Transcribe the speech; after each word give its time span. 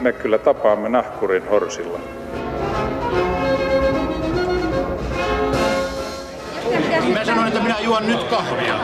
me 0.00 0.12
kyllä 0.12 0.38
tapaamme 0.38 0.88
nahkurin 0.88 1.48
horsilla. 1.48 1.98
Mä 7.14 7.24
sanoin, 7.24 7.48
että 7.48 7.62
minä 7.62 7.80
juon 7.80 8.06
nyt 8.06 8.22
kahvia. 8.24 8.80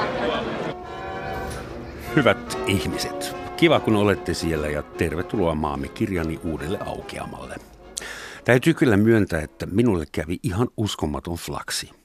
Hyvät 2.17 2.59
ihmiset, 2.67 3.37
kiva 3.57 3.81
kun 3.81 3.97
olette 3.97 4.35
siellä 4.35 4.69
ja 4.69 4.83
tervetuloa 4.83 5.55
maamme 5.55 5.89
kirjani 5.89 6.41
uudelle 6.45 6.79
aukeamalle. 6.87 7.55
Täytyy 8.45 8.75
kyllä 8.75 8.97
myöntää, 8.97 9.41
että 9.41 9.67
minulle 9.67 10.05
kävi 10.13 10.39
ihan 10.43 10.69
uskomaton 10.77 11.37
flaksi. 11.37 11.96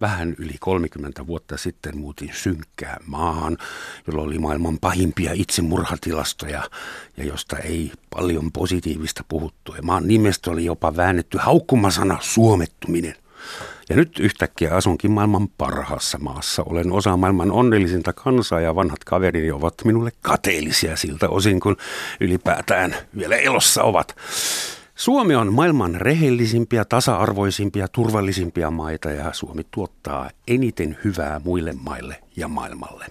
Vähän 0.00 0.34
yli 0.38 0.54
30 0.60 1.26
vuotta 1.26 1.56
sitten 1.56 1.98
muutin 1.98 2.30
synkkään 2.32 3.00
maahan, 3.06 3.58
jolla 4.06 4.22
oli 4.22 4.38
maailman 4.38 4.78
pahimpia 4.78 5.32
itsemurhatilastoja 5.34 6.62
ja 7.16 7.24
josta 7.24 7.58
ei 7.58 7.92
paljon 8.10 8.52
positiivista 8.52 9.24
puhuttu. 9.28 9.74
Ja 9.74 9.82
maan 9.82 10.08
nimestä 10.08 10.50
oli 10.50 10.64
jopa 10.64 10.96
väännetty 10.96 11.38
haukkumasana 11.38 12.18
suomettuminen. 12.20 13.14
Ja 13.90 13.96
nyt 13.96 14.18
yhtäkkiä 14.18 14.74
asunkin 14.74 15.10
maailman 15.10 15.48
parhaassa 15.48 16.18
maassa. 16.18 16.62
Olen 16.62 16.92
osa 16.92 17.16
maailman 17.16 17.52
onnellisinta 17.52 18.12
kansaa 18.12 18.60
ja 18.60 18.74
vanhat 18.74 19.04
kaverini 19.04 19.50
ovat 19.50 19.74
minulle 19.84 20.10
kateellisia 20.22 20.96
siltä 20.96 21.28
osin, 21.28 21.60
kun 21.60 21.76
ylipäätään 22.20 22.94
vielä 23.16 23.36
elossa 23.36 23.82
ovat. 23.82 24.16
Suomi 24.94 25.34
on 25.34 25.52
maailman 25.52 25.94
rehellisimpiä, 25.94 26.84
tasa-arvoisimpia, 26.84 27.88
turvallisimpia 27.88 28.70
maita 28.70 29.10
ja 29.10 29.32
Suomi 29.32 29.66
tuottaa 29.70 30.30
eniten 30.48 30.98
hyvää 31.04 31.40
muille 31.44 31.72
maille 31.72 32.22
ja 32.36 32.48
maailmalle. 32.48 33.06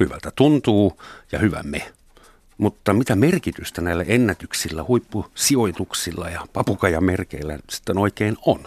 Hyvältä 0.00 0.30
tuntuu 0.36 1.02
ja 1.32 1.38
hyvä 1.38 1.62
me. 1.62 1.92
Mutta 2.58 2.92
mitä 2.92 3.16
merkitystä 3.16 3.80
näillä 3.82 4.04
ennätyksillä, 4.08 4.84
huippusijoituksilla 4.88 6.30
ja 6.30 6.46
papukajamerkeillä 6.52 7.58
sitten 7.70 7.98
oikein 7.98 8.36
on? 8.46 8.60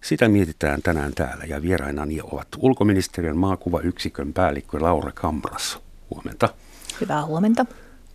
Sitä 0.00 0.28
mietitään 0.28 0.82
tänään 0.82 1.12
täällä 1.14 1.44
ja 1.44 1.62
vierainani 1.62 2.20
ovat 2.20 2.48
ulkoministeriön 2.58 3.36
maakuvayksikön 3.36 4.32
päällikkö 4.32 4.78
Laura 4.80 5.12
Kamras. 5.12 5.78
Huomenta. 6.10 6.48
Hyvää 7.00 7.26
huomenta. 7.26 7.66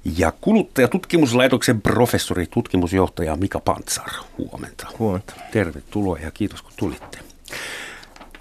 Ja 0.05 0.31
kuluttajatutkimuslaitoksen 0.41 1.81
professori, 1.81 2.45
tutkimusjohtaja 2.47 3.35
Mika 3.35 3.59
Pantsar. 3.59 4.09
Huomenta. 4.37 4.87
Huomenta. 4.99 5.33
Tervetuloa 5.51 6.17
ja 6.17 6.31
kiitos 6.31 6.61
kun 6.61 6.71
tulitte. 6.77 7.19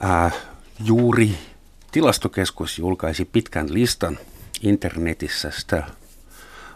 Äh, 0.05 0.35
juuri 0.85 1.39
tilastokeskus 1.93 2.79
julkaisi 2.79 3.25
pitkän 3.25 3.75
listan 3.75 4.19
internetissä. 4.63 5.51
Sitä 5.51 5.83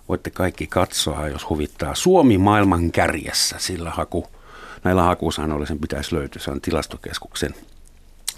voitte 0.09 0.31
kaikki 0.31 0.67
katsoa, 0.67 1.29
jos 1.29 1.51
huvittaa. 1.51 1.95
Suomi 1.95 2.39
maailman 2.39 2.93
kärjessä, 2.93 3.57
sillä 3.59 3.91
haku, 3.91 4.27
näillä 4.85 5.03
hakusanoilla 5.03 5.67
sen 5.67 5.79
pitäisi 5.79 6.15
löytyä. 6.15 6.43
Se 6.43 6.51
on 6.51 6.61
tilastokeskuksen 6.61 7.55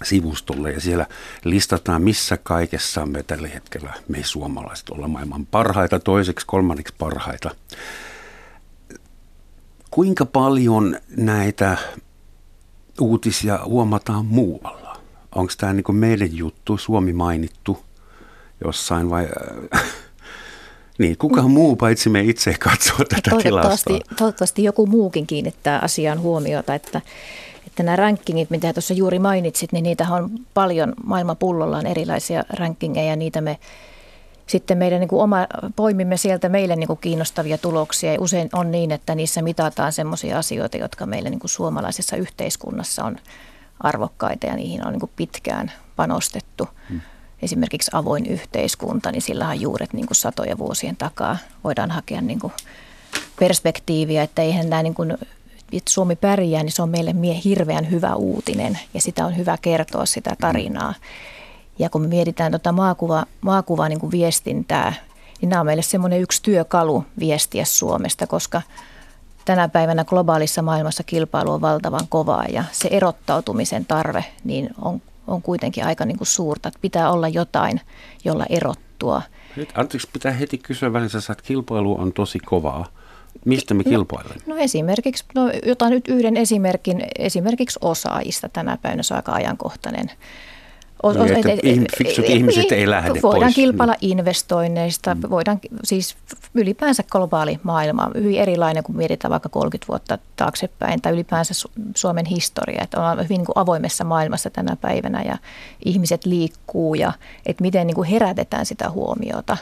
sivustolle 0.03 0.71
ja 0.71 0.81
siellä 0.81 1.05
listataan, 1.43 2.01
missä 2.01 2.37
kaikessa 2.37 3.05
me 3.05 3.23
tällä 3.23 3.47
hetkellä 3.47 3.93
me 4.07 4.23
suomalaiset 4.23 4.89
ollaan 4.89 5.11
maailman 5.11 5.45
parhaita, 5.45 5.99
toiseksi, 5.99 6.45
kolmanneksi 6.45 6.93
parhaita. 6.97 7.55
Kuinka 9.91 10.25
paljon 10.25 10.97
näitä 11.17 11.77
uutisia 13.01 13.59
huomataan 13.65 14.25
muualla? 14.25 14.97
Onko 15.35 15.53
tämä 15.57 15.73
niin 15.73 15.95
meidän 15.95 16.37
juttu, 16.37 16.77
Suomi 16.77 17.13
mainittu 17.13 17.83
jossain 18.65 19.09
vai... 19.09 19.27
Niin, 20.97 21.17
kuka 21.17 21.41
muu 21.41 21.75
paitsi 21.75 22.09
me 22.09 22.21
itse 22.21 22.53
katsoo 22.59 22.97
tätä 22.97 23.29
toivottavasti, 23.29 23.93
tilastoa? 23.93 24.15
Toivottavasti 24.17 24.63
joku 24.63 24.85
muukin 24.85 25.27
kiinnittää 25.27 25.79
asiaan 25.79 26.19
huomiota, 26.19 26.75
että 26.75 27.01
että 27.71 27.83
nämä 27.83 27.95
rankingit, 27.95 28.49
mitä 28.49 28.73
tuossa 28.73 28.93
juuri 28.93 29.19
mainitsit, 29.19 29.71
niin 29.71 29.83
niitä 29.83 30.07
on 30.09 30.29
paljon 30.53 30.93
maailman 31.05 31.37
pullollaan 31.37 31.85
erilaisia 31.85 32.43
rankingeja. 32.49 33.15
Niitä 33.15 33.41
me 33.41 33.59
sitten 34.47 34.77
meidän 34.77 34.99
niin 34.99 35.07
kuin 35.07 35.21
oma, 35.21 35.47
poimimme 35.75 36.17
sieltä 36.17 36.49
meille 36.49 36.75
niin 36.75 36.87
kuin 36.87 36.99
kiinnostavia 37.01 37.57
tuloksia. 37.57 38.13
Ja 38.13 38.21
usein 38.21 38.49
on 38.53 38.71
niin, 38.71 38.91
että 38.91 39.15
niissä 39.15 39.41
mitataan 39.41 39.93
sellaisia 39.93 40.37
asioita, 40.37 40.77
jotka 40.77 41.05
meille 41.05 41.29
niin 41.29 41.39
kuin 41.39 41.49
suomalaisessa 41.49 42.15
yhteiskunnassa 42.15 43.03
on 43.03 43.17
arvokkaita 43.79 44.47
ja 44.47 44.55
niihin 44.55 44.85
on 44.87 44.91
niin 44.93 44.99
kuin 44.99 45.11
pitkään 45.15 45.71
panostettu. 45.95 46.67
Hmm. 46.89 47.01
Esimerkiksi 47.41 47.91
avoin 47.93 48.25
yhteiskunta, 48.25 49.11
niin 49.11 49.21
sillä 49.21 49.47
on 49.47 49.61
juuret 49.61 49.93
niin 49.93 50.07
kuin 50.07 50.17
satoja 50.17 50.57
vuosien 50.57 50.95
takaa. 50.95 51.37
Voidaan 51.63 51.91
hakea 51.91 52.21
niin 52.21 52.39
kuin 52.39 52.53
perspektiiviä, 53.39 54.23
että 54.23 54.41
eihän 54.41 54.69
nämä 54.69 54.83
niin 54.83 54.95
kuin 54.95 55.17
että 55.77 55.91
Suomi 55.91 56.15
pärjää, 56.15 56.63
niin 56.63 56.71
se 56.71 56.81
on 56.81 56.89
meille 56.89 57.13
mie 57.13 57.41
hirveän 57.43 57.91
hyvä 57.91 58.15
uutinen 58.15 58.79
ja 58.93 59.01
sitä 59.01 59.25
on 59.25 59.37
hyvä 59.37 59.57
kertoa 59.61 60.05
sitä 60.05 60.35
tarinaa. 60.41 60.93
Ja 61.79 61.89
kun 61.89 62.01
me 62.01 62.07
mietitään 62.07 62.51
tuota 62.51 62.71
maakuva, 62.71 63.25
maakuva 63.41 63.89
niin 63.89 63.99
kuin 63.99 64.11
viestintää, 64.11 64.93
niin 65.41 65.49
nämä 65.49 65.59
on 65.59 65.65
meille 65.65 65.81
semmoinen 65.81 66.21
yksi 66.21 66.43
työkalu 66.43 67.05
viestiä 67.19 67.65
Suomesta, 67.65 68.27
koska 68.27 68.61
tänä 69.45 69.69
päivänä 69.69 70.03
globaalissa 70.03 70.61
maailmassa 70.61 71.03
kilpailu 71.03 71.51
on 71.51 71.61
valtavan 71.61 72.07
kovaa 72.09 72.45
ja 72.45 72.63
se 72.71 72.87
erottautumisen 72.91 73.85
tarve 73.85 74.25
niin 74.43 74.69
on, 74.81 75.01
on 75.27 75.41
kuitenkin 75.41 75.85
aika 75.85 76.05
niin 76.05 76.17
kuin 76.17 76.27
suurta. 76.27 76.67
Että 76.67 76.79
pitää 76.81 77.11
olla 77.11 77.27
jotain, 77.27 77.81
jolla 78.25 78.45
erottua. 78.49 79.21
Anteeksi, 79.75 80.09
pitää 80.13 80.31
heti 80.31 80.57
kysyä 80.57 80.93
välissä, 80.93 81.17
että 81.17 81.43
kilpailu 81.43 82.01
on 82.01 82.13
tosi 82.13 82.39
kovaa. 82.39 82.85
Mistä 83.45 83.73
me 83.73 83.83
kilpailemme? 83.83 84.43
No, 84.45 84.55
no 84.55 84.61
esimerkiksi, 84.61 85.23
no 85.35 85.51
jotain 85.65 85.91
nyt 85.91 86.07
yhden 86.07 86.37
esimerkin, 86.37 87.03
esimerkiksi 87.19 87.79
osaajista 87.81 88.49
tänä 88.49 88.77
päivänä, 88.81 89.03
se 89.03 89.13
on 89.13 89.15
aika 89.15 89.31
ajankohtainen. 89.31 90.11
O, 91.03 91.13
niin, 91.13 91.49
että 91.49 91.97
fiksut 91.97 92.25
ihmiset 92.25 92.71
ei 92.71 92.89
lähde 92.89 93.09
Voidaan 93.21 93.43
pois. 93.43 93.55
kilpailla 93.55 93.95
investoinneista, 94.01 95.15
mm. 95.15 95.21
voidaan 95.29 95.59
siis 95.83 96.15
ylipäänsä 96.53 97.03
globaali 97.11 97.59
maailma 97.63 98.05
on 98.05 98.11
hyvin 98.15 98.39
erilainen, 98.39 98.83
kun 98.83 98.95
mietitään 98.95 99.29
vaikka 99.29 99.49
30 99.49 99.87
vuotta 99.87 100.17
taaksepäin 100.35 101.01
tai 101.01 101.13
ylipäänsä 101.13 101.53
Suomen 101.95 102.25
historia. 102.25 102.81
Että 102.83 102.97
ollaan 102.97 103.17
hyvin 103.17 103.37
niin 103.37 103.45
kuin 103.45 103.57
avoimessa 103.57 104.03
maailmassa 104.03 104.49
tänä 104.49 104.75
päivänä 104.75 105.21
ja 105.21 105.37
ihmiset 105.85 106.25
liikkuu 106.25 106.95
ja 106.95 107.13
että 107.45 107.61
miten 107.61 107.87
niin 107.87 107.95
kuin 107.95 108.09
herätetään 108.09 108.65
sitä 108.65 108.89
huomiota. 108.89 109.57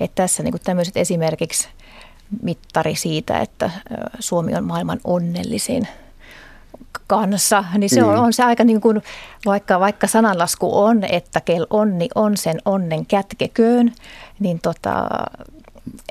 Että 0.00 0.22
tässä 0.22 0.42
niin 0.42 0.52
kuin 0.52 0.62
tämmöiset 0.64 0.96
esimerkiksi 0.96 1.68
mittari 2.42 2.94
siitä, 2.94 3.38
että 3.38 3.70
Suomi 4.20 4.54
on 4.54 4.64
maailman 4.64 5.00
onnellisin 5.04 5.88
kanssa, 7.06 7.64
niin 7.78 7.90
se 7.90 8.04
on, 8.04 8.14
mm. 8.14 8.24
on 8.24 8.32
se 8.32 8.42
aika 8.42 8.64
niin 8.64 8.80
kuin, 8.80 9.02
vaikka, 9.46 9.80
vaikka 9.80 10.06
sananlasku 10.06 10.78
on, 10.78 11.04
että 11.04 11.40
kel 11.40 11.66
onni 11.70 12.08
on 12.14 12.36
sen 12.36 12.58
onnen 12.64 13.06
kätkeköön, 13.06 13.92
niin 14.40 14.60
tota, 14.62 15.08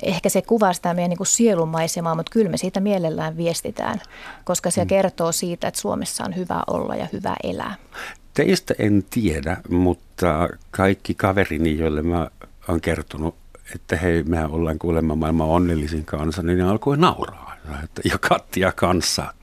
ehkä 0.03 0.29
se 0.29 0.41
kuvaa 0.41 0.73
sitä 0.73 0.93
meidän 0.93 1.09
niin 1.09 1.17
kuin 1.17 1.27
sielunmaisemaa, 1.27 2.15
mutta 2.15 2.31
kyllä 2.31 2.49
me 2.51 2.57
siitä 2.57 2.79
mielellään 2.79 3.37
viestitään, 3.37 4.01
koska 4.43 4.71
se 4.71 4.83
mm. 4.83 4.87
kertoo 4.87 5.31
siitä, 5.31 5.67
että 5.67 5.79
Suomessa 5.79 6.23
on 6.23 6.35
hyvä 6.35 6.63
olla 6.67 6.95
ja 6.95 7.07
hyvä 7.13 7.35
elää. 7.43 7.75
Teistä 8.33 8.73
en 8.79 9.03
tiedä, 9.09 9.57
mutta 9.69 10.49
kaikki 10.71 11.13
kaverini, 11.13 11.77
joille 11.77 12.01
mä 12.01 12.27
olen 12.67 12.81
kertonut 12.81 13.35
että 13.75 13.97
hei, 13.97 14.23
me 14.23 14.45
ollaan 14.45 14.79
kuulemma 14.79 15.15
maailman 15.15 15.47
onnellisin 15.47 16.05
kansa, 16.05 16.43
niin 16.43 16.57
ne 16.57 16.63
alkoi 16.63 16.97
nauraa. 16.97 17.57
Ja 18.03 18.17
kattia 18.17 18.71
kanssa 18.71 19.33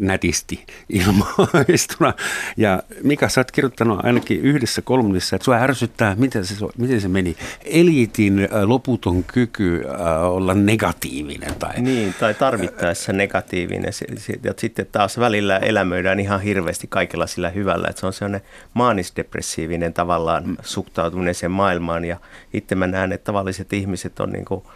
nätisti 0.00 0.66
ilmaistuna. 0.88 2.14
Ja 2.56 2.82
Mika, 3.02 3.28
sä 3.28 3.40
oot 3.40 3.50
kirjoittanut 3.50 4.04
ainakin 4.04 4.40
yhdessä 4.40 4.82
kolumnissa, 4.82 5.36
että 5.36 5.44
sua 5.44 5.56
ärsyttää, 5.56 6.14
miten 6.18 6.46
se, 6.46 6.54
miten 6.78 7.00
se 7.00 7.08
meni, 7.08 7.36
eliitin 7.64 8.48
loputon 8.64 9.24
kyky 9.24 9.84
olla 10.28 10.54
negatiivinen. 10.54 11.54
Tai... 11.54 11.80
Niin, 11.80 12.14
tai 12.20 12.34
tarvittaessa 12.34 13.12
negatiivinen. 13.12 13.92
Ja 14.44 14.54
sitten 14.58 14.86
taas 14.92 15.18
välillä 15.18 15.58
elämöidään 15.58 16.20
ihan 16.20 16.40
hirveästi 16.40 16.86
kaikella 16.86 17.26
sillä 17.26 17.50
hyvällä. 17.50 17.88
Että 17.88 18.00
se 18.00 18.06
on 18.06 18.12
sellainen 18.12 18.40
maanisdepressiivinen 18.74 19.92
tavallaan 19.92 20.56
suhtautuminen 20.62 21.34
sen 21.34 21.50
maailmaan. 21.50 22.04
Ja 22.04 22.16
itse 22.52 22.74
mä 22.74 22.86
näen, 22.86 23.12
että 23.12 23.24
tavalliset 23.24 23.72
ihmiset 23.72 24.20
on 24.20 24.32
niin 24.32 24.44
kuin– 24.44 24.62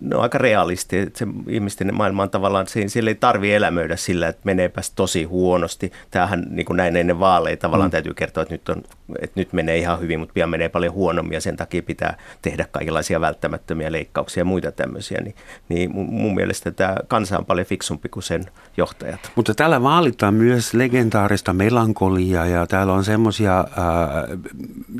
ne 0.00 0.16
on 0.16 0.22
aika 0.22 0.38
realisti, 0.38 0.98
että 0.98 1.18
se 1.18 1.26
ihmisten 1.48 1.94
maailma 1.94 2.22
on 2.22 2.30
tavallaan, 2.30 2.66
siellä 2.86 3.10
ei 3.10 3.14
tarvi 3.14 3.54
elämöidä 3.54 3.96
sillä, 3.96 4.28
että 4.28 4.42
meneepäs 4.44 4.90
tosi 4.90 5.24
huonosti. 5.24 5.92
Tämähän 6.10 6.46
niin 6.50 6.66
kuin 6.66 6.76
näin 6.76 6.96
ennen 6.96 7.20
vaaleja 7.20 7.56
tavallaan 7.56 7.88
mm. 7.88 7.92
täytyy 7.92 8.14
kertoa, 8.14 8.42
että 8.42 8.54
nyt, 8.54 8.68
on, 8.68 8.82
että 9.20 9.40
nyt 9.40 9.52
menee 9.52 9.78
ihan 9.78 10.00
hyvin, 10.00 10.20
mutta 10.20 10.32
pian 10.32 10.50
menee 10.50 10.68
paljon 10.68 10.94
huonommin 10.94 11.34
ja 11.34 11.40
sen 11.40 11.56
takia 11.56 11.82
pitää 11.82 12.16
tehdä 12.42 12.66
kaikenlaisia 12.72 13.20
välttämättömiä 13.20 13.92
leikkauksia 13.92 14.40
ja 14.40 14.44
muita 14.44 14.72
tämmöisiä. 14.72 15.20
Niin, 15.20 15.34
niin 15.68 15.90
mun 15.94 16.34
mielestä 16.34 16.70
tämä 16.70 16.96
kansa 17.08 17.38
on 17.38 17.46
paljon 17.46 17.66
fiksumpi 17.66 18.08
kuin 18.08 18.22
sen 18.22 18.44
johtajat. 18.76 19.32
Mutta 19.34 19.54
täällä 19.54 19.82
vaalitaan 19.82 20.34
myös 20.34 20.74
legendaarista 20.74 21.52
melankoliaa 21.52 22.46
ja 22.46 22.66
täällä 22.66 22.92
on 22.92 23.04
semmoisia, 23.04 23.64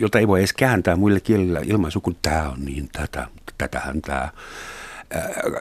jota 0.01 0.19
ei 0.19 0.29
voi 0.29 0.41
edes 0.41 0.53
kääntää 0.53 0.97
muille 0.97 1.21
kielillä 1.21 1.61
ilmaisu 1.65 2.01
kuin 2.01 2.17
tämä 2.23 2.49
on 2.49 2.65
niin 2.65 2.89
tätä 2.93 3.27
tätähän 3.59 4.03
tämä 4.03 4.29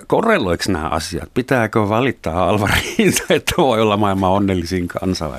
korreloiko 0.08 0.64
nämä 0.68 0.90
asiat? 0.90 1.30
Pitääkö 1.34 1.90
valittaa 1.90 2.50
Alvariinsa, 2.50 3.24
että 3.34 3.54
voi 3.58 3.82
olla 3.82 3.98
maailman 3.98 4.30
onnellisin 4.30 4.88
kansa? 4.88 5.30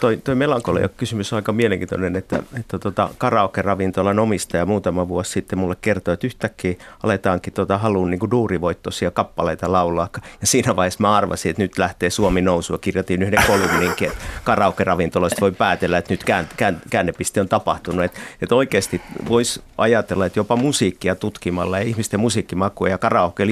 Toi, 0.00 0.16
toi 0.16 0.34
melankolia 0.34 0.88
kysymys 0.88 1.32
on 1.32 1.36
aika 1.36 1.52
mielenkiintoinen, 1.52 2.16
että, 2.16 2.42
että 2.60 2.78
tota, 2.78 3.10
karaoke-ravintolan 3.18 4.18
omistaja 4.18 4.66
muutama 4.66 5.08
vuosi 5.08 5.30
sitten 5.30 5.58
mulle 5.58 5.76
kertoi, 5.80 6.14
että 6.14 6.26
yhtäkkiä 6.26 6.74
aletaankin 7.02 7.52
tota, 7.52 7.78
haluun 7.78 8.10
niin 8.10 8.30
duurivoittoisia 8.30 9.10
kappaleita 9.10 9.72
laulaa. 9.72 10.08
Ja 10.40 10.46
siinä 10.46 10.76
vaiheessa 10.76 11.02
mä 11.02 11.16
arvasin, 11.16 11.50
että 11.50 11.62
nyt 11.62 11.78
lähtee 11.78 12.10
Suomi 12.10 12.40
nousua. 12.40 12.78
Kirjoitin 12.78 13.22
yhden 13.22 13.44
kolumninkin, 13.46 14.08
että 14.08 14.24
karaoke-ravintoloista 14.44 15.40
voi 15.40 15.52
päätellä, 15.52 15.98
että 15.98 16.12
nyt 16.12 16.24
kään, 16.24 16.48
kään, 16.56 16.82
käännepiste 16.90 17.40
on 17.40 17.48
tapahtunut. 17.48 18.04
Että, 18.04 18.20
että 18.42 18.54
oikeasti 18.54 19.00
voisi 19.28 19.62
ajatella, 19.78 20.26
että 20.26 20.38
jopa 20.38 20.56
musiikkia 20.56 21.14
tutkimalla 21.14 21.78
ja 21.78 21.84
ihmisten 21.84 22.20
musiikkimakua 22.20 22.88
ja 22.88 22.98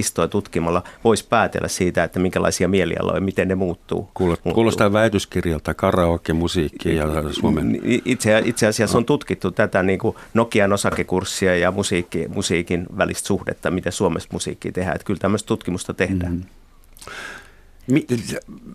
karaoke-listoja 0.00 0.29
tutkimalla 0.29 0.82
voisi 1.05 1.26
päätellä 1.29 1.69
siitä, 1.69 2.05
että 2.05 2.19
minkälaisia 2.19 2.69
mielialoja, 2.69 3.20
miten 3.20 3.49
ne 3.49 3.55
muuttuu. 3.55 4.11
Kuulostaa, 4.14 4.52
kuulostaa 4.52 4.93
väitöskirjalta 4.93 5.75
karaoke, 5.75 6.32
musiikki 6.32 6.97
ja 6.97 7.06
Suomen... 7.32 7.81
Itse, 8.05 8.43
itse 8.44 8.67
asiassa 8.67 8.99
on 8.99 9.05
tutkittu 9.05 9.50
tätä 9.50 9.82
niin 9.82 9.99
kuin 9.99 10.17
Nokian 10.35 10.73
osakekurssia 10.73 11.56
ja 11.56 11.70
musiikki, 11.70 12.29
musiikin 12.29 12.87
välistä 12.97 13.26
suhdetta, 13.26 13.70
miten 13.70 13.93
Suomessa 13.93 14.29
musiikkia 14.32 14.73
tehdään. 14.73 14.97
Että 14.97 15.05
kyllä 15.05 15.20
tämmöistä 15.20 15.47
tutkimusta 15.47 15.94
tehdään. 15.94 16.32
Mm-hmm. 16.32 16.47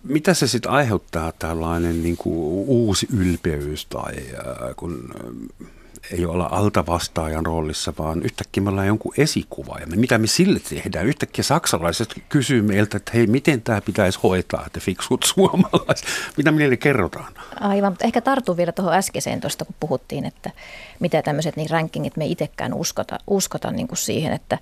Mitä 0.04 0.34
se 0.34 0.46
sitten 0.46 0.70
aiheuttaa 0.70 1.32
tällainen 1.32 2.02
niin 2.02 2.16
kuin 2.16 2.36
uusi 2.66 3.06
ylpeys 3.16 3.86
tai 3.86 4.14
äh, 4.14 4.76
kun 4.76 5.10
ei 6.12 6.26
olla 6.26 6.48
altavastaajan 6.50 7.46
roolissa, 7.46 7.92
vaan 7.98 8.22
yhtäkkiä 8.22 8.62
me 8.62 8.70
ollaan 8.70 8.86
jonkun 8.86 9.14
esikuva. 9.18 9.78
Ja 9.80 9.86
me, 9.86 9.96
mitä 9.96 10.18
me 10.18 10.26
sille 10.26 10.60
tehdään? 10.68 11.06
Yhtäkkiä 11.06 11.44
saksalaiset 11.44 12.22
kysyy 12.28 12.62
meiltä, 12.62 12.96
että 12.96 13.12
hei, 13.14 13.26
miten 13.26 13.62
tämä 13.62 13.80
pitäisi 13.80 14.18
hoitaa, 14.22 14.64
että 14.66 14.80
fiksut 14.80 15.22
suomalaiset. 15.34 16.06
Mitä 16.36 16.52
meille 16.52 16.76
kerrotaan? 16.76 17.32
Aivan, 17.60 17.92
mutta 17.92 18.04
ehkä 18.04 18.20
tartun 18.20 18.56
vielä 18.56 18.72
tuohon 18.72 18.94
äskeiseen 18.94 19.40
tuosta, 19.40 19.64
kun 19.64 19.74
puhuttiin, 19.80 20.24
että 20.24 20.50
mitä 21.00 21.22
tämmöiset 21.22 21.56
niin 21.56 21.70
rankingit 21.70 22.16
me 22.16 22.26
itsekään 22.26 22.74
uskota, 22.74 23.18
uskota 23.26 23.70
niin 23.70 23.88
kuin 23.88 23.98
siihen, 23.98 24.32
että 24.32 24.58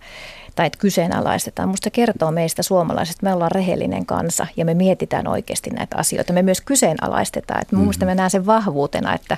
tai 0.55 0.67
että 0.67 0.79
kyseenalaistetaan. 0.79 1.69
Musta 1.69 1.91
kertoo 1.91 2.31
meistä 2.31 2.63
suomalaisista, 2.63 3.27
me 3.27 3.35
ollaan 3.35 3.51
rehellinen 3.51 4.07
kansa 4.07 4.47
ja 4.57 4.65
me 4.65 4.75
mietitään 4.75 5.27
oikeasti 5.27 5.71
näitä 5.71 5.97
asioita. 5.97 6.33
Me 6.33 6.43
myös 6.43 6.61
kyseenalaistetaan. 6.61 7.63
Että 7.63 7.77
mun 7.77 7.87
mm-hmm. 7.87 8.07
me 8.07 8.15
näen 8.15 8.31
sen 8.31 8.47
vahvuutena, 8.47 9.15
että, 9.15 9.37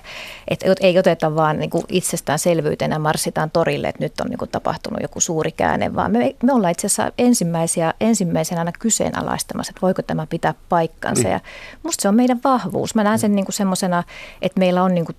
että 0.49 0.67
ei 0.81 0.99
oteta 0.99 1.35
vaan 1.35 1.59
niin 1.59 1.71
kuin 1.71 1.85
itsestäänselvyytenä 1.89 2.99
marssitaan 2.99 3.51
torille, 3.51 3.89
että 3.89 4.05
nyt 4.05 4.21
on 4.21 4.27
niin 4.27 4.39
kuin 4.39 4.51
tapahtunut 4.51 5.03
joku 5.03 5.21
suuri 5.21 5.53
käänne, 5.53 5.95
vaan 5.95 6.13
me, 6.13 6.37
me 6.43 6.53
ollaan 6.53 6.73
itse 6.73 6.87
asiassa 6.87 7.13
ensimmäisiä, 7.19 7.95
ensimmäisenä 8.01 8.61
aina 8.61 8.73
kyseenalaistamassa, 8.73 9.71
että 9.71 9.83
voiko 9.83 10.03
tämä 10.03 10.27
pitää 10.27 10.55
paikkansa. 10.69 11.23
Mm. 11.23 11.31
Ja 11.31 11.41
musta 11.83 12.03
se 12.03 12.09
on 12.09 12.15
meidän 12.15 12.41
vahvuus. 12.45 12.95
Mä 12.95 13.05
näen 13.05 13.19
sen 13.19 13.35
niin 13.35 13.45
kuin 13.45 13.55
semmoisena, 13.55 14.05
että 14.43 14.59
meillä 14.59 14.83
on 14.83 14.95
niin 14.95 15.07
kuin 15.07 15.17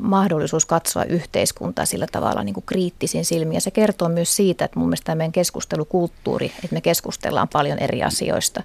mahdollisuus 0.00 0.66
katsoa 0.66 1.04
yhteiskuntaa 1.04 1.84
sillä 1.84 2.06
tavalla 2.12 2.42
niin 2.42 2.54
kuin 2.54 2.64
kriittisin 2.66 3.24
silmin. 3.24 3.54
Ja 3.54 3.60
se 3.60 3.70
kertoo 3.70 4.08
myös 4.08 4.36
siitä, 4.36 4.64
että 4.64 4.78
mun 4.78 4.88
mielestä 4.88 5.14
meidän 5.14 5.32
keskustelukulttuuri, 5.32 6.46
että 6.46 6.74
me 6.74 6.80
keskustellaan 6.80 7.48
paljon 7.48 7.78
eri 7.78 8.02
asioista, 8.02 8.62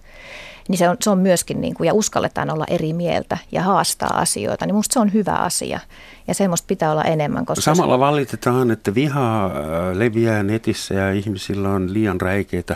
niin 0.67 0.77
se 0.77 0.89
on, 0.89 0.97
se 1.01 1.09
on 1.09 1.17
myöskin, 1.17 1.61
niin 1.61 1.73
kuin, 1.73 1.87
ja 1.87 1.93
uskalletaan 1.93 2.49
olla 2.49 2.65
eri 2.67 2.93
mieltä 2.93 3.37
ja 3.51 3.61
haastaa 3.61 4.19
asioita, 4.19 4.65
niin 4.65 4.75
musta 4.75 4.93
se 4.93 4.99
on 4.99 5.13
hyvä 5.13 5.33
asia. 5.33 5.79
Ja 6.27 6.33
semmoista 6.33 6.65
pitää 6.67 6.91
olla 6.91 7.03
enemmän. 7.03 7.45
Koska 7.45 7.61
Samalla 7.61 7.99
valitetaan, 7.99 8.71
että 8.71 8.95
viha 8.95 9.45
äh, 9.45 9.51
leviää 9.93 10.43
netissä 10.43 10.93
ja 10.93 11.11
ihmisillä 11.11 11.69
on 11.69 11.93
liian 11.93 12.21
räikeitä 12.21 12.75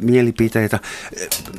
mielipiteitä. 0.00 0.80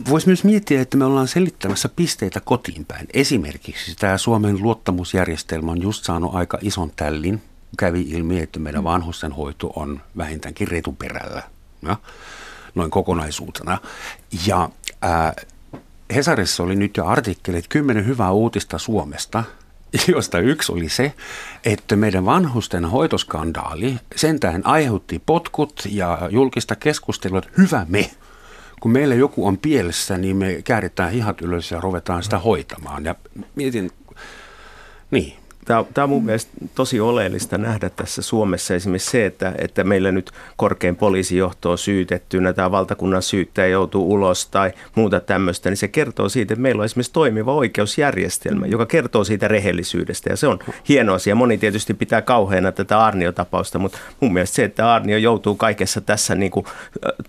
Voisi 0.10 0.28
myös 0.28 0.44
miettiä, 0.44 0.82
että 0.82 0.98
me 0.98 1.06
ollaan 1.06 1.28
selittämässä 1.28 1.90
pisteitä 1.96 2.40
kotiin 2.40 2.86
päin. 2.86 3.08
Esimerkiksi 3.14 3.96
tämä 3.96 4.18
Suomen 4.18 4.64
luottamusjärjestelmä 4.64 5.72
on 5.72 5.82
just 5.82 6.04
saanut 6.04 6.36
aika 6.36 6.58
ison 6.62 6.92
tällin. 6.96 7.42
Kävi 7.78 8.02
ilmi, 8.02 8.40
että 8.40 8.60
meidän 8.60 8.84
vanhusten 8.84 9.32
hoito 9.32 9.68
on 9.76 10.02
vähintäänkin 10.18 10.68
retuperällä, 10.68 11.44
ja, 11.82 11.98
noin 12.76 12.92
kokonaisuutena. 12.92 13.78
Ja 14.48 14.70
ää, 15.02 15.34
Hesarissa 16.16 16.64
oli 16.64 16.76
nyt 16.76 16.98
jo 16.98 17.06
artikkelit 17.06 17.68
kymmenen 17.68 18.06
hyvää 18.06 18.32
uutista 18.32 18.78
Suomesta– 18.78 19.44
josta 20.16 20.40
yksi 20.40 20.72
oli 20.72 20.90
se, 20.90 21.14
että 21.66 21.96
meidän 21.96 22.26
vanhusten 22.26 22.86
hoitoskandaali 22.86 23.98
sentään 24.16 24.66
aiheutti 24.66 25.22
potkut 25.26 25.84
ja 25.92 26.28
julkista 26.32 26.76
keskustelua, 26.76 27.40
että 27.40 27.50
hyvä 27.58 27.86
me. 27.90 28.12
Kun 28.80 28.92
meillä 28.92 29.16
joku 29.16 29.48
on 29.48 29.58
pielessä, 29.58 30.18
niin 30.18 30.38
me 30.38 30.62
kääritään 30.64 31.12
hihat 31.12 31.42
ylös 31.42 31.72
ja 31.72 31.82
ruvetaan 31.82 32.24
sitä 32.24 32.40
hoitamaan. 32.40 33.06
Ja 33.06 33.16
mietin, 33.56 33.92
niin, 35.12 35.39
Tämä, 35.70 35.86
tämä 35.94 36.04
on 36.04 36.10
mun 36.10 36.26
mielestä 36.26 36.52
tosi 36.76 37.00
oleellista 37.00 37.58
nähdä 37.58 37.90
tässä 37.90 38.22
Suomessa 38.22 38.76
esimerkiksi 38.76 39.10
se, 39.10 39.26
että, 39.26 39.54
että 39.58 39.84
meillä 39.84 40.12
nyt 40.12 40.32
korkein 40.58 40.96
poliisijohto 40.96 41.72
on 41.72 41.78
syytettynä 41.78 42.54
tai 42.54 42.72
valtakunnan 42.72 43.22
syyttäjä 43.22 43.68
joutuu 43.68 44.14
ulos 44.14 44.48
tai 44.48 44.72
muuta 44.96 45.20
tämmöistä, 45.20 45.70
niin 45.70 45.78
se 45.78 45.88
kertoo 45.88 46.30
siitä, 46.30 46.54
että 46.54 46.62
meillä 46.62 46.80
on 46.80 46.86
esimerkiksi 46.86 47.14
toimiva 47.14 47.54
oikeusjärjestelmä, 47.54 48.66
joka 48.66 48.86
kertoo 48.86 49.24
siitä 49.24 49.48
rehellisyydestä 49.48 50.30
ja 50.30 50.38
se 50.38 50.48
on 50.48 50.60
hieno 50.88 51.14
asia. 51.14 51.36
Moni 51.36 51.58
tietysti 51.58 51.94
pitää 51.94 52.22
kauheana 52.22 52.72
tätä 52.72 53.06
Arnio-tapausta, 53.06 53.80
mutta 53.80 53.98
mun 54.20 54.34
mielestä 54.34 54.56
se, 54.56 54.64
että 54.64 54.94
Arnio 54.94 55.18
joutuu 55.18 55.56
kaikessa 55.56 56.02
tässä 56.02 56.36
niin 56.36 56.52
kuin, 56.52 56.66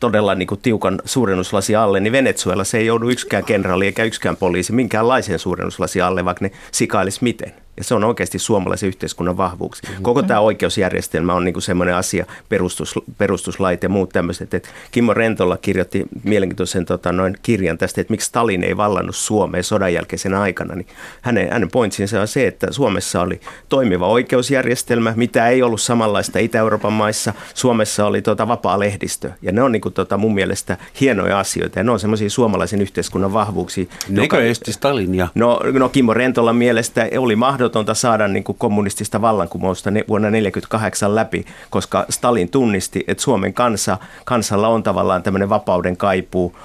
todella 0.01 0.35
niin 0.35 0.49
kuin 0.49 0.61
tiukan 0.61 1.03
suurennuslasi 1.05 1.77
alle, 1.77 2.01
niin 2.01 2.13
Venezuela 2.13 2.65
se 2.65 2.79
ei 2.79 2.87
joudu 2.87 3.09
yksikään 3.09 3.45
kenraali 3.45 3.87
eikä 3.87 4.05
yksikään 4.05 4.37
poliisi 4.37 4.73
minkäänlaiseen 4.73 5.39
suurennuslasi 5.39 6.01
alle, 6.01 6.25
vaikka 6.25 6.45
ne 6.45 6.51
sikailisi 6.73 7.19
miten. 7.25 7.53
Ja 7.81 7.85
se 7.85 7.95
on 7.95 8.05
oikeasti 8.05 8.39
suomalaisen 8.39 8.87
yhteiskunnan 8.87 9.37
vahvuuksi. 9.37 9.83
Mm-hmm. 9.87 10.03
Koko 10.03 10.23
tämä 10.23 10.41
oikeusjärjestelmä 10.41 11.35
on 11.35 11.45
niinku 11.45 11.61
semmoinen 11.61 11.95
asia, 11.95 12.27
perustus, 12.49 12.95
perustuslait 13.19 13.83
ja 13.83 13.89
muut 13.89 14.09
tämmöiset. 14.09 14.55
Et 14.55 14.71
Kimmo 14.91 15.15
Rentolla 15.15 15.57
kirjoitti 15.57 16.05
mielenkiintoisen 16.25 16.85
tota, 16.85 17.13
noin 17.13 17.37
kirjan 17.43 17.79
tästä, 17.79 18.01
että 18.01 18.11
miksi 18.11 18.27
Stalin 18.27 18.65
ei 18.65 18.77
vallannut 18.77 19.17
Suomea 19.17 19.63
sodan 19.63 19.95
jälkeisenä 19.95 20.41
aikana. 20.41 20.75
Niin 20.75 20.87
hänen, 21.21 21.53
hänen 21.53 21.71
pointsinsa 21.71 22.21
on 22.21 22.29
se, 22.29 22.47
että 22.47 22.73
Suomessa 22.73 23.21
oli 23.21 23.41
toimiva 23.69 24.07
oikeusjärjestelmä, 24.07 25.13
mitä 25.17 25.49
ei 25.49 25.63
ollut 25.63 25.81
samanlaista 25.81 26.39
Itä-Euroopan 26.39 26.93
maissa. 26.93 27.33
Suomessa 27.55 28.07
oli 28.07 28.23
tota, 28.23 28.49
vapaa 28.49 28.79
lehdistö. 28.79 29.31
Ja 29.43 29.53
ne 29.53 29.63
on 29.63 29.73
niinku, 29.73 29.91
tota, 29.91 30.17
mun 30.17 30.35
mielestä 30.35 30.77
hienoja 31.01 31.39
asioita. 31.39 31.79
Ja 31.79 31.85
ne 31.85 31.91
on 31.91 32.01
semmoisia 32.01 32.31
suomalaisen 32.31 32.83
yhteiskunnan 32.83 33.33
vahvuuksia. 33.33 33.85
Mikä 34.09 34.39
esti 34.39 34.73
Stalinia? 34.73 35.29
No, 35.35 35.61
no 35.73 35.89
Kimmo 35.89 36.15
Rentolla 36.15 36.53
mielestä 36.53 37.09
oli 37.19 37.37
mahdollista 37.37 37.70
mahdotonta 37.71 37.95
saada 37.95 38.29
niin 38.29 38.45
kuin 38.45 38.59
kommunistista 38.59 39.21
vallankumousta 39.21 39.91
vuonna 39.91 40.29
1948 40.29 41.15
läpi, 41.15 41.45
koska 41.71 42.07
Stalin 42.11 42.51
tunnisti, 42.51 43.05
että 43.07 43.23
Suomen 43.23 43.55
kansa, 43.55 43.99
kansalla 44.25 44.69
on 44.69 44.83
tavallaan 44.83 45.23
tämmöinen 45.23 45.49
vapauden 45.49 45.97
kaipuu, 45.97 46.57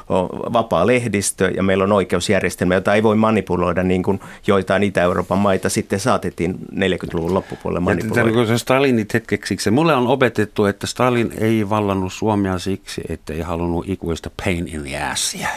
vapaa 0.53 0.87
lehdistö 0.87 1.51
ja 1.55 1.63
meillä 1.63 1.83
on 1.83 1.91
oikeusjärjestelmä, 1.91 2.73
jota 2.73 2.93
ei 2.93 3.03
voi 3.03 3.15
manipuloida 3.15 3.83
niin 3.83 4.03
kuin 4.03 4.19
joitain 4.47 4.83
Itä-Euroopan 4.83 5.37
maita 5.37 5.69
sitten 5.69 5.99
saatettiin 5.99 6.55
40-luvun 6.73 7.33
loppupuolella 7.33 7.81
manipuloida. 7.81 8.39
Ja 8.39 8.45
se 8.45 8.57
Stalinit 8.57 9.13
hetkeksi, 9.13 9.71
mulle 9.71 9.95
on 9.95 10.07
opetettu, 10.07 10.65
että 10.65 10.87
Stalin 10.87 11.31
ei 11.37 11.69
vallannut 11.69 12.13
Suomea 12.13 12.59
siksi, 12.59 13.01
että 13.09 13.33
ei 13.33 13.41
halunnut 13.41 13.89
ikuista 13.89 14.31
pain 14.45 14.67
in 14.67 14.83
the 14.83 15.03
assia 15.03 15.47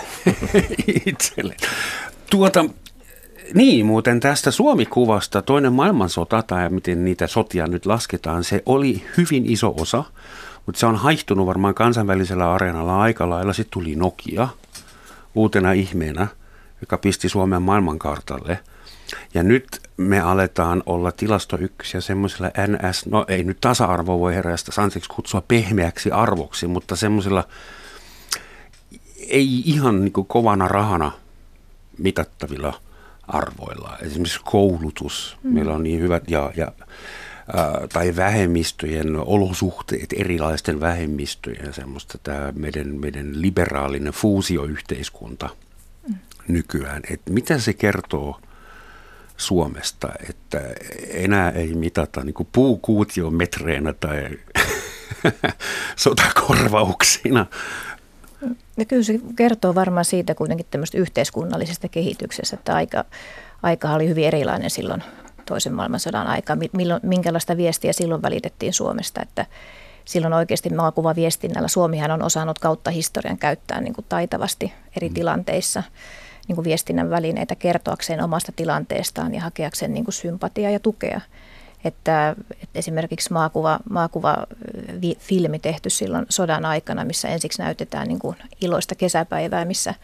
itselle. 1.07 1.57
Tuota, 2.31 2.65
niin, 3.55 3.87
muuten 3.87 4.21
tästä 4.21 4.51
Suomi-kuvasta 4.51 5.43
toinen 5.43 5.73
maailmansota, 5.73 6.43
tai 6.43 6.71
miten 6.71 7.05
niitä 7.05 7.27
sotia 7.27 7.67
nyt 7.67 7.87
lasketaan, 7.87 8.45
se 8.45 8.63
oli 8.67 9.05
hyvin 9.17 9.47
iso 9.47 9.75
osa, 9.81 10.05
mutta 10.67 10.79
se 10.79 10.87
on 10.87 10.97
haihtunut 10.97 11.47
varmaan 11.47 11.75
kansainvälisellä 11.75 12.53
areenalla 12.53 13.03
aika 13.03 13.31
lailla. 13.31 13.53
Sitten 13.53 13.71
tuli 13.71 13.97
Nokia 13.97 14.49
uutena 15.35 15.73
ihmeenä, 15.73 16.27
joka 16.81 16.99
pisti 16.99 17.29
Suomen 17.29 17.63
maailmankartalle. 17.63 18.61
Ja 19.35 19.43
nyt 19.43 19.81
me 19.97 20.21
aletaan 20.21 20.83
olla 20.87 21.13
tilastoykkösiä 21.13 22.01
semmoisella 22.01 22.49
NS, 22.49 23.07
no 23.07 23.25
ei 23.29 23.45
nyt 23.45 23.61
tasa-arvo 23.61 24.19
voi 24.19 24.35
herästä 24.35 24.83
anteeksi 24.83 25.11
kutsua 25.11 25.43
pehmeäksi 25.49 26.11
arvoksi, 26.11 26.67
mutta 26.67 26.97
semmoisella 26.97 27.45
ei 29.29 29.63
ihan 29.65 30.05
niin 30.05 30.13
kovana 30.13 30.69
rahana 30.69 31.13
mitattavilla– 31.99 32.75
arvoilla. 33.29 33.99
Esimerkiksi 34.03 34.41
koulutus, 34.45 35.39
mm. 35.43 35.55
meillä 35.55 35.75
on 35.75 35.83
niin 35.83 36.01
hyvät 36.01 36.31
ja, 36.31 36.53
ja 36.57 36.73
tai 37.93 38.17
vähemmistöjen 38.17 39.17
olosuhteet, 39.17 40.15
erilaisten 40.17 40.81
vähemmistöjen 40.81 41.75
semmoista 41.75 42.19
tämä 42.23 42.53
meidän, 42.57 43.01
meidän 43.01 43.43
liberaalinen 43.43 44.13
fuusioyhteiskunta 44.13 45.51
mm. 46.09 46.15
nykyään. 46.49 47.03
Että 47.11 47.33
mitä 47.33 47.59
se 47.59 47.73
kertoo 47.73 48.41
Suomesta, 49.37 50.09
että 50.29 50.61
enää 51.11 51.51
ei 51.51 51.75
mitata 51.75 52.25
niin 52.25 52.35
puukuutiometreinä 52.53 53.93
tai 53.93 54.29
sotakorvauksina, 55.97 57.47
Ja 58.77 58.85
kyllä 58.85 59.03
se 59.03 59.21
kertoo 59.37 59.75
varmaan 59.75 60.05
siitä 60.05 60.35
kuitenkin 60.35 60.67
tämmöistä 60.71 60.99
yhteiskunnallisesta 60.99 61.89
kehityksestä, 61.89 62.57
että 62.57 62.75
aika, 62.75 63.05
aika 63.63 63.91
oli 63.91 64.09
hyvin 64.09 64.25
erilainen 64.25 64.71
silloin 64.71 65.03
toisen 65.47 65.75
maailmansodan 65.75 66.27
aikaa, 66.27 66.57
milloin, 66.73 67.01
minkälaista 67.03 67.57
viestiä 67.57 67.93
silloin 67.93 68.23
välitettiin 68.23 68.73
Suomesta, 68.73 69.23
että 69.23 69.47
silloin 70.05 70.33
oikeasti 70.33 70.71
maakuvaviestinnällä 70.71 71.69
Suomihan 71.69 72.11
on 72.11 72.23
osannut 72.23 72.59
kautta 72.59 72.91
historian 72.91 73.39
käyttää 73.39 73.81
niin 73.81 73.95
kuin 73.95 74.07
taitavasti 74.09 74.73
eri 74.97 75.09
mm. 75.09 75.15
tilanteissa 75.15 75.83
niin 76.49 76.57
kuin 76.57 76.65
viestinnän 76.65 77.11
välineitä 77.11 77.55
kertoakseen 77.55 78.25
omasta 78.25 78.53
tilanteestaan 78.57 79.35
ja 79.35 79.41
hakeakseen 79.41 79.95
niin 79.95 80.05
kuin 80.05 80.15
sympatiaa 80.15 80.71
ja 80.71 80.81
tukea. 80.81 81.21
Että, 81.85 82.37
että 82.51 82.79
esimerkiksi 82.79 83.33
maakuva, 83.33 83.79
maakuva 83.91 84.37
filmi 85.19 85.59
tehty 85.59 85.91
silloin 85.91 86.27
sodan 86.29 86.65
aikana, 86.65 87.05
missä 87.05 87.29
ensiksi 87.29 87.63
näytetään 87.63 88.09
niin 88.09 88.19
kuin 88.19 88.37
iloista 88.61 88.95
kesäpäivää, 88.95 89.65
missä 89.65 89.95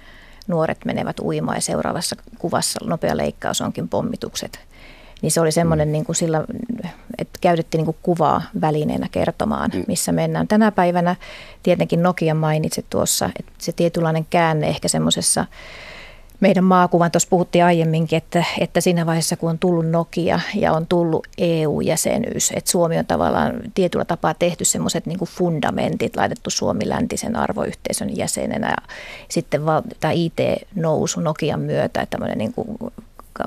nuoret 0.48 0.84
menevät 0.84 1.20
uimaan 1.20 1.56
ja 1.56 1.62
seuraavassa 1.62 2.16
kuvassa 2.38 2.80
nopea 2.84 3.16
leikkaus 3.16 3.60
onkin 3.60 3.88
pommitukset– 3.88 4.60
niin 5.24 5.32
se 5.32 5.40
oli 5.40 5.52
semmoinen, 5.52 5.88
mm. 5.88 5.92
niin 5.92 6.04
kuin 6.04 6.16
sillä, 6.16 6.44
että 7.18 7.38
käytettiin 7.40 7.78
niin 7.78 7.84
kuin 7.84 7.96
kuvaa 8.02 8.42
välineenä 8.60 9.08
kertomaan, 9.12 9.70
mm. 9.74 9.84
missä 9.88 10.12
mennään. 10.12 10.48
Tänä 10.48 10.72
päivänä 10.72 11.16
tietenkin 11.62 12.02
Nokia 12.02 12.34
mainitsi 12.34 12.86
tuossa, 12.90 13.30
että 13.38 13.52
se 13.58 13.72
tietynlainen 13.72 14.26
käänne 14.30 14.68
ehkä 14.68 14.88
semmoisessa 14.88 15.46
meidän 16.44 16.64
maakuvan, 16.64 17.10
tuossa 17.10 17.28
puhuttiin 17.30 17.64
aiemminkin, 17.64 18.16
että, 18.16 18.44
että 18.60 18.80
siinä 18.80 19.06
vaiheessa 19.06 19.36
kun 19.36 19.50
on 19.50 19.58
tullut 19.58 19.86
Nokia 19.86 20.40
ja 20.54 20.72
on 20.72 20.86
tullut 20.86 21.26
EU-jäsenyys, 21.38 22.52
että 22.56 22.70
Suomi 22.70 22.98
on 22.98 23.06
tavallaan 23.06 23.60
tietyllä 23.74 24.04
tapaa 24.04 24.34
tehty 24.34 24.64
semmoiset 24.64 25.06
niin 25.06 25.18
fundamentit, 25.24 26.16
laitettu 26.16 26.50
Suomi 26.50 26.88
läntisen 26.88 27.36
arvoyhteisön 27.36 28.16
jäsenenä. 28.16 28.68
Ja 28.68 28.76
sitten 29.28 29.66
val, 29.66 29.82
tämä 30.00 30.12
IT-nousu 30.12 31.20
Nokian 31.20 31.60
myötä, 31.60 32.06
tämmöinen 32.10 32.38
niin 32.38 32.52
kuin 32.52 32.78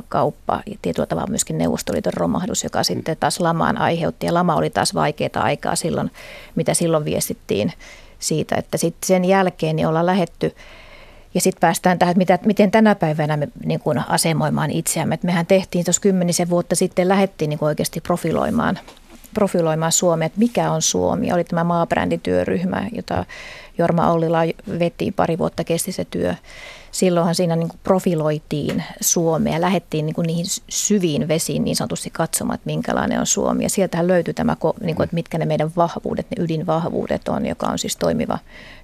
kauppa 0.10 0.62
ja 0.66 0.76
tietyllä 0.82 1.06
tavalla 1.06 1.30
myöskin 1.30 1.58
Neuvostoliiton 1.58 2.14
romahdus, 2.14 2.64
joka 2.64 2.84
sitten 2.84 3.18
taas 3.20 3.40
lamaan 3.40 3.78
aiheutti. 3.78 4.26
Ja 4.26 4.34
lama 4.34 4.56
oli 4.56 4.70
taas 4.70 4.94
vaikeaa 4.94 5.44
aikaa 5.44 5.76
silloin, 5.76 6.12
mitä 6.56 6.74
silloin 6.74 7.06
viestittiin 7.06 7.74
siitä, 8.20 8.56
että 8.56 8.78
sitten 8.78 9.08
sen 9.08 9.26
jälkeen 9.26 9.76
niin 9.76 9.88
ollaan 9.88 10.06
lähetty 10.06 10.56
ja 11.38 11.42
sitten 11.42 11.62
päästään 11.62 12.00
tähän, 12.00 12.22
että 12.22 12.48
miten 12.48 12.72
tänä 12.72 12.96
päivänä 12.96 13.38
me 13.38 13.48
niin 13.66 13.80
kuin 13.80 14.10
asemoimaan 14.10 14.72
itseämme. 14.72 15.16
Et 15.16 15.24
mehän 15.24 15.46
tehtiin 15.46 15.86
tuossa 15.86 16.02
kymmenisen 16.02 16.50
vuotta 16.50 16.76
sitten, 16.76 17.08
lähdettiin 17.08 17.50
niin 17.50 17.60
oikeasti 17.62 18.02
profiloimaan, 18.02 18.80
profiloimaan 19.34 19.92
Suomea, 19.92 20.26
että 20.26 20.40
mikä 20.40 20.72
on 20.72 20.82
Suomi. 20.82 21.34
Oli 21.34 21.44
tämä 21.44 21.64
maabrändityöryhmä, 21.64 22.88
jota 22.92 23.26
Jorma 23.78 24.12
Ollila 24.12 24.40
veti, 24.80 25.12
pari 25.12 25.38
vuotta 25.38 25.64
kesti 25.64 25.92
se 25.92 26.06
työ 26.06 26.36
silloinhan 26.92 27.36
siinä 27.36 27.56
niin 27.56 27.70
kuin 27.70 27.80
profiloitiin 27.84 28.84
Suomea 29.02 29.54
ja 29.54 29.62
lähdettiin 29.62 30.06
niin 30.06 30.14
kuin 30.14 30.28
niihin 30.28 30.46
syviin 30.70 31.28
vesiin 31.28 31.64
niin 31.64 31.76
sanotusti 31.76 32.10
katsomaan, 32.10 32.56
että 32.56 32.66
minkälainen 32.66 33.20
on 33.20 33.26
Suomi. 33.26 33.64
Ja 33.64 33.70
sieltähän 33.70 34.08
löytyi 34.08 34.34
tämä, 34.34 34.56
niin 34.82 34.96
kuin, 34.96 35.04
että 35.04 35.14
mitkä 35.14 35.38
ne 35.38 35.46
meidän 35.46 35.72
vahvuudet, 35.76 36.28
ne 36.30 36.44
ydinvahvuudet 36.44 37.28
on, 37.28 37.46
joka 37.46 37.68
on 37.68 37.80
siis 37.80 37.98
toimiva 37.98 38.40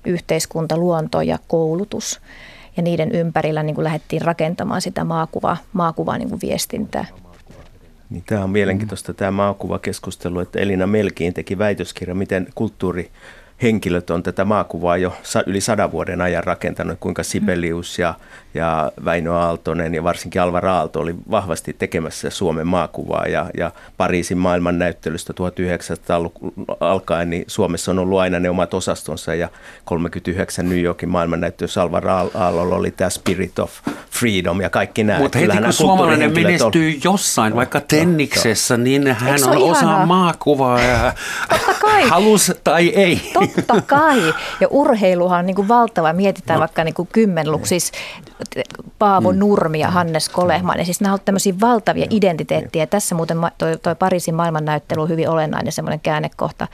yhteiskunta, 0.06 0.78
luonto 0.78 1.22
ja 1.22 1.40
koulutus. 1.48 2.22
Ja 2.78 2.84
niiden 2.84 3.12
ympärillä 3.12 3.64
niin 3.64 3.76
kuin 3.76 3.84
lähdettiin 3.84 4.22
rakentamaan 4.22 4.82
sitä 4.82 5.04
maakuvaa, 5.04 5.58
maakuvaa 5.74 6.18
niin 6.18 6.30
kuin 6.30 6.42
viestintää. 6.42 7.06
Niin, 8.10 8.24
tämä 8.26 8.44
on 8.44 8.50
mielenkiintoista 8.50 9.14
tämä 9.14 9.32
maakuvakeskustelu, 9.32 10.40
että 10.40 10.60
Elina 10.60 10.88
Melkiin 10.88 11.34
teki 11.34 11.58
väitöskirja, 11.58 12.16
miten 12.16 12.48
kulttuuri 12.56 13.12
henkilöt 13.64 14.10
on 14.10 14.24
tätä 14.24 14.46
maakuvaa 14.46 14.98
jo 14.98 15.18
yli 15.46 15.62
sadan 15.62 15.92
vuoden 15.92 16.22
ajan 16.22 16.44
rakentanut, 16.44 17.00
kuinka 17.00 17.24
Sibelius 17.24 18.00
ja, 18.00 18.14
ja 18.54 18.92
Väinö 19.06 19.34
Aaltonen 19.34 19.96
ja 19.96 20.04
varsinkin 20.04 20.42
Alvar 20.42 20.66
Aalto 20.66 21.00
oli 21.00 21.16
vahvasti 21.32 21.76
tekemässä 21.80 22.30
Suomen 22.30 22.68
maakuvaa 22.68 23.28
ja, 23.28 23.46
ja 23.58 23.72
Pariisin 23.98 24.38
maailmannäyttelystä 24.38 25.34
1900 25.34 26.20
alkaen, 26.80 27.30
niin 27.30 27.44
Suomessa 27.48 27.92
on 27.92 28.00
ollut 28.00 28.20
aina 28.20 28.40
ne 28.40 28.50
omat 28.50 28.74
osastonsa 28.74 29.36
ja 29.36 29.50
39 29.86 30.70
New 30.70 30.82
Yorkin 30.82 31.10
maailmannäyttelyssä 31.10 31.82
Alvar 31.82 32.08
Aallolla 32.08 32.76
oli 32.76 32.92
tämä 32.92 33.10
Spirit 33.10 33.60
of 33.60 33.72
Freedom 34.12 34.62
ja 34.62 34.70
kaikki 34.70 35.04
nämä. 35.04 35.20
Mutta 35.20 35.40
heti 35.40 35.58
kun 35.58 35.74
suomalainen 35.74 36.34
menestyy 36.34 36.88
on... 36.88 37.02
jossain, 37.04 37.56
vaikka 37.56 37.82
tenniksessä, 37.82 38.78
niin 38.78 39.08
hän 39.08 39.44
on 39.44 39.58
osa 39.58 40.06
maakuvaa 40.06 40.80
ja 40.80 41.14
halus 42.10 42.52
tai 42.64 42.90
ei. 42.90 43.32
Totta 43.34 43.82
kai. 43.82 44.34
Ja 44.60 44.68
urheiluhan 44.70 45.40
on 45.40 45.46
niin 45.46 45.56
kuin 45.56 45.68
valtava. 45.68 46.14
Mietitään 46.14 46.58
no. 46.58 46.60
vaikka 46.60 46.84
niin 46.84 46.94
kuin 46.94 47.10
kymmenluksis 47.12 47.92
Paavo 49.00 49.32
mm. 49.32 49.40
Nurmi 49.40 49.80
ja 49.80 49.92
Hannes 49.92 50.30
Kolehman. 50.30 50.80
Ja 50.80 50.86
siis 50.86 51.02
nämä 51.02 51.14
ovat 51.14 51.26
tämmöisiä 51.26 51.54
valtavia 51.62 52.06
niin. 52.06 52.18
identiteettiä. 52.18 52.88
Tässä 52.88 53.16
muuten 53.16 53.38
toi, 53.58 53.78
toi 53.78 53.96
Pariisin 53.96 54.36
maailmannäyttely 54.36 55.02
on 55.02 55.10
hyvin 55.10 55.30
olennainen 55.30 55.74
semmoinen 55.74 56.00
käännekohta 56.00 56.68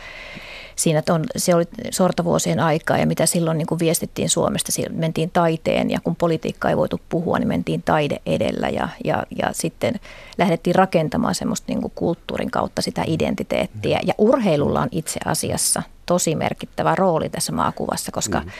siinä, 0.80 1.00
että 1.00 1.14
on, 1.14 1.24
se 1.36 1.56
oli 1.56 1.64
sortovuosien 1.92 2.60
aikaa 2.60 2.98
ja 2.98 3.08
mitä 3.08 3.26
silloin 3.26 3.58
niin 3.58 3.68
kuin 3.68 3.80
viestittiin 3.80 4.30
Suomesta, 4.30 4.72
mentiin 4.92 5.30
taiteen 5.32 5.92
ja 5.92 6.00
kun 6.04 6.16
politiikka 6.16 6.70
ei 6.70 6.78
voitu 6.78 7.02
puhua, 7.10 7.40
niin 7.40 7.48
mentiin 7.48 7.84
taide 7.84 8.22
edellä 8.26 8.70
ja, 8.70 8.90
ja, 9.04 9.24
ja 9.44 9.50
sitten 9.52 10.00
lähdettiin 10.38 10.76
rakentamaan 10.76 11.36
semmoista 11.36 11.66
niin 11.68 11.82
kuin 11.82 11.92
kulttuurin 11.96 12.52
kautta 12.52 12.82
sitä 12.82 13.04
identiteettiä 13.08 14.00
ja 14.06 14.14
urheilulla 14.18 14.82
on 14.82 14.90
itse 14.92 15.20
asiassa 15.26 15.84
tosi 16.06 16.36
merkittävä 16.36 16.96
rooli 16.96 17.30
tässä 17.30 17.52
maakuvassa, 17.52 18.12
koska 18.12 18.40
mm. 18.40 18.52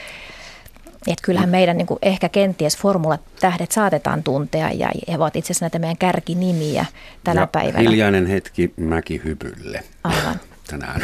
Että 1.06 1.22
kyllähän 1.22 1.48
meidän 1.48 1.76
niin 1.76 1.86
kuin 1.86 1.98
ehkä 2.02 2.28
kenties 2.28 2.76
formulatähdet 2.76 3.72
saatetaan 3.72 4.22
tuntea 4.22 4.70
ja 4.70 4.90
he 5.08 5.16
ovat 5.16 5.36
itse 5.36 5.46
asiassa 5.46 5.64
näitä 5.64 5.78
meidän 5.78 5.96
kärkinimiä 5.96 6.86
tänä 7.24 7.40
ja 7.40 7.46
päivänä. 7.46 7.78
Hiljainen 7.78 8.26
hetki 8.26 8.74
Mäkihypylle. 8.76 9.84
Aivan 10.04 10.40
tänään. 10.70 11.02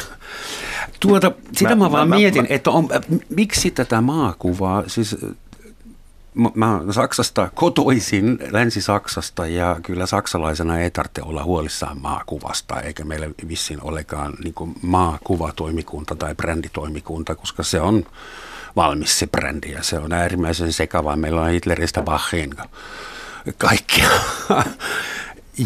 Tuota, 1.01 1.33
sitä 1.53 1.71
mä, 1.71 1.85
mä 1.85 1.93
vaan 1.93 2.09
mä, 2.09 2.17
mietin, 2.17 2.43
mä, 2.43 2.47
että 2.51 2.71
on, 2.71 2.89
miksi 3.29 3.71
tätä 3.71 4.01
maakuvaa, 4.01 4.85
siis 4.87 5.17
mä 6.55 6.77
olen 6.77 6.93
Saksasta 6.93 7.51
kotoisin, 7.55 8.39
Länsi-Saksasta 8.51 9.47
ja 9.47 9.77
kyllä 9.83 10.07
saksalaisena 10.07 10.79
ei 10.79 10.91
tarvitse 10.91 11.23
olla 11.23 11.45
huolissaan 11.45 12.01
maakuvasta, 12.01 12.81
eikä 12.81 13.05
meillä 13.05 13.29
vissiin 13.49 13.83
olekaan 13.83 14.33
niin 14.45 14.75
maakuvatoimikunta 14.83 16.15
tai 16.15 16.35
bränditoimikunta, 16.35 17.35
koska 17.35 17.63
se 17.63 17.81
on 17.81 18.05
valmis 18.77 19.19
se 19.19 19.27
brändi 19.27 19.71
ja 19.71 19.83
se 19.83 19.99
on 19.99 20.13
äärimmäisen 20.13 20.73
sekava. 20.73 21.17
Meillä 21.17 21.43
on 21.43 21.51
Hitleristä 21.51 22.03
Bachin 22.03 22.55
kaikkia. 23.59 24.09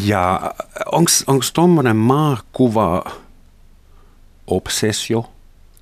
ja 0.07 0.55
onko 0.93 1.43
tuommoinen 1.55 1.97
maakuva 1.97 3.05
obsessio, 4.47 5.31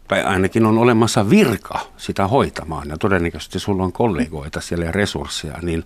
tai 0.08 0.22
ainakin 0.22 0.66
on 0.66 0.78
olemassa 0.78 1.30
virka 1.30 1.80
sitä 1.96 2.26
hoitamaan, 2.26 2.88
ja 2.88 2.98
todennäköisesti 2.98 3.58
sulla 3.58 3.84
on 3.84 3.92
kollegoita 3.92 4.60
siellä 4.60 4.84
ja 4.84 4.92
resursseja, 4.92 5.58
niin 5.62 5.84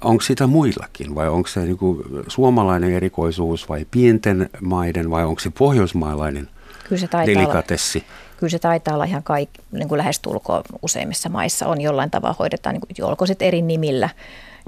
onko 0.00 0.22
sitä 0.22 0.46
muillakin, 0.46 1.14
vai 1.14 1.28
onko 1.28 1.48
se 1.48 1.60
niinku 1.60 2.04
suomalainen 2.28 2.92
erikoisuus, 2.92 3.68
vai 3.68 3.86
pienten 3.90 4.50
maiden, 4.60 5.10
vai 5.10 5.24
onko 5.24 5.40
se 5.40 5.50
pohjoismaalainen 5.58 6.48
kyllä 6.84 7.00
se 7.00 7.08
delikatessi? 7.26 7.98
Olla, 7.98 8.29
kyllä 8.40 8.50
se 8.50 8.58
taitaa 8.58 8.94
olla 8.94 9.04
ihan 9.04 9.22
kaikki, 9.22 9.62
niin 9.72 9.88
kuin 9.88 9.98
lähestulkoon 9.98 10.62
useimmissa 10.82 11.28
maissa 11.28 11.66
on 11.66 11.80
jollain 11.80 12.10
tavalla 12.10 12.36
hoidetaan, 12.38 12.74
niin 12.74 12.80
kuin, 12.80 13.08
olko 13.10 13.24
erin 13.40 13.66
nimillä, 13.66 14.08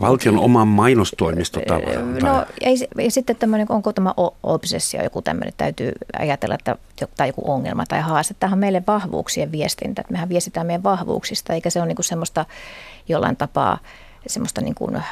Valtion 0.01 0.39
oman 0.39 0.69
mainostoimisto 0.69 1.61
tavallaan? 1.69 2.19
No 2.19 2.47
ei, 2.61 2.77
ja 3.05 3.11
sitten 3.11 3.37
tämmöinen, 3.37 3.67
onko 3.71 3.93
tämä 3.93 4.15
obsessio 4.43 5.03
joku 5.03 5.23
tämmöinen, 5.23 5.55
täytyy 5.57 5.93
ajatella, 6.19 6.55
että 6.55 6.77
tai 7.17 7.29
joku 7.29 7.53
ongelma 7.53 7.85
tai 7.89 8.01
haaste. 8.01 8.35
Tämähän 8.35 8.57
on 8.57 8.61
meille 8.61 8.83
vahvuuksien 8.87 9.53
viestintä, 9.53 10.01
että 10.01 10.13
mehän 10.13 10.29
viestitään 10.29 10.67
meidän 10.67 10.83
vahvuuksista, 10.83 11.53
eikä 11.53 11.71
se 11.71 11.79
ole 11.79 11.89
niin 11.89 11.97
kuin 11.97 12.05
semmoista 12.05 12.47
jollain 13.09 13.37
tapaa 13.37 13.79
semmoista 14.27 14.61
niin 14.61 14.75
kuin 14.75 15.03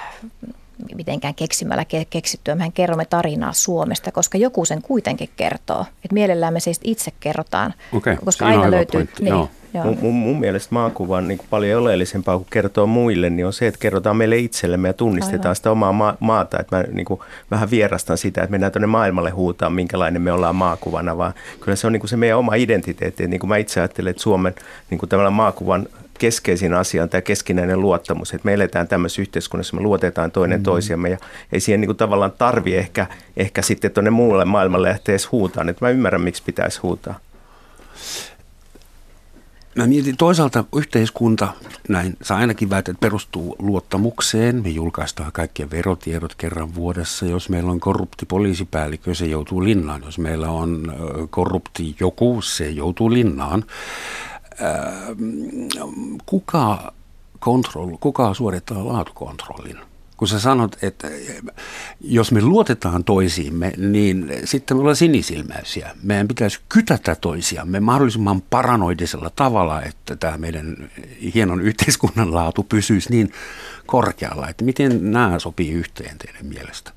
mitenkään 0.95 1.35
keksimällä 1.35 1.85
keksittyä. 2.11 2.55
Mehän 2.55 2.73
kerromme 2.73 3.05
tarinaa 3.05 3.53
Suomesta, 3.53 4.13
koska 4.13 4.39
joku 4.39 4.65
sen 4.65 4.83
kuitenkin 4.83 5.31
kertoo. 5.37 5.85
Et 6.05 6.13
mielellään 6.13 6.53
me 6.53 6.61
siis 6.61 6.81
itse 6.85 7.13
kerrotaan, 7.21 7.75
okay. 7.93 8.17
koska 8.25 8.47
aina 8.47 8.71
löytyy... 8.71 9.09
Niin, 9.21 9.49
Joo. 9.75 9.85
Mun, 9.85 9.99
mun, 10.01 10.15
mun 10.15 10.41
mielestä 10.41 10.75
maakuva 10.75 11.17
on 11.17 11.29
niin 11.29 11.41
paljon 11.51 11.83
oleellisempaa 11.83 12.37
kuin 12.37 12.47
kertoo 12.51 12.87
muille, 12.87 13.31
niin 13.31 13.47
on 13.47 13.53
se, 13.53 13.67
että 13.67 13.81
kerrotaan 13.81 14.17
meille 14.17 14.37
itsellemme 14.37 14.89
ja 14.89 14.93
tunnistetaan 14.93 15.47
Aivan. 15.47 15.57
sitä 15.57 15.71
omaa 15.71 15.93
ma- 15.93 16.17
maata. 16.21 16.59
Että 16.61 16.77
mä 16.77 16.83
niin 16.93 17.05
kuin 17.05 17.21
vähän 17.51 17.71
vierastan 17.71 18.19
sitä, 18.19 18.41
että 18.41 18.51
mennään 18.51 18.73
tuonne 18.73 18.87
maailmalle 18.87 19.31
huutaa, 19.31 19.71
minkälainen 19.71 20.23
me 20.23 20.33
ollaan 20.33 20.57
maakuvana, 20.57 21.17
vaan 21.17 21.33
kyllä 21.61 21.77
se 21.77 21.87
on 21.87 21.93
niin 21.93 22.01
kuin 22.01 22.11
se 22.11 22.17
meidän 22.17 22.39
oma 22.39 22.55
identiteetti. 22.55 23.23
Että 23.23 23.31
niin 23.31 23.41
kuin 23.41 23.49
mä 23.49 23.57
itse 23.57 23.81
ajattelen, 23.81 24.11
että 24.11 24.23
Suomen 24.23 24.55
niin 24.91 24.99
kuin 24.99 25.33
maakuvan 25.33 25.87
keskeisin 26.21 26.75
asia 26.75 27.03
on 27.03 27.09
tämä 27.09 27.21
keskinäinen 27.21 27.81
luottamus, 27.81 28.35
että 28.35 28.45
me 28.45 28.55
eletään 28.55 28.89
tämmöisessä 28.89 29.23
yhteiskunnassa, 29.23 29.77
me 29.77 29.83
luotetaan 29.83 30.31
toinen 30.31 30.59
mm-hmm. 30.59 30.65
toisiamme 30.65 31.09
ja 31.09 31.19
ei 31.53 31.61
siihen 31.61 31.81
niin 31.81 31.89
kuin 31.89 31.97
tavallaan 31.97 32.33
tarvi 32.39 32.77
ehkä, 32.77 33.07
ehkä 33.37 33.63
sitten 33.63 33.91
tuonne 33.91 34.11
muulle 34.11 34.45
maailmalle 34.45 34.89
lähteä 34.89 35.13
edes 35.13 35.33
huutaan, 35.33 35.69
että 35.69 35.85
mä 35.85 35.91
ymmärrän, 35.91 36.21
miksi 36.21 36.43
pitäisi 36.43 36.81
huutaa. 36.81 37.21
Mä 39.75 39.87
mietin 39.87 40.17
toisaalta 40.17 40.65
yhteiskunta, 40.77 41.49
näin 41.89 42.17
sä 42.23 42.37
ainakin 42.37 42.71
väität, 42.71 42.93
että 42.93 43.01
perustuu 43.01 43.57
luottamukseen. 43.59 44.63
Me 44.63 44.69
julkaistaan 44.69 45.33
kaikkien 45.33 45.71
verotiedot 45.71 46.35
kerran 46.35 46.75
vuodessa. 46.75 47.27
Jos 47.27 47.49
meillä 47.49 47.71
on 47.71 47.81
korrupti 47.81 48.27
poliisipäällikkö, 48.27 49.15
se 49.15 49.27
joutuu 49.27 49.65
linnaan. 49.65 50.03
Jos 50.05 50.19
meillä 50.19 50.51
on 50.51 50.95
korrupti 51.31 51.97
joku, 52.01 52.43
se 52.43 52.71
joutuu 52.71 53.13
linnaan. 53.13 53.65
Kuka, 56.27 56.93
kontrol, 57.39 57.97
kuka 58.01 58.35
suorittaa 58.35 58.89
laatukontrollin? 58.89 59.79
kun 60.21 60.29
sä 60.29 60.41
sanot, 60.41 60.77
että 60.83 61.09
jos 62.01 62.33
me 62.33 62.43
luotetaan 62.43 63.05
toisiimme, 63.05 63.73
niin 63.77 64.33
sitten 64.45 64.77
me 64.77 64.81
ollaan 64.81 64.97
sinisilmäisiä. 64.97 65.91
Meidän 66.03 66.29
pitäisi 66.29 66.61
kytätä 66.69 67.15
toisiamme 67.15 67.81
mahdollisimman 67.81 68.41
paranoidisella 68.43 69.31
tavalla, 69.37 69.83
että 69.83 70.17
tämä 70.17 70.37
meidän 70.37 70.91
hienon 71.35 71.61
yhteiskunnan 71.61 72.35
laatu 72.35 72.63
pysyisi 72.63 73.11
niin 73.11 73.33
korkealla. 73.87 74.49
Että 74.49 74.65
miten 74.65 75.13
nämä 75.13 75.39
sopii 75.39 75.71
yhteen 75.71 76.19
teidän 76.19 76.47
mielestä? 76.47 76.93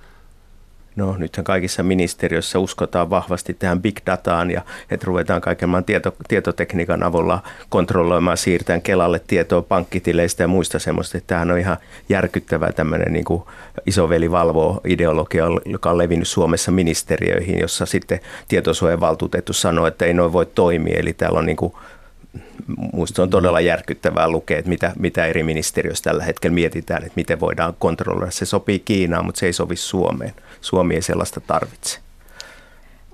No 0.96 1.16
nythän 1.18 1.44
kaikissa 1.44 1.84
ministeriöissä 1.84 2.60
uskotaan 2.60 3.10
vahvasti 3.10 3.54
tähän 3.54 3.82
big 3.82 3.98
dataan 4.06 4.52
ja 4.52 4.62
että 4.92 5.06
ruvetaan 5.06 5.42
kaiken 5.42 5.70
tieto, 5.86 6.16
tietotekniikan 6.28 7.04
avulla 7.04 7.44
kontrolloimaan, 7.70 8.38
siirtämään 8.38 8.82
Kelalle 8.82 9.22
tietoa 9.28 9.62
pankkitileistä 9.62 10.44
ja 10.44 10.48
muista 10.48 10.80
semmoista. 10.80 11.18
Että 11.18 11.28
tämähän 11.28 11.52
on 11.52 11.60
ihan 11.60 11.78
järkyttävää 12.10 12.72
tämmöinen 12.72 13.14
niin 13.14 13.26
kuin 13.26 13.44
isoveli 13.86 14.32
valvoo 14.32 14.82
ideologia, 14.88 15.46
joka 15.66 15.92
on 15.92 15.98
levinnyt 15.98 16.28
Suomessa 16.28 16.72
ministeriöihin, 16.72 17.60
jossa 17.60 17.86
sitten 17.86 18.20
tietosuojavaltuutettu 18.48 19.54
sanoo, 19.54 19.88
että 19.88 20.06
ei 20.06 20.14
noin 20.14 20.34
voi 20.34 20.46
toimia. 20.46 21.00
Eli 21.00 21.14
täällä 21.14 21.40
on 21.40 21.46
niin 21.46 21.58
kuin 21.58 21.74
Minusta 22.94 23.24
on 23.24 23.30
todella 23.30 23.62
järkyttävää 23.62 24.30
lukea, 24.30 24.58
että 24.58 24.70
mitä, 24.70 24.94
mitä 25.00 25.26
eri 25.26 25.44
ministeriöissä 25.44 26.04
tällä 26.04 26.24
hetkellä 26.24 26.56
mietitään, 26.56 27.04
että 27.04 27.14
miten 27.16 27.40
voidaan 27.40 27.74
kontrolloida. 27.80 28.32
Se 28.32 28.46
sopii 28.46 28.80
Kiinaan, 28.80 29.26
mutta 29.26 29.40
se 29.40 29.46
ei 29.46 29.54
sovi 29.54 29.76
Suomeen. 29.76 30.34
Suomi 30.62 30.96
ei 30.96 31.02
sellaista 31.02 31.42
tarvitse. 31.42 32.00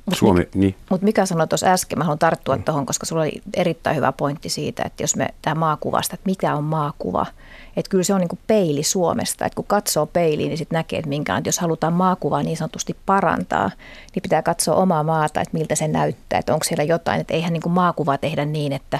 Mutta 0.10 0.20
Suomi, 0.20 0.48
niin. 0.54 0.76
mut 0.90 1.02
mikä 1.02 1.26
sanoi 1.26 1.48
tuossa 1.48 1.68
äsken, 1.68 1.98
mä 1.98 2.04
haluan 2.04 2.20
tarttua 2.20 2.56
mm. 2.56 2.64
tuohon, 2.64 2.86
koska 2.86 3.06
sulla 3.06 3.22
oli 3.22 3.42
erittäin 3.54 3.96
hyvä 3.96 4.12
pointti 4.12 4.50
siitä, 4.50 4.84
että 4.84 5.04
jos 5.04 5.16
me 5.16 5.28
tämä 5.42 5.56
maakuvasta, 5.56 6.14
että 6.14 6.30
mikä 6.30 6.56
on 6.56 6.64
maakuva– 6.64 7.26
että 7.80 7.90
kyllä 7.90 8.04
se 8.04 8.14
on 8.14 8.20
niin 8.20 8.30
kuin 8.30 8.40
peili 8.48 8.84
Suomesta, 8.84 9.46
että 9.46 9.56
kun 9.56 9.66
katsoo 9.68 10.06
peiliin, 10.06 10.50
niin 10.50 10.58
sitten 10.58 10.78
näkee, 10.78 11.00
että 11.00 11.10
minkä, 11.10 11.38
että 11.38 11.48
jos 11.48 11.60
halutaan 11.60 11.94
maakuvaa 11.94 12.44
niin 12.44 12.58
sanotusti 12.58 12.98
parantaa, 13.06 13.72
niin 14.16 14.22
pitää 14.22 14.42
katsoa 14.42 14.76
omaa 14.76 15.04
maata, 15.04 15.42
että 15.42 15.58
miltä 15.58 15.76
se 15.76 15.88
näyttää, 15.88 16.40
että 16.40 16.54
onko 16.54 16.64
siellä 16.64 16.84
jotain, 16.84 17.22
että 17.22 17.34
eihän 17.34 17.54
niin 17.54 17.62
kuin 17.62 17.74
maakuvaa 17.74 18.18
tehdä 18.18 18.46
niin, 18.46 18.74
että 18.74 19.00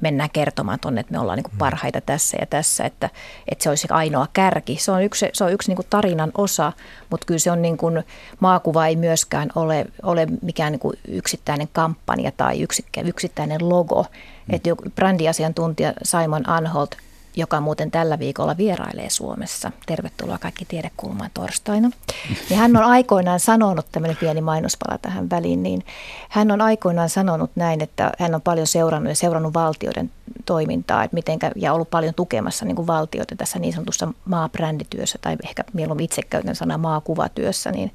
mennään 0.00 0.30
kertomaan 0.30 0.78
tuonne, 0.80 1.00
että 1.00 1.12
me 1.12 1.18
ollaan 1.18 1.36
niin 1.36 1.44
kuin 1.44 1.58
parhaita 1.58 2.00
tässä 2.00 2.36
ja 2.40 2.46
tässä, 2.46 2.84
että, 2.84 3.10
että 3.48 3.62
se 3.62 3.68
olisi 3.68 3.88
ainoa 3.90 4.26
kärki. 4.32 4.76
Se 4.80 4.92
on 4.92 5.02
yksi, 5.02 5.28
se 5.32 5.44
on 5.44 5.52
yksi 5.52 5.70
niin 5.70 5.76
kuin 5.76 5.86
tarinan 5.90 6.32
osa, 6.38 6.72
mutta 7.10 7.26
kyllä 7.26 7.38
se 7.38 7.50
on 7.50 7.62
niin 7.62 7.76
kuin, 7.76 8.04
maakuva 8.40 8.86
ei 8.86 8.96
myöskään 8.96 9.48
ole, 9.54 9.86
ole 10.02 10.26
mikään 10.46 10.72
niin 10.72 10.80
kuin 10.80 10.98
yksittäinen 11.08 11.68
kampanja 11.72 12.32
tai 12.36 12.66
yksittäinen 13.04 13.68
logo. 13.68 14.02
Mm. 14.02 14.54
Että 14.54 14.70
brändiasiantuntija 14.94 15.92
Simon 16.02 16.48
Anholt 16.48 16.96
joka 17.36 17.60
muuten 17.60 17.90
tällä 17.90 18.18
viikolla 18.18 18.56
vierailee 18.56 19.10
Suomessa. 19.10 19.72
Tervetuloa 19.86 20.38
kaikki 20.38 20.64
Tiedekulmaan 20.64 21.30
torstaina. 21.34 21.90
Ja 22.50 22.56
hän 22.56 22.76
on 22.76 22.82
aikoinaan 22.82 23.40
sanonut, 23.40 23.86
tämmöinen 23.92 24.16
pieni 24.16 24.40
mainospala 24.40 24.98
tähän 24.98 25.30
väliin, 25.30 25.62
niin 25.62 25.82
hän 26.28 26.50
on 26.50 26.60
aikoinaan 26.60 27.08
sanonut 27.08 27.50
näin, 27.54 27.82
että 27.82 28.12
hän 28.18 28.34
on 28.34 28.42
paljon 28.42 28.66
seurannut 28.66 29.08
ja 29.08 29.14
seurannut 29.14 29.54
valtioiden 29.54 30.10
toimintaa 30.46 31.04
että 31.04 31.14
mitenkä, 31.14 31.50
ja 31.56 31.72
ollut 31.72 31.90
paljon 31.90 32.14
tukemassa 32.14 32.64
niin 32.64 32.76
kuin 32.76 32.86
valtioita 32.86 33.36
tässä 33.36 33.58
niin 33.58 33.72
sanotussa 33.72 34.08
maabrändityössä 34.24 35.18
tai 35.22 35.36
ehkä 35.44 35.64
mieluummin 35.72 36.04
itse 36.04 36.22
käytän 36.22 36.56
sana 36.56 36.78
maakuvatyössä, 36.78 37.72
niin 37.72 37.92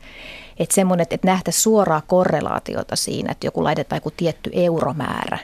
että 0.58 0.76
semmoinen, 0.76 1.08
että 1.10 1.28
nähtäisiin 1.28 1.64
suoraa 1.64 2.02
korrelaatiota 2.08 2.96
siinä, 2.96 3.32
että 3.32 3.48
joku 3.48 3.64
laitetaan 3.64 3.98
joku 3.98 4.12
tietty 4.12 4.50
euromäärä 4.54 5.40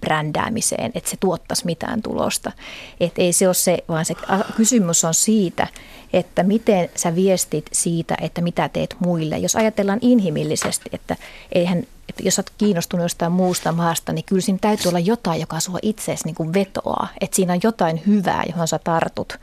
brändäämiseen, 0.00 0.90
että 0.94 1.10
se 1.10 1.16
tuottaisi 1.16 1.66
mitään 1.66 2.02
tulosta. 2.02 2.52
Että 3.00 3.22
ei 3.22 3.32
se 3.32 3.48
ole 3.48 3.54
se, 3.54 3.78
vaan 3.88 4.04
se 4.04 4.14
kysymys 4.56 5.04
on 5.04 5.14
siitä, 5.14 5.66
että 6.12 6.42
miten 6.42 6.90
sä 6.96 7.14
viestit 7.14 7.66
siitä, 7.72 8.16
että 8.20 8.40
mitä 8.40 8.68
teet 8.68 8.96
muille. 8.98 9.38
Jos 9.38 9.56
ajatellaan 9.56 9.98
inhimillisesti, 10.02 10.90
että 10.92 11.16
eihän 11.52 11.86
että 12.08 12.22
jos 12.22 12.38
olet 12.38 12.52
kiinnostunut 12.58 13.04
jostain 13.04 13.32
muusta 13.32 13.72
maasta, 13.72 14.12
niin 14.12 14.24
kyllä 14.24 14.42
siinä 14.42 14.58
täytyy 14.60 14.88
olla 14.88 14.98
jotain, 14.98 15.40
joka 15.40 15.60
sua 15.60 15.78
itseesi 15.82 16.24
niin 16.24 16.54
vetoaa. 16.54 17.08
Että 17.20 17.36
siinä 17.36 17.52
on 17.52 17.60
jotain 17.62 18.02
hyvää, 18.06 18.42
johon 18.48 18.68
sä 18.68 18.78
tartut, 18.78 19.38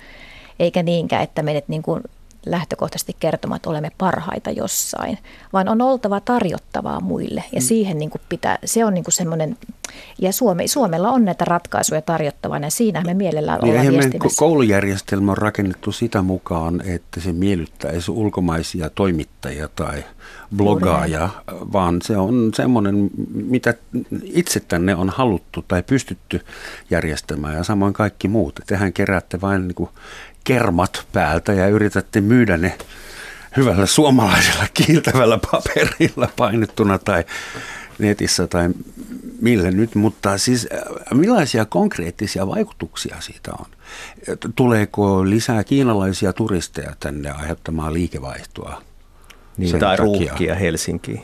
eikä 0.59 0.83
niinkään, 0.83 1.23
että 1.23 1.43
menet 1.43 1.67
niin 1.67 1.81
kuin 1.81 2.03
lähtökohtaisesti 2.45 3.15
kertomaan, 3.19 3.55
että 3.55 3.69
olemme 3.69 3.91
parhaita 3.97 4.51
jossain, 4.51 5.17
vaan 5.53 5.69
on 5.69 5.81
oltava 5.81 6.19
tarjottavaa 6.19 6.99
muille. 6.99 7.43
Ja 7.51 7.59
mm. 7.59 7.65
siihen 7.65 7.97
niin 7.97 8.09
kuin 8.09 8.21
pitää, 8.29 8.59
se 8.65 8.85
on 8.85 8.93
niin 8.93 9.03
kuin 9.03 9.13
semmoinen, 9.13 9.57
ja 10.19 10.33
Suome, 10.33 10.67
Suomella 10.67 11.09
on 11.09 11.25
näitä 11.25 11.45
ratkaisuja 11.45 12.01
tarjottavana, 12.01 12.67
ja 12.67 12.71
siinä 12.71 13.01
me 13.01 13.13
mielellään 13.13 13.59
niin 13.61 13.79
ollaan 13.79 13.93
viestimässä. 13.93 14.39
Koulujärjestelmä 14.39 15.31
on 15.31 15.37
rakennettu 15.37 15.91
sitä 15.91 16.21
mukaan, 16.21 16.81
että 16.85 17.19
se 17.19 17.33
miellyttäisi 17.33 18.11
ulkomaisia 18.11 18.89
toimittajia 18.89 19.67
tai 19.75 20.03
blogaajia, 20.55 21.29
vaan 21.73 22.01
se 22.03 22.17
on 22.17 22.51
semmoinen, 22.55 23.09
mitä 23.33 23.73
itse 24.23 24.59
tänne 24.59 24.95
on 24.95 25.09
haluttu 25.09 25.65
tai 25.67 25.83
pystytty 25.83 26.41
järjestämään, 26.89 27.55
ja 27.55 27.63
samoin 27.63 27.93
kaikki 27.93 28.27
muut. 28.27 28.59
Tehän 28.67 28.93
keräätte 28.93 29.41
vain 29.41 29.67
niin 29.67 29.75
kuin 29.75 29.89
kermat 30.43 31.07
päältä 31.11 31.53
ja 31.53 31.67
yritätte 31.67 32.21
myydä 32.21 32.57
ne 32.57 32.77
hyvällä 33.57 33.85
suomalaisella 33.85 34.65
kiiltävällä 34.73 35.39
paperilla 35.51 36.29
painettuna 36.37 36.99
tai 36.99 37.23
netissä 37.99 38.47
tai 38.47 38.69
millä 39.41 39.71
nyt, 39.71 39.95
mutta 39.95 40.37
siis 40.37 40.67
äh, 40.73 40.79
millaisia 41.17 41.65
konkreettisia 41.65 42.47
vaikutuksia 42.47 43.15
siitä 43.19 43.51
on? 43.59 43.65
Tuleeko 44.55 45.29
lisää 45.29 45.63
kiinalaisia 45.63 46.33
turisteja 46.33 46.93
tänne 46.99 47.31
aiheuttamaan 47.31 47.93
liikevaihtoa? 47.93 48.81
Niin, 49.57 49.71
tai 49.71 49.79
takia? 49.79 50.03
ruuhkia 50.03 50.55
Helsinkiin. 50.55 51.21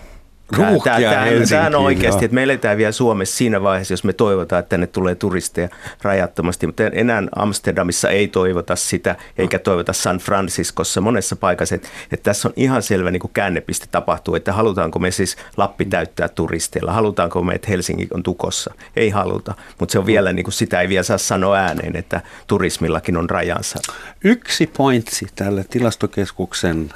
Tämä 1.50 1.68
on 1.68 1.76
oikeasti, 1.76 2.26
että 2.26 2.36
me 2.36 2.44
eletään 2.44 2.78
vielä 2.78 2.92
Suomessa 2.92 3.38
siinä 3.38 3.62
vaiheessa, 3.62 3.94
jos 3.94 4.04
me 4.04 4.14
toivotaan, 4.14 4.60
että 4.60 4.70
tänne 4.70 4.88
tulee 4.88 5.16
turisteja 5.16 5.70
rajattomasti, 6.02 6.66
mutta 6.66 6.84
enää 6.84 7.24
Amsterdamissa 7.36 8.10
ei 8.10 8.28
toivota 8.28 8.76
sitä, 8.76 9.16
eikä 9.38 9.60
toivota 9.60 9.94
San 9.94 10.18
Franciscossa 10.18 11.02
monessa 11.02 11.36
paikassa, 11.36 11.76
että, 11.76 11.88
että 12.12 12.24
tässä 12.24 12.48
on 12.48 12.54
ihan 12.56 12.84
selvä 12.84 13.12
niin 13.12 13.20
kuin 13.20 13.32
käännepiste 13.34 13.86
tapahtuu, 13.92 14.36
että 14.36 14.54
halutaanko 14.54 15.00
me 15.00 15.12
siis 15.12 15.38
Lappi 15.58 15.86
täyttää 15.86 16.28
turisteilla, 16.28 16.92
halutaanko 16.92 17.44
me, 17.44 17.54
että 17.54 17.68
Helsinki 17.70 18.08
on 18.14 18.24
tukossa, 18.24 18.74
ei 18.96 19.10
haluta, 19.10 19.54
mutta 19.80 19.92
se 19.92 20.00
on 20.00 20.06
vielä, 20.06 20.34
niin 20.34 20.44
kuin 20.44 20.54
sitä 20.54 20.82
ei 20.82 20.90
vielä 20.90 21.04
saa 21.04 21.18
sanoa 21.18 21.56
ääneen, 21.56 21.96
että 21.96 22.22
turismillakin 22.48 23.18
on 23.18 23.30
rajansa. 23.30 23.80
Yksi 24.24 24.68
pointsi 24.78 25.28
tällä 25.36 25.64
tilastokeskuksen 25.70 26.90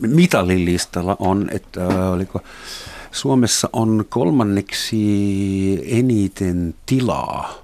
mitalilistalla 0.00 1.16
on, 1.18 1.48
että 1.52 1.86
oliko 1.86 2.40
Suomessa 3.14 3.68
on 3.72 4.04
kolmanneksi 4.08 4.98
eniten 5.86 6.74
tilaa. 6.86 7.54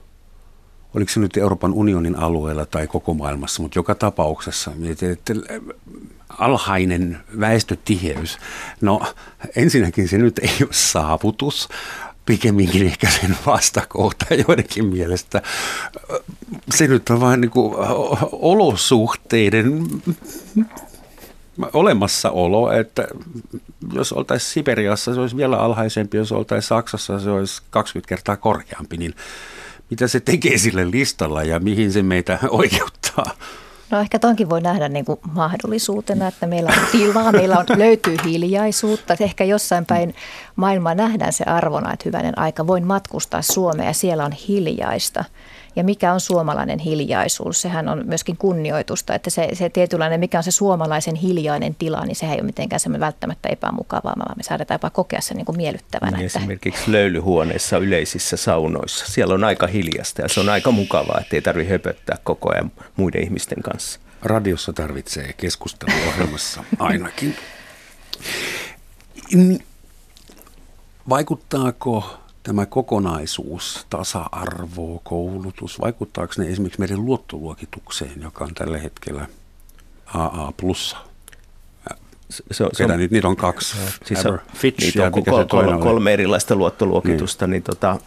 Oliko 0.94 1.10
se 1.10 1.20
nyt 1.20 1.36
Euroopan 1.36 1.72
unionin 1.72 2.16
alueella 2.16 2.66
tai 2.66 2.86
koko 2.86 3.14
maailmassa, 3.14 3.62
mutta 3.62 3.78
joka 3.78 3.94
tapauksessa 3.94 4.70
että 5.12 5.34
äh, 5.50 5.60
alhainen 6.38 7.18
väestötiheys. 7.40 8.38
No 8.80 9.00
ensinnäkin 9.56 10.08
se 10.08 10.18
nyt 10.18 10.38
ei 10.38 10.56
ole 10.60 10.68
saavutus, 10.72 11.68
pikemminkin 12.26 12.86
ehkä 12.86 13.10
sen 13.10 13.36
vastakohta 13.46 14.26
joidenkin 14.48 14.86
mielestä. 14.86 15.42
Se 16.74 16.86
nyt 16.86 17.10
on 17.10 17.20
vain 17.20 17.40
niin 17.40 17.50
kuin 17.50 17.74
olosuhteiden 18.32 19.88
olemassaolo, 21.72 22.72
että 22.72 23.08
jos 23.92 24.12
oltaisiin 24.12 24.52
Siberiassa, 24.52 25.14
se 25.14 25.20
olisi 25.20 25.36
vielä 25.36 25.58
alhaisempi, 25.58 26.16
jos 26.16 26.32
oltaisiin 26.32 26.68
Saksassa, 26.68 27.20
se 27.20 27.30
olisi 27.30 27.62
20 27.70 28.08
kertaa 28.08 28.36
korkeampi, 28.36 28.96
niin 28.96 29.14
mitä 29.90 30.08
se 30.08 30.20
tekee 30.20 30.58
sille 30.58 30.90
listalla 30.90 31.42
ja 31.42 31.60
mihin 31.60 31.92
se 31.92 32.02
meitä 32.02 32.38
oikeuttaa? 32.50 33.30
No 33.90 34.00
ehkä 34.00 34.18
tonkin 34.18 34.50
voi 34.50 34.60
nähdä 34.60 34.88
niin 34.88 35.04
kuin 35.04 35.20
mahdollisuutena, 35.32 36.28
että 36.28 36.46
meillä 36.46 36.70
on 36.78 36.86
tilaa, 36.92 37.32
meillä 37.32 37.58
on, 37.58 37.66
löytyy 37.78 38.16
hiljaisuutta. 38.24 39.16
Ehkä 39.20 39.44
jossain 39.44 39.86
päin 39.86 40.14
maailmaa 40.56 40.94
nähdään 40.94 41.32
se 41.32 41.44
arvona, 41.44 41.92
että 41.92 42.02
hyvänen 42.06 42.38
aika, 42.38 42.66
voin 42.66 42.86
matkustaa 42.86 43.42
Suomeen 43.42 43.86
ja 43.86 43.92
siellä 43.92 44.24
on 44.24 44.32
hiljaista. 44.32 45.24
Ja 45.76 45.84
mikä 45.84 46.12
on 46.12 46.20
suomalainen 46.20 46.78
hiljaisuus. 46.78 47.62
Sehän 47.62 47.88
on 47.88 48.02
myöskin 48.06 48.36
kunnioitusta, 48.36 49.14
että 49.14 49.30
se, 49.30 49.48
se 49.52 49.68
tietynlainen, 49.68 50.20
mikä 50.20 50.38
on 50.38 50.44
se 50.44 50.50
suomalaisen 50.50 51.14
hiljainen 51.14 51.74
tila, 51.74 52.04
niin 52.04 52.16
sehän 52.16 52.34
ei 52.34 52.40
ole 52.40 52.46
mitenkään 52.46 52.80
semmoinen 52.80 53.06
välttämättä 53.06 53.48
epämukavaa, 53.48 54.14
vaan 54.18 54.36
me 54.36 54.42
saadaan 54.42 54.66
jopa 54.70 54.90
kokea 54.90 55.20
se 55.20 55.34
niin 55.34 55.46
kuin 55.46 55.56
miellyttävänä. 55.56 56.16
Niin 56.16 56.26
että... 56.26 56.38
Esimerkiksi 56.38 56.92
löylyhuoneissa 56.92 57.78
yleisissä 57.78 58.36
saunoissa. 58.36 59.06
Siellä 59.08 59.34
on 59.34 59.44
aika 59.44 59.66
hiljasta 59.66 60.22
ja 60.22 60.28
se 60.28 60.40
on 60.40 60.48
aika 60.48 60.70
mukavaa, 60.70 61.18
että 61.20 61.36
ei 61.36 61.42
tarvitse 61.42 61.72
höpöttää 61.72 62.16
koko 62.24 62.52
ajan 62.52 62.72
muiden 62.96 63.22
ihmisten 63.22 63.62
kanssa. 63.62 64.00
Radiossa 64.22 64.72
tarvitsee 64.72 65.32
keskusteluohjelmassa 65.32 66.64
ainakin. 66.78 67.36
Vaikuttaako 71.08 72.19
tämä 72.42 72.66
kokonaisuus, 72.66 73.86
tasa-arvo, 73.90 75.00
koulutus, 75.04 75.80
vaikuttaako 75.80 76.34
ne 76.38 76.48
esimerkiksi 76.48 76.80
meidän 76.80 77.04
luottoluokitukseen, 77.04 78.22
joka 78.22 78.44
on 78.44 78.54
tällä 78.54 78.78
hetkellä 78.78 79.26
AA 80.06 80.52
plussa? 80.56 80.96
Se 82.50 82.64
on, 82.64 82.70
se 82.72 82.84
on, 82.84 82.98
nyt, 82.98 83.10
niitä 83.10 83.28
on 83.28 83.36
kaksi. 83.36 83.76
Siis 84.04 84.26
on, 84.26 84.38
Fitch 84.54 84.84
niitä 84.84 85.06
on 85.06 85.38
ja 85.40 85.44
kolme, 85.44 85.78
kolme 85.82 86.12
erilaista 86.12 86.54
luottoluokitusta, 86.54 87.46
niin, 87.46 87.50
niin 87.50 87.62
tota, 87.62 87.98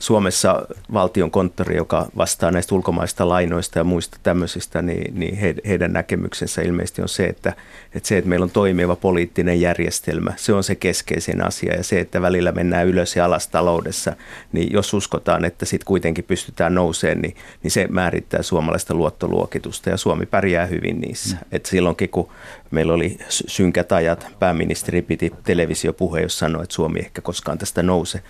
Suomessa 0.00 0.66
valtion 0.92 1.30
konttori, 1.30 1.76
joka 1.76 2.06
vastaa 2.16 2.50
näistä 2.50 2.74
ulkomaista 2.74 3.28
lainoista 3.28 3.78
ja 3.78 3.84
muista 3.84 4.18
tämmöisistä, 4.22 4.82
niin, 4.82 5.20
niin 5.20 5.36
he, 5.36 5.54
heidän 5.66 5.92
näkemyksensä 5.92 6.62
ilmeisesti 6.62 7.02
on 7.02 7.08
se, 7.08 7.24
että, 7.24 7.52
että 7.94 8.08
se, 8.08 8.18
että 8.18 8.28
meillä 8.28 8.44
on 8.44 8.50
toimiva 8.50 8.96
poliittinen 8.96 9.60
järjestelmä, 9.60 10.32
se 10.36 10.52
on 10.52 10.64
se 10.64 10.74
keskeisin 10.74 11.44
asia. 11.44 11.74
Ja 11.74 11.84
se, 11.84 12.00
että 12.00 12.22
välillä 12.22 12.52
mennään 12.52 12.86
ylös 12.86 13.16
ja 13.16 13.24
alas 13.24 13.48
taloudessa, 13.48 14.16
niin 14.52 14.72
jos 14.72 14.94
uskotaan, 14.94 15.44
että 15.44 15.64
sitten 15.64 15.86
kuitenkin 15.86 16.24
pystytään 16.24 16.74
nousemaan, 16.74 17.22
niin, 17.22 17.36
niin 17.62 17.70
se 17.70 17.86
määrittää 17.90 18.42
suomalaista 18.42 18.94
luottoluokitusta 18.94 19.90
ja 19.90 19.96
Suomi 19.96 20.26
pärjää 20.26 20.66
hyvin 20.66 21.00
niissä. 21.00 21.36
Mm. 21.36 21.42
Et 21.52 21.66
silloinkin, 21.66 22.08
kun 22.08 22.28
meillä 22.70 22.94
oli 22.94 23.18
synkät 23.28 23.92
ajat, 23.92 24.26
pääministeri 24.38 25.02
piti 25.02 25.32
televisiopuheen, 25.44 26.22
jos 26.22 26.38
sanoi, 26.38 26.62
että 26.62 26.74
Suomi 26.74 26.98
ehkä 26.98 27.20
koskaan 27.20 27.58
tästä 27.58 27.82
nouse 27.82 28.22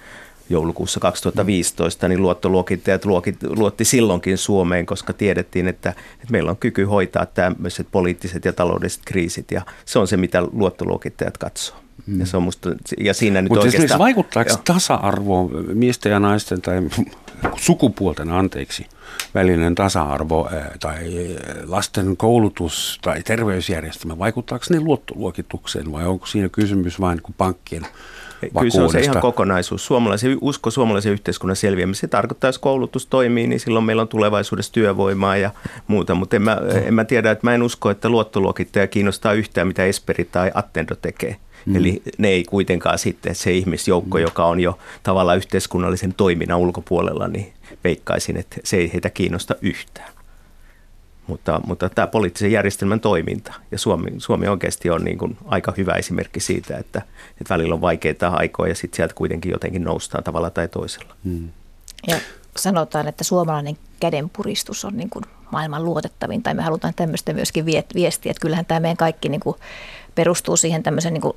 joulukuussa 0.51 1.01
2015, 1.01 2.09
niin 2.09 2.23
luottoluokittajat 2.23 3.05
luokit, 3.05 3.43
luotti 3.43 3.85
silloinkin 3.85 4.39
Suomeen, 4.39 4.87
koska 4.87 5.13
tiedettiin, 5.13 5.69
että, 5.69 5.91
että 5.91 6.33
meillä 6.33 6.51
on 6.51 6.57
kyky 6.57 6.85
hoitaa 6.85 7.27
tämmöiset 7.27 7.87
poliittiset 7.91 8.45
ja 8.45 8.53
taloudelliset 8.53 9.03
kriisit, 9.05 9.51
ja 9.51 9.63
se 9.85 9.99
on 9.99 10.09
se, 10.09 10.17
mitä 10.17 10.43
luottoluokittajat 10.53 11.39
katsoo. 11.39 11.77
Ja, 12.19 12.27
se 12.27 12.37
on 12.37 12.43
musta, 12.43 12.71
ja 12.99 13.15
siinä 13.15 13.43
nyt 13.43 13.49
Mutta 13.51 13.63
siis 13.63 13.75
oikeastaan... 13.75 13.99
vaikuttaako 13.99 14.51
jo. 14.51 14.57
tasa-arvo 14.65 15.51
miesten 15.75 16.13
ja 16.13 16.21
naisten 16.21 16.63
tai 16.63 16.83
sukupuolten, 17.57 18.31
anteeksi, 18.31 18.87
välinen 19.35 19.75
tasa-arvo 19.75 20.51
tai 20.81 21.37
lasten 21.67 22.17
koulutus 22.17 22.99
tai 23.03 23.23
terveysjärjestelmä, 23.23 24.19
vaikuttaako 24.19 24.65
ne 24.71 24.81
luottoluokitukseen 24.81 25.93
vai 25.93 26.07
onko 26.07 26.27
siinä 26.27 26.49
kysymys 26.49 27.01
vain 27.01 27.23
kuin 27.23 27.35
pankkien 27.39 27.87
Kyllä 28.41 28.71
se 28.71 28.83
on 28.83 28.93
se 28.93 29.01
ihan 29.01 29.21
kokonaisuus. 29.21 29.87
Suomalaisen, 29.87 30.39
usko 30.41 30.71
suomalaisen 30.71 31.13
yhteiskunnan 31.13 31.57
selviämiseen. 31.57 32.01
Se 32.01 32.09
tarkoittaa, 32.09 32.49
jos 32.49 32.59
koulutus 32.59 33.07
toimii, 33.07 33.47
niin 33.47 33.61
silloin 33.61 33.85
meillä 33.85 34.03
on 34.03 34.09
tulevaisuudessa 34.09 34.73
työvoimaa 34.73 35.37
ja 35.37 35.51
muuta. 35.87 36.15
Mutta 36.15 36.37
en 36.37 36.43
mä, 36.43 36.59
en 36.85 36.95
mä 36.95 37.05
tiedä, 37.05 37.31
että 37.31 37.47
mä 37.47 37.55
en 37.55 37.63
usko, 37.63 37.91
että 37.91 38.09
luottoluokittaja 38.09 38.87
kiinnostaa 38.87 39.33
yhtään, 39.33 39.69
mitä 39.69 39.85
Esperi 39.85 40.25
tai 40.25 40.51
Attendo 40.55 40.95
tekee. 40.95 41.37
Mm. 41.67 41.77
Eli 41.77 42.03
ne 42.19 42.29
ei 42.29 42.45
kuitenkaan 42.45 42.99
sitten 42.99 43.35
se 43.35 43.53
ihmisjoukko, 43.53 44.19
mm. 44.19 44.23
joka 44.23 44.45
on 44.45 44.61
jo 44.61 44.79
tavallaan 45.03 45.39
yhteiskunnallisen 45.39 46.15
toiminnan 46.15 46.59
ulkopuolella, 46.59 47.29
niin 47.29 47.53
veikkaisin, 47.85 48.37
että 48.37 48.57
se 48.65 48.77
ei 48.77 48.93
heitä 48.93 49.11
kiinnosta 49.11 49.55
yhtään. 49.63 50.18
Mutta, 51.29 51.61
mutta 51.67 51.89
tämä 51.89 52.07
poliittisen 52.07 52.53
järjestelmän 52.53 53.01
toiminta 53.01 53.55
ja 53.71 53.79
Suomi, 53.79 54.11
Suomi 54.19 54.49
oikeasti 54.49 54.91
on 54.91 55.05
niin 55.05 55.19
kuin 55.19 55.39
aika 55.47 55.73
hyvä 55.77 55.93
esimerkki 55.93 56.41
siitä, 56.41 56.79
että, 56.79 57.03
että 57.41 57.55
välillä 57.55 57.75
on 57.75 57.81
vaikeita 57.81 58.29
aikoja 58.29 58.71
ja 58.71 58.75
sitten 58.75 58.97
sieltä 58.97 59.15
kuitenkin 59.15 59.53
jotenkin 59.53 59.85
noustaan 59.85 60.25
tavalla 60.25 60.51
tai 60.51 60.69
toisella. 60.69 61.15
Hmm. 61.25 61.49
Ja 62.07 62.17
sanotaan, 62.57 63.09
että 63.09 63.25
suomalainen 63.25 63.77
kädenpuristus 64.01 64.85
on 64.85 64.97
niin 64.97 65.11
kuin 65.11 65.25
maailman 65.53 65.85
luotettavin, 65.85 66.43
tai 66.43 66.55
me 66.55 66.63
halutaan 66.63 66.95
tämmöistä 66.95 67.33
myöskin 67.33 67.67
viestiä, 67.95 68.31
että 68.31 68.41
kyllähän 68.41 68.67
tämä 68.67 68.81
meidän 68.81 68.97
kaikki 68.97 69.29
niin 69.29 69.41
kuin 69.41 69.57
perustuu 70.19 70.57
siihen 70.57 70.83
tämmöisen 70.83 71.15
niin 71.15 71.23
kuin 71.23 71.33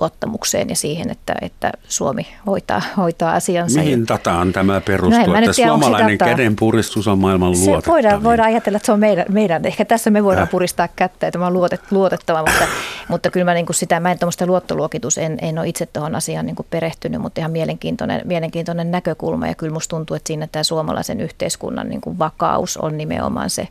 luottamukseen 0.00 0.68
ja 0.68 0.76
siihen, 0.76 1.10
että, 1.10 1.34
että 1.42 1.72
Suomi 1.88 2.26
hoitaa, 2.46 2.82
hoitaa 2.96 3.32
asiansa. 3.32 3.80
Mihin 3.80 4.08
dataan 4.08 4.52
tämä 4.52 4.80
perustuu, 4.80 5.26
no 5.26 5.38
että 5.38 5.52
suomalainen 5.52 6.18
kädenpuristus 6.18 7.08
on 7.08 7.18
maailman 7.18 7.50
luotettavin? 7.50 7.86
Voidaan, 7.86 8.24
voidaan 8.24 8.48
ajatella, 8.48 8.76
että 8.76 8.86
se 8.86 8.92
on 8.92 9.00
meidän, 9.00 9.26
meidän 9.28 9.64
ehkä 9.64 9.84
tässä 9.84 10.10
me 10.10 10.24
voidaan 10.24 10.46
äh. 10.46 10.50
puristaa 10.50 10.88
kättä, 10.96 11.26
että 11.26 11.30
tämä 11.30 11.46
on 11.46 11.52
luotet, 11.52 11.80
luotettava, 11.90 12.38
mutta, 12.38 12.64
mutta 13.08 13.30
kyllä 13.30 13.44
mä 13.44 13.54
niin 13.54 13.66
kuin 13.66 13.76
sitä, 13.76 14.00
mä 14.00 14.12
en 14.12 14.18
tuommoista 14.18 14.46
luottoluokitus, 14.46 15.18
en, 15.18 15.38
en 15.42 15.58
ole 15.58 15.68
itse 15.68 15.86
tuohon 15.86 16.14
asiaan 16.14 16.46
niin 16.46 16.56
kuin 16.56 16.66
perehtynyt, 16.70 17.20
mutta 17.20 17.40
ihan 17.40 17.52
mielenkiintoinen, 17.52 18.20
mielenkiintoinen 18.24 18.90
näkökulma 18.90 19.46
ja 19.46 19.54
kyllä 19.54 19.72
musta 19.72 19.96
tuntuu, 19.96 20.16
että 20.16 20.26
siinä 20.26 20.48
tämä 20.52 20.62
suomalaisen 20.62 21.20
yhteiskunnan 21.20 21.88
niin 21.88 22.00
kuin 22.00 22.18
vakaus 22.18 22.76
on 22.76 22.98
nimenomaan 22.98 23.50
se, 23.50 23.68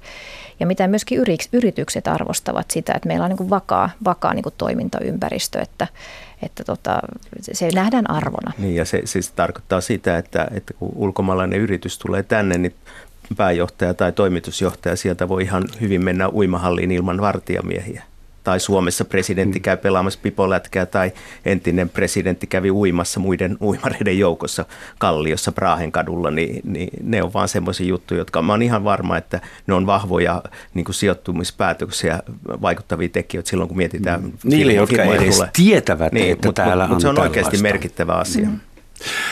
ja 0.60 0.68
mitä 0.68 0.88
myöskin 0.88 1.22
yritykset 1.54 2.08
arvostavat 2.08 2.72
sitä, 2.72 2.94
että 2.94 3.08
meillä 3.08 3.24
on 3.24 3.30
niin 3.30 3.38
kuin 3.38 3.50
vakaa, 3.50 3.77
vakaa 4.06 4.34
niin 4.34 4.44
kuin 4.44 4.56
toimintaympäristö, 4.58 5.60
että, 5.62 5.88
että 6.42 6.64
tota, 6.64 7.00
se 7.42 7.70
nähdään 7.76 8.10
arvona. 8.10 8.52
Niin 8.58 8.76
ja 8.76 8.86
se 8.86 9.02
siis 9.06 9.32
tarkoittaa 9.32 9.82
sitä, 9.82 10.18
että, 10.18 10.48
että 10.52 10.74
kun 10.74 10.92
ulkomaalainen 10.96 11.60
yritys 11.60 12.00
tulee 12.00 12.24
tänne, 12.24 12.58
niin 12.58 12.76
pääjohtaja 13.38 13.94
tai 13.94 14.12
toimitusjohtaja 14.12 14.96
sieltä 14.96 15.30
voi 15.30 15.44
ihan 15.44 15.64
hyvin 15.82 16.04
mennä 16.04 16.30
uimahalliin 16.30 16.92
ilman 16.92 17.22
vartijamiehiä 17.22 18.04
tai 18.48 18.60
Suomessa 18.60 19.06
presidentti 19.06 19.60
mm. 19.60 19.64
käy 19.64 19.78
pelaamassa 19.78 20.20
pipolätkää 20.24 20.86
tai 20.86 21.12
entinen 21.46 21.90
presidentti 21.90 22.48
kävi 22.48 22.72
uimassa 22.72 23.20
muiden 23.20 23.58
uimareiden 23.62 24.20
joukossa 24.20 24.66
Kalliossa 25.00 25.52
Praahen 25.52 25.92
kadulla, 25.92 26.32
niin, 26.32 26.62
niin 26.64 26.90
ne 27.04 27.24
on 27.24 27.34
vaan 27.34 27.48
semmoisia 27.48 27.88
juttuja, 27.88 28.18
jotka 28.18 28.42
mä 28.42 28.54
oon 28.54 28.62
ihan 28.62 28.84
varma, 28.84 29.18
että 29.18 29.42
ne 29.68 29.74
on 29.74 29.86
vahvoja 29.86 30.44
niin 30.74 30.86
kuin 30.86 30.96
sijoittumispäätöksiä 30.96 32.20
vaikuttavia 32.62 33.10
tekijöitä 33.10 33.50
silloin, 33.50 33.68
kun 33.68 33.78
mietitään 33.78 34.24
mm. 34.24 34.32
Niille, 34.44 34.74
jotka 34.74 35.04
edes 35.04 35.36
tulee. 35.36 35.50
tietävät, 35.54 36.14
niin, 36.14 36.32
että 36.32 36.48
mutta, 36.48 36.64
täällä 36.64 36.84
mutta, 36.84 36.84
on 36.84 36.90
Mutta 36.90 37.02
se 37.02 37.10
on 37.10 37.20
oikeasti 37.20 37.58
merkittävä 37.58 38.14
asia. 38.14 38.48
Mm. 38.48 38.60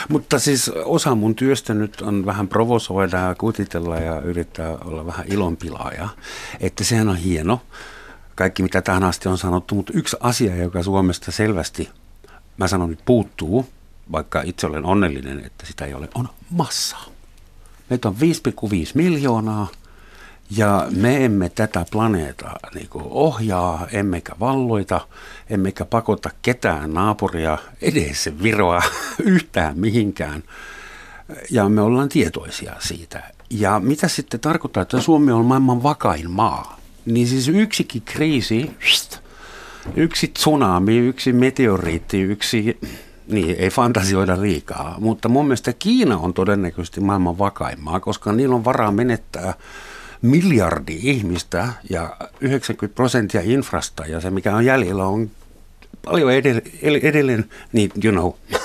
Mutta 0.08 0.38
siis 0.38 0.68
osa 0.84 1.14
mun 1.14 1.34
työstä 1.34 1.74
nyt 1.74 2.00
on 2.00 2.26
vähän 2.26 2.48
provosoida 2.48 3.16
ja 3.16 3.34
kutitella 3.34 3.96
ja 3.96 4.20
yrittää 4.20 4.76
olla 4.84 5.06
vähän 5.06 5.26
ilonpilaaja. 5.28 6.08
Että 6.60 6.84
sehän 6.84 7.08
on 7.08 7.16
hieno 7.16 7.60
kaikki, 8.36 8.62
mitä 8.62 8.82
tähän 8.82 9.04
asti 9.04 9.28
on 9.28 9.38
sanottu, 9.38 9.74
mutta 9.74 9.92
yksi 9.96 10.16
asia, 10.20 10.56
joka 10.56 10.82
Suomesta 10.82 11.32
selvästi, 11.32 11.88
mä 12.56 12.68
sanon 12.68 12.90
nyt 12.90 13.04
puuttuu, 13.04 13.66
vaikka 14.12 14.42
itse 14.42 14.66
olen 14.66 14.84
onnellinen, 14.84 15.44
että 15.44 15.66
sitä 15.66 15.84
ei 15.84 15.94
ole, 15.94 16.08
on 16.14 16.28
massa. 16.50 16.96
Meitä 17.90 18.08
on 18.08 18.14
5,5 18.14 18.20
miljoonaa 18.94 19.68
ja 20.50 20.86
me 20.90 21.24
emme 21.24 21.48
tätä 21.48 21.86
planeetaa 21.90 22.58
niin 22.74 22.88
ohjaa, 22.94 23.86
emmekä 23.92 24.32
valloita, 24.40 25.00
emmekä 25.50 25.84
pakota 25.84 26.30
ketään 26.42 26.94
naapuria, 26.94 27.58
edes 27.82 28.30
Viroa 28.42 28.82
yhtään 29.24 29.78
mihinkään. 29.78 30.42
Ja 31.50 31.68
me 31.68 31.80
ollaan 31.80 32.08
tietoisia 32.08 32.72
siitä. 32.78 33.22
Ja 33.50 33.80
mitä 33.80 34.08
sitten 34.08 34.40
tarkoittaa, 34.40 34.82
että 34.82 35.00
Suomi 35.00 35.32
on 35.32 35.44
maailman 35.44 35.82
vakain 35.82 36.30
maa? 36.30 36.76
Niin 37.06 37.26
siis 37.26 37.48
yksikin 37.48 38.02
kriisi, 38.02 38.70
yksi 39.96 40.28
tsunami, 40.28 40.98
yksi 40.98 41.32
meteoriitti, 41.32 42.20
yksi, 42.20 42.78
niin 43.28 43.56
ei 43.58 43.70
fantasioida 43.70 44.40
liikaa, 44.40 44.96
mutta 44.98 45.28
mun 45.28 45.46
mielestä 45.46 45.72
Kiina 45.72 46.18
on 46.18 46.34
todennäköisesti 46.34 47.00
maailman 47.00 47.38
vakaimmaa, 47.38 48.00
koska 48.00 48.32
niillä 48.32 48.54
on 48.54 48.64
varaa 48.64 48.92
menettää 48.92 49.54
miljardi 50.22 50.98
ihmistä 51.02 51.68
ja 51.90 52.16
90 52.40 52.96
prosenttia 52.96 53.40
infrasta 53.44 54.06
ja 54.06 54.20
se 54.20 54.30
mikä 54.30 54.56
on 54.56 54.64
jäljellä 54.64 55.06
on 55.06 55.30
paljon 56.04 56.32
edelleen, 56.32 56.62
edelleen 57.02 57.50
niin 57.72 57.90
you 58.04 58.12
know, 58.12 58.60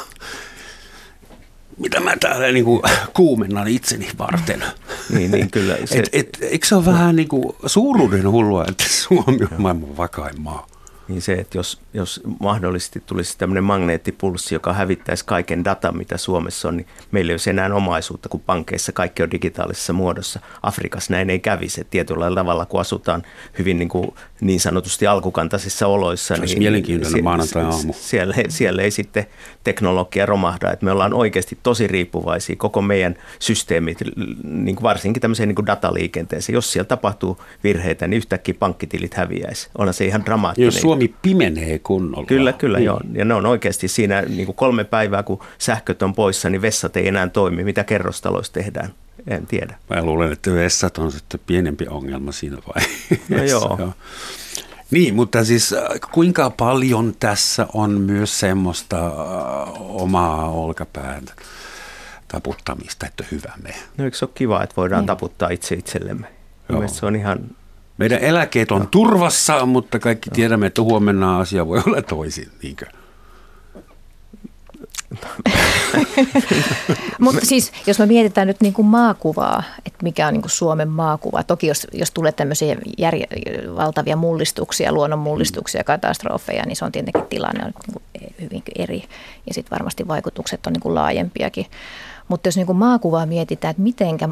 mitä 1.77 1.99
mä 1.99 2.13
täällä 2.19 2.51
niin 2.51 2.65
kuin 2.65 2.81
kuumennan 3.13 3.67
itseni 3.67 4.07
varten. 4.19 4.63
Niin, 5.09 5.31
niin 5.31 5.51
kyllä. 5.51 5.77
Se, 5.85 5.99
et, 5.99 6.09
et, 6.13 6.37
eikö 6.41 6.67
se 6.67 6.75
ole 6.75 6.85
vähän 6.85 7.15
niin 7.15 7.27
kuin 7.27 7.55
suuruuden 7.65 8.31
hullua, 8.31 8.65
että 8.67 8.83
Suomi 8.89 9.39
on 9.51 9.61
maailman 9.61 9.97
vakain 9.97 10.41
maa? 10.41 10.67
Niin 11.11 11.21
se, 11.21 11.33
että 11.33 11.57
jos, 11.57 11.81
jos 11.93 12.21
mahdollisesti 12.39 13.03
tulisi 13.05 13.37
tämmöinen 13.37 13.63
magneettipulssi, 13.63 14.55
joka 14.55 14.73
hävittäisi 14.73 15.25
kaiken 15.25 15.65
datan, 15.65 15.97
mitä 15.97 16.17
Suomessa 16.17 16.67
on, 16.67 16.77
niin 16.77 16.87
meillä 17.11 17.29
ei 17.29 17.33
olisi 17.33 17.49
enää 17.49 17.73
omaisuutta, 17.73 18.29
kun 18.29 18.39
pankeissa 18.39 18.91
kaikki 18.91 19.23
on 19.23 19.31
digitaalisessa 19.31 19.93
muodossa. 19.93 20.39
Afrikassa 20.63 21.13
näin 21.13 21.29
ei 21.29 21.39
kävisi. 21.39 21.81
Että 21.81 21.91
tietyllä 21.91 22.35
tavalla, 22.35 22.65
kun 22.65 22.81
asutaan 22.81 23.23
hyvin 23.59 23.79
niin, 23.79 23.89
kuin 23.89 24.13
niin 24.41 24.59
sanotusti 24.59 25.07
alkukantaisissa 25.07 25.87
oloissa. 25.87 26.35
Se 26.35 26.41
niin, 26.41 26.59
mielenkiintoinen 26.59 27.23
maanantai-aamu. 27.23 27.93
Siellä, 27.93 28.35
siellä 28.49 28.81
ei 28.81 28.91
sitten 28.91 29.25
teknologia 29.63 30.25
romahda. 30.25 30.71
Että 30.71 30.85
me 30.85 30.91
ollaan 30.91 31.13
oikeasti 31.13 31.57
tosi 31.63 31.87
riippuvaisia 31.87 32.55
koko 32.55 32.81
meidän 32.81 33.15
systeemit, 33.39 33.97
niin 34.43 34.75
kuin 34.75 34.83
varsinkin 34.83 35.21
tämmöiseen 35.21 35.49
niin 35.49 35.55
kuin 35.55 35.65
dataliikenteeseen. 35.65 36.53
Jos 36.53 36.71
siellä 36.71 36.87
tapahtuu 36.87 37.37
virheitä, 37.63 38.07
niin 38.07 38.17
yhtäkkiä 38.17 38.55
pankkitilit 38.59 39.13
häviäisi. 39.13 39.69
Onhan 39.77 39.93
se 39.93 40.05
ihan 40.05 40.25
dramaattinen. 40.25 40.67
Jos 40.67 40.81
Suomi 40.81 41.00
pimenee 41.07 41.79
kunnolla. 41.79 42.27
Kyllä, 42.27 42.53
kyllä 42.53 42.77
niin. 42.77 42.85
joo. 42.85 43.01
Ja 43.13 43.25
ne 43.25 43.33
on 43.33 43.45
oikeasti 43.45 43.87
siinä 43.87 44.21
niin 44.21 44.45
kuin 44.45 44.55
kolme 44.55 44.83
päivää, 44.83 45.23
kun 45.23 45.39
sähköt 45.57 46.01
on 46.01 46.13
poissa, 46.15 46.49
niin 46.49 46.61
vessat 46.61 46.97
ei 46.97 47.07
enää 47.07 47.27
toimi. 47.27 47.63
Mitä 47.63 47.83
kerrostaloissa 47.83 48.53
tehdään? 48.53 48.93
En 49.27 49.47
tiedä. 49.47 49.77
Mä 49.89 50.03
luulen, 50.03 50.31
että 50.31 50.53
vessat 50.53 50.97
on 50.97 51.11
sitten 51.11 51.39
pienempi 51.47 51.87
ongelma 51.89 52.31
siinä 52.31 52.57
vaiheessa. 52.67 53.27
No 53.29 53.43
joo. 53.43 53.93
Niin, 54.91 55.15
mutta 55.15 55.45
siis 55.45 55.73
äh, 55.73 55.83
kuinka 56.11 56.49
paljon 56.49 57.15
tässä 57.19 57.67
on 57.73 57.91
myös 57.91 58.39
semmoista 58.39 59.07
äh, 59.07 59.13
omaa 59.77 60.49
olkapään 60.49 61.23
taputtamista, 62.27 63.07
että 63.07 63.23
hyvä 63.31 63.53
me. 63.63 63.73
No 63.97 64.05
eikö 64.05 64.17
se 64.17 64.25
ole 64.25 64.31
kiva, 64.35 64.63
että 64.63 64.75
voidaan 64.75 65.01
niin. 65.01 65.07
taputtaa 65.07 65.49
itse 65.49 65.75
itsellemme? 65.75 66.27
Joo. 66.69 66.87
se 66.87 67.05
on 67.05 67.15
ihan... 67.15 67.39
Meidän 68.01 68.19
eläkeet 68.19 68.71
on 68.71 68.87
turvassa, 68.87 69.65
mutta 69.65 69.99
kaikki 69.99 70.29
tiedämme, 70.29 70.67
että 70.67 70.81
huomenna 70.81 71.39
asia 71.39 71.67
voi 71.67 71.81
olla 71.85 72.01
toisin, 72.01 72.49
niinkö? 72.63 72.85
Mutta 77.19 77.45
siis 77.45 77.71
jos 77.87 77.99
me 77.99 78.05
mietitään 78.05 78.47
nyt 78.47 78.61
niin 78.61 78.73
kuin 78.73 78.85
maakuvaa, 78.85 79.63
että 79.85 80.03
mikä 80.03 80.27
on 80.27 80.33
niin 80.33 80.41
kuin 80.41 80.51
Suomen 80.51 80.89
maakuva. 80.89 81.43
Toki 81.43 81.67
jos, 81.67 81.87
jos 81.93 82.11
tulee 82.11 82.31
tämmöisiä 82.31 82.75
järje, 82.97 83.27
valtavia 83.75 84.15
mullistuksia, 84.15 84.91
luonnonmullistuksia, 84.91 85.83
katastrofeja, 85.83 86.63
niin 86.65 86.75
se 86.75 86.85
on 86.85 86.91
tietenkin 86.91 87.25
tilanne 87.25 87.65
on 87.65 87.71
niin 87.87 87.93
kuin 87.93 88.33
hyvin 88.41 88.63
eri. 88.75 89.03
Ja 89.47 89.53
sitten 89.53 89.71
varmasti 89.71 90.07
vaikutukset 90.07 90.67
on 90.67 90.73
niin 90.73 90.81
kuin 90.81 90.95
laajempiakin. 90.95 91.65
Mutta 92.27 92.47
jos 92.47 92.55
niin 92.55 92.67
kuin 92.67 92.77
maakuvaa 92.77 93.25
mietitään, 93.25 93.71
että 93.71 93.83
mitenkä 93.83 94.29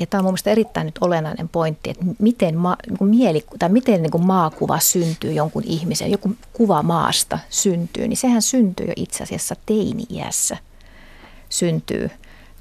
ja 0.00 0.06
tämä 0.06 0.18
on 0.18 0.24
mun 0.24 0.30
mielestä 0.30 0.50
erittäin 0.50 0.84
nyt 0.84 0.98
olennainen 1.00 1.48
pointti, 1.48 1.90
että 1.90 2.04
miten, 2.18 2.56
ma, 2.56 2.76
niin 2.86 3.10
mieli, 3.10 3.44
tai 3.58 3.68
miten 3.68 4.02
niin 4.02 4.10
kuin 4.10 4.26
maakuva 4.26 4.78
syntyy 4.78 5.32
jonkun 5.32 5.62
ihmisen, 5.66 6.10
joku 6.10 6.36
kuva 6.52 6.82
maasta 6.82 7.38
syntyy, 7.50 8.08
niin 8.08 8.16
sehän 8.16 8.42
syntyy 8.42 8.86
jo 8.86 8.92
itse 8.96 9.22
asiassa 9.22 9.54
teini-iässä. 9.66 10.56
Syntyy 11.48 12.10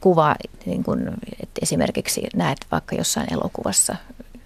kuva, 0.02 0.36
niin 0.66 0.84
kuin, 0.84 1.08
että 1.44 1.60
esimerkiksi 1.62 2.28
näet 2.36 2.58
vaikka 2.72 2.96
jossain 2.96 3.34
elokuvassa, 3.34 3.96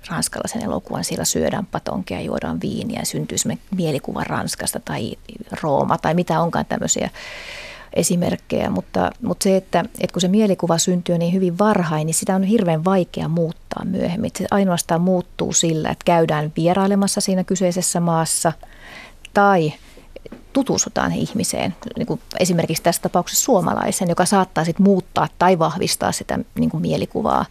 ranskalaisen 0.10 0.64
elokuvan, 0.64 1.04
siellä 1.04 1.26
syödään 1.26 1.66
patonkia, 1.66 2.22
juodaan 2.22 2.62
viiniä 2.62 3.02
syntyy 3.04 3.38
mielikuva 3.76 4.24
Ranskasta 4.24 4.80
tai 4.80 5.14
Rooma 5.62 5.98
tai 5.98 6.14
mitä 6.14 6.40
onkaan 6.40 6.66
tämmöisiä 6.66 7.10
esimerkkejä, 7.94 8.70
mutta, 8.70 9.12
mutta 9.22 9.44
se, 9.44 9.56
että, 9.56 9.80
että 9.80 10.14
kun 10.14 10.22
se 10.22 10.28
mielikuva 10.28 10.78
syntyy 10.78 11.18
niin 11.18 11.34
hyvin 11.34 11.58
varhain, 11.58 12.06
niin 12.06 12.14
sitä 12.14 12.36
on 12.36 12.44
hirveän 12.44 12.86
vaikea 12.86 13.28
muuttaa 13.28 13.86
myöhemmin. 13.86 14.32
Se 14.38 14.46
ainoastaan 14.52 15.02
muuttuu 15.02 15.54
sillä, 15.54 15.90
että 15.90 16.06
käydään 16.06 16.52
vierailemassa 16.58 17.22
siinä 17.22 17.44
kyseisessä 17.44 18.00
maassa 18.00 18.54
tai 19.34 19.74
tutustutaan 20.54 21.12
ihmiseen, 21.12 21.76
niin 21.98 22.08
kuin 22.08 22.20
esimerkiksi 22.40 22.84
tässä 22.84 23.02
tapauksessa 23.02 23.44
suomalaisen, 23.44 24.10
joka 24.10 24.26
saattaa 24.26 24.66
sitten 24.66 24.84
muuttaa 24.84 25.28
tai 25.40 25.60
vahvistaa 25.60 26.12
sitä 26.12 26.40
niin 26.60 26.70
kuin 26.70 26.82
mielikuvaa. 26.82 27.46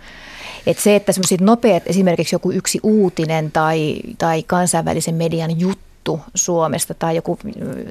Et 0.66 0.78
se, 0.78 0.96
että 0.96 1.12
nopeat, 1.40 1.82
esimerkiksi 1.86 2.34
joku 2.34 2.50
yksi 2.50 2.80
uutinen 2.82 3.52
tai, 3.52 4.00
tai 4.18 4.42
kansainvälisen 4.42 5.14
median 5.14 5.60
juttu, 5.60 5.91
juttu 6.08 6.20
Suomesta 6.34 6.94
tai 6.94 7.16
joku 7.16 7.38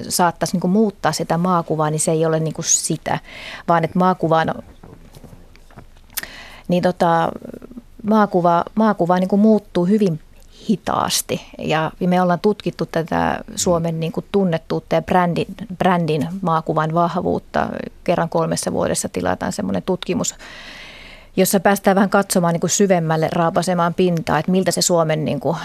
saattaisi 0.08 0.58
niin 0.58 0.70
muuttaa 0.70 1.12
sitä 1.12 1.38
maakuvaa, 1.38 1.90
niin 1.90 2.00
se 2.00 2.10
ei 2.10 2.26
ole 2.26 2.40
niin 2.40 2.54
sitä, 2.60 3.18
vaan 3.68 3.84
että 3.84 3.98
maakuvaan, 3.98 4.54
niin 6.68 6.82
tota, 6.82 7.32
maakuva, 8.02 8.64
maakuva 8.74 9.18
niin 9.18 9.40
muuttuu 9.40 9.86
hyvin 9.86 10.20
hitaasti. 10.68 11.42
Ja 11.58 11.92
me 12.06 12.22
ollaan 12.22 12.40
tutkittu 12.40 12.86
tätä 12.86 13.44
Suomen 13.56 14.00
niin 14.00 14.12
kuin 14.12 14.26
tunnettuutta 14.32 14.94
ja 14.94 15.02
brändin, 15.02 15.46
brändin 15.78 16.28
maakuvan 16.42 16.94
vahvuutta. 16.94 17.68
Kerran 18.04 18.28
kolmessa 18.28 18.72
vuodessa 18.72 19.08
tilataan 19.08 19.52
semmoinen 19.52 19.82
tutkimus 19.82 20.34
jossa 21.36 21.60
päästään 21.60 21.94
vähän 21.94 22.10
katsomaan 22.10 22.52
niin 22.52 22.60
kuin 22.60 22.70
syvemmälle 22.70 23.28
raapasemaan 23.32 23.94
pintaa, 23.94 24.38
että 24.38 24.50
miltä 24.50 24.70
se 24.70 24.82
Suomen 24.82 25.24
niin 25.24 25.40
kuin 25.40 25.56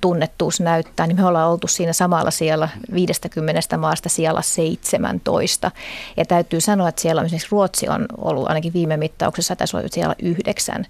tunnettuus 0.00 0.60
näyttää, 0.60 1.06
niin 1.06 1.16
me 1.16 1.24
ollaan 1.26 1.50
oltu 1.50 1.66
siinä 1.66 1.92
samalla 1.92 2.30
siellä 2.30 2.68
50 2.94 3.76
maasta 3.78 4.08
siellä 4.08 4.42
17. 4.42 5.70
Ja 6.16 6.24
täytyy 6.24 6.60
sanoa, 6.60 6.88
että 6.88 7.02
siellä 7.02 7.22
esimerkiksi 7.22 7.48
Ruotsi 7.50 7.88
on 7.88 8.06
ollut 8.18 8.48
ainakin 8.48 8.72
viime 8.72 8.96
mittauksessa, 8.96 9.56
tässä 9.56 9.78
on 9.78 9.84
siellä 9.86 10.14
yhdeksän. 10.22 10.86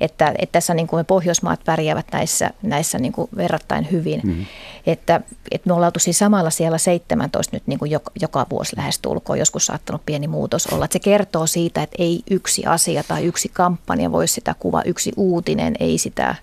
Että, 0.00 0.34
että 0.38 0.52
tässä 0.52 0.74
niin 0.74 0.86
kuin 0.86 1.00
me 1.00 1.04
Pohjoismaat 1.04 1.60
pärjäävät 1.64 2.06
näissä, 2.12 2.50
näissä 2.62 2.98
niin 2.98 3.12
kuin 3.12 3.28
verrattain 3.36 3.90
hyvin. 3.90 4.20
Mm-hmm. 4.24 4.46
Että, 4.86 5.20
että 5.50 5.68
me 5.68 5.74
ollaan 5.74 5.88
oltu 5.88 6.00
siis 6.00 6.18
samalla 6.18 6.50
siellä 6.50 6.78
17 6.78 7.56
nyt 7.56 7.66
niin 7.66 7.78
kuin 7.78 7.90
joka, 7.90 8.10
joka 8.20 8.46
vuosi 8.50 8.76
lähestulkoon, 8.76 9.38
joskus 9.38 9.66
saattanut 9.66 10.02
pieni 10.06 10.28
muutos 10.28 10.66
olla. 10.66 10.84
Että 10.84 10.92
se 10.92 10.98
kertoo 10.98 11.46
siitä, 11.46 11.82
että 11.82 11.96
ei 11.98 12.22
yksi 12.30 12.66
asia 12.66 13.02
tai 13.08 13.24
yksi 13.24 13.48
kampanja 13.58 14.12
voi 14.12 14.28
sitä 14.28 14.54
kuvaa, 14.58 14.82
yksi 14.82 15.12
uutinen 15.16 15.74
ei 15.80 15.98
sitä 15.98 16.34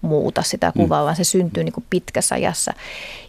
muuta 0.00 0.42
sitä 0.42 0.72
kuvaa, 0.76 1.00
mm. 1.00 1.04
vaan 1.04 1.16
se 1.16 1.24
syntyy 1.24 1.64
niin 1.64 1.72
kuin 1.72 1.86
pitkässä 1.90 2.34
ajassa. 2.34 2.72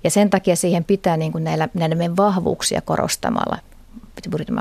Ja 0.04 0.10
sen 0.10 0.30
takia 0.30 0.56
siihen 0.56 0.84
pitää 0.84 1.18
niin 1.18 1.32
kuin 1.32 1.44
näillä, 1.44 1.70
näillä 1.74 1.96
meidän 1.96 2.18
vahvuuksia 2.18 2.82
korostamalla. 2.82 3.58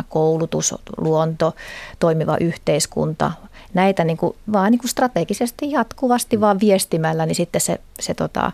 Koulutus, 0.08 0.74
luonto, 0.96 1.54
toimiva 1.98 2.36
yhteiskunta, 2.40 3.32
näitä 3.74 4.04
niin 4.04 4.16
kuin, 4.16 4.36
vaan 4.52 4.70
niin 4.70 4.78
kuin 4.78 4.90
strategisesti 4.90 5.70
jatkuvasti 5.70 6.40
vaan 6.40 6.60
viestimällä, 6.60 7.26
niin 7.26 7.34
sitten 7.34 7.60
se, 7.60 7.80
se 8.00 8.14
tota, 8.14 8.52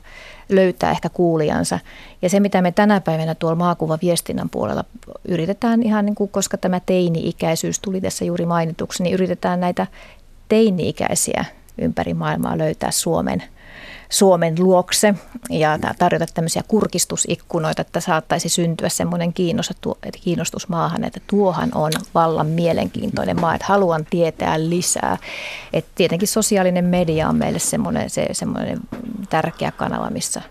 löytää 0.49 0.91
ehkä 0.91 1.09
kuulijansa. 1.09 1.79
Ja 2.23 2.29
se, 2.29 2.41
mitä 2.41 2.63
me 2.63 2.73
tänä 2.73 3.01
päivänä 3.01 3.35
tuolla 3.35 3.57
maakuvaviestinnän 3.57 4.51
puolella 4.51 4.85
yritetään 5.29 5.83
ihan, 5.83 6.07
niin 6.07 6.15
kuin, 6.15 6.31
koska 6.31 6.57
tämä 6.57 6.81
teini-ikäisyys 6.81 7.81
tuli 7.81 8.01
tässä 8.01 8.25
juuri 8.25 8.47
mainituksi, 8.47 9.03
niin 9.03 9.15
yritetään 9.15 9.61
näitä 9.61 9.87
teini-ikäisiä 10.49 11.45
ympäri 11.79 12.15
maailmaa 12.15 12.59
löytää 12.59 12.91
Suomen– 12.91 13.43
Suomen 14.11 14.55
luokse 14.59 15.15
ja 15.51 15.79
tarjota 15.99 16.27
tämmöisiä 16.35 16.63
kurkistusikkunoita, 16.69 17.83
että 17.83 18.01
saattaisi 18.01 18.49
syntyä 18.49 18.89
semmoinen 18.89 19.33
kiinnostus 20.23 20.69
maahan, 20.69 21.05
että 21.05 21.21
tuohan 21.27 21.71
on 21.75 21.93
vallan 22.15 22.47
mielenkiintoinen 22.47 23.41
maa, 23.41 23.55
että 23.55 23.67
haluan 23.67 24.07
tietää 24.11 24.61
lisää. 24.61 25.19
Et 25.73 25.87
tietenkin 25.95 26.29
sosiaalinen 26.29 26.85
media 26.85 27.29
on 27.29 27.37
meille 27.37 27.59
semmoinen, 27.59 28.11
se, 28.11 28.29
semmoinen 28.33 28.79
tärkeä 29.31 29.71
kanava, 29.71 30.11
missä 30.11 30.43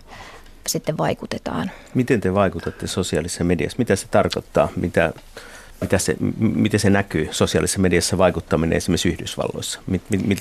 sitten 0.66 0.98
vaikutetaan. 0.98 1.70
Miten 1.94 2.20
te 2.20 2.34
vaikutatte 2.34 2.86
sosiaalisessa 2.86 3.44
mediassa? 3.44 3.78
Mitä 3.78 3.96
se 3.96 4.06
tarkoittaa? 4.10 4.68
Mitä 4.76 5.12
mitä 5.84 5.98
se, 5.98 6.16
miten 6.38 6.80
se 6.80 6.90
näkyy 6.90 7.28
sosiaalisessa 7.30 7.80
mediassa 7.80 8.18
vaikuttaminen 8.18 8.76
esimerkiksi 8.76 9.08
Yhdysvalloissa? 9.08 9.80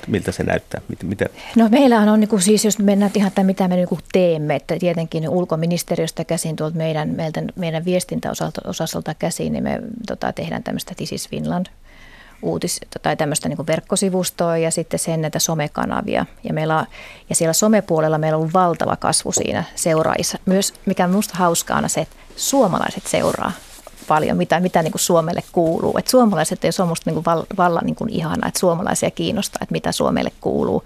Miltä 0.08 0.32
se 0.32 0.44
näyttää? 0.44 0.82
Mitä? 1.04 1.26
No 1.56 1.70
meillähän 1.70 2.10
on 2.10 2.20
niin 2.20 2.28
kuin, 2.28 2.42
siis, 2.42 2.66
jos 2.66 2.80
mennään 2.80 3.12
ihan 3.16 3.32
tämän, 3.32 3.46
mitä 3.46 3.68
me 3.68 3.76
niin 3.76 3.88
kuin 3.88 4.02
teemme, 4.12 4.56
että 4.56 4.80
tietenkin 4.80 5.30
ulkoministeriöstä 5.30 6.26
käsin 6.26 6.56
tuolta 6.56 6.78
meidän, 6.78 7.10
meidän, 7.10 7.48
meidän 7.56 7.86
viestintäosastolta 7.86 9.14
käsin, 9.20 9.54
niin 9.54 9.64
me 9.64 9.82
tota, 10.08 10.34
tehdään 10.34 10.64
tämmöistä 10.64 10.96
This 10.96 11.12
is 11.12 11.30
Finland 11.30 11.66
uutis- 12.42 12.80
tai 13.02 13.16
tämmöistä 13.16 13.50
niin 13.50 13.68
verkkosivustoa 13.68 14.58
ja 14.58 14.72
sitten 14.72 15.00
sen 15.00 15.22
näitä 15.22 15.40
somekanavia. 15.40 16.26
Ja, 16.44 16.54
meillä 16.54 16.80
on, 16.80 16.86
ja 17.30 17.36
siellä 17.36 17.54
somepuolella 17.54 18.18
meillä 18.18 18.36
on 18.36 18.40
ollut 18.40 18.54
valtava 18.54 18.96
kasvu 18.96 19.32
siinä 19.32 19.64
seuraajissa. 19.76 20.38
Myös 20.46 20.74
mikä 20.86 21.04
on 21.04 21.10
minusta 21.10 21.38
hauskaa 21.38 21.78
on 21.78 21.90
se, 21.90 22.02
että 22.02 22.16
suomalaiset 22.36 23.08
seuraa 23.08 23.52
paljon, 24.14 24.38
mitä, 24.38 24.60
mitä 24.60 24.82
niin 24.84 24.92
kuin 24.92 25.02
Suomelle 25.02 25.44
kuuluu. 25.52 25.98
Et 25.98 26.08
suomalaiset 26.08 26.66
ei 26.66 26.72
ole 26.80 26.88
musta 26.88 27.10
niin 27.10 27.24
kuin 27.24 27.48
vallan 27.58 27.86
niin 27.86 27.96
kuin 27.96 28.10
ihana, 28.10 28.48
että 28.48 28.60
suomalaisia 28.60 29.12
kiinnostaa, 29.12 29.60
että 29.62 29.74
mitä 29.74 29.92
Suomelle 29.92 30.32
kuuluu. 30.42 30.84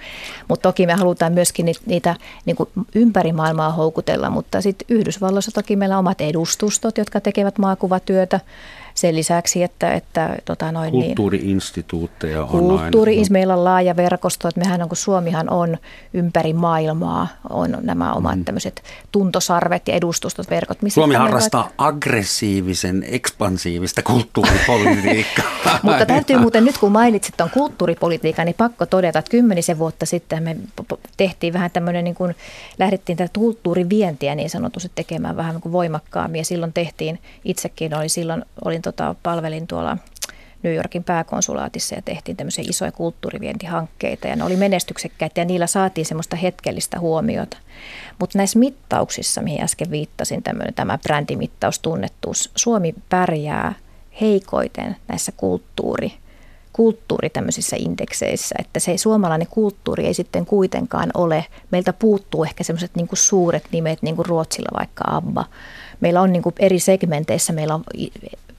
Mutta 0.47 0.69
toki 0.69 0.85
me 0.85 0.93
halutaan 0.93 1.33
myöskin 1.33 1.65
niitä, 1.65 1.81
niitä 1.85 2.15
niin 2.45 2.55
kuin 2.55 2.69
ympäri 2.95 3.33
maailmaa 3.33 3.71
houkutella, 3.71 4.29
mutta 4.29 4.61
sitten 4.61 4.85
Yhdysvalloissa 4.89 5.51
toki 5.51 5.75
meillä 5.75 5.95
on 5.95 5.99
omat 5.99 6.21
edustustot, 6.21 6.97
jotka 6.97 7.21
tekevät 7.21 7.57
maakuvatyötä 7.57 8.39
sen 8.97 9.15
lisäksi, 9.15 9.63
että... 9.63 9.93
että 9.93 10.37
tota 10.45 10.71
noin, 10.71 10.91
niin- 10.91 11.05
Kulttuuriinstituutteja 11.05 12.43
on 12.43 12.49
Kulttuuri, 12.49 13.17
aina. 13.17 13.27
meillä 13.29 13.53
on 13.53 13.63
laaja 13.63 13.95
verkosto, 13.95 14.47
että 14.47 14.59
mehän 14.59 14.81
on, 14.81 14.89
kun 14.89 14.97
Suomihan 14.97 15.49
on 15.49 15.77
ympäri 16.13 16.53
maailmaa, 16.53 17.27
on 17.49 17.77
nämä 17.81 18.13
omat 18.13 18.35
mm. 18.35 18.45
tämmöiset 18.45 18.83
tuntosarvet 19.11 19.87
ja 19.87 19.93
edustustot, 19.93 20.49
verkot. 20.49 20.81
Missä 20.81 20.95
Suomi 20.95 21.15
harrastaa 21.15 21.61
vaikka... 21.63 21.85
aggressiivisen, 21.85 23.05
ekspansiivista 23.07 24.01
kulttuuripolitiikkaa. 24.01 25.45
Mutta 25.83 26.05
täytyy 26.05 26.37
muuten 26.37 26.65
nyt, 26.65 26.77
kun 26.77 26.91
mainitsit 26.91 27.37
tuon 27.37 27.49
kulttuuripolitiikan, 27.49 28.45
niin 28.45 28.55
pakko 28.57 28.85
todeta, 28.85 29.19
että 29.19 29.31
kymmenisen 29.31 29.79
vuotta 29.79 30.05
sitten 30.05 30.43
me 30.43 30.55
tehtiin 31.17 31.53
vähän 31.53 31.71
tämmöinen, 31.71 32.03
niin 32.03 32.15
kuin 32.15 32.35
lähdettiin 32.79 33.17
tätä 33.17 33.39
kulttuurivientiä 33.39 34.35
niin 34.35 34.49
sanotusti 34.49 34.91
tekemään 34.95 35.37
vähän 35.37 35.55
niin 35.55 35.61
kuin 35.61 35.73
voimakkaammin 35.73 36.39
ja 36.39 36.45
silloin 36.45 36.73
tehtiin, 36.73 37.19
itsekin 37.45 37.97
oli 37.97 38.09
silloin, 38.09 38.45
olin 38.65 38.81
tota, 38.91 39.15
palvelin 39.23 39.67
tuolla 39.67 39.97
New 40.63 40.75
Yorkin 40.75 41.03
pääkonsulaatissa 41.03 41.95
ja 41.95 42.01
tehtiin 42.01 42.37
tämmöisiä 42.37 42.63
isoja 42.67 42.91
kulttuurivientihankkeita 42.91 44.27
ja 44.27 44.35
ne 44.35 44.43
oli 44.43 44.55
menestyksekkäitä 44.55 45.41
ja 45.41 45.45
niillä 45.45 45.67
saatiin 45.67 46.05
semmoista 46.05 46.35
hetkellistä 46.35 46.99
huomiota. 46.99 47.57
Mutta 48.19 48.37
näissä 48.37 48.59
mittauksissa, 48.59 49.41
mihin 49.41 49.63
äsken 49.63 49.91
viittasin, 49.91 50.43
tämä 50.75 50.97
brändimittaus, 50.97 51.79
tunnettuus, 51.79 52.51
Suomi 52.55 52.95
pärjää 53.09 53.73
heikoiten 54.21 54.95
näissä 55.07 55.31
kulttuuri, 55.37 56.13
kulttuuri 56.73 57.29
tämmöisissä 57.29 57.75
indekseissä, 57.79 58.55
että 58.59 58.79
se 58.79 58.97
suomalainen 58.97 59.47
kulttuuri 59.47 60.05
ei 60.05 60.13
sitten 60.13 60.45
kuitenkaan 60.45 61.09
ole, 61.13 61.45
meiltä 61.71 61.93
puuttuu 61.93 62.43
ehkä 62.43 62.63
semmoiset 62.63 62.95
niin 62.95 63.07
suuret 63.13 63.63
nimet, 63.71 64.01
niin 64.01 64.15
kuin 64.15 64.25
Ruotsilla 64.25 64.79
vaikka 64.79 65.03
ABBA. 65.07 65.45
Meillä 66.01 66.21
on 66.21 66.33
niin 66.33 66.43
kuin 66.43 66.55
eri 66.59 66.79
segmenteissä, 66.79 67.53
meillä 67.53 67.75
on 67.75 67.83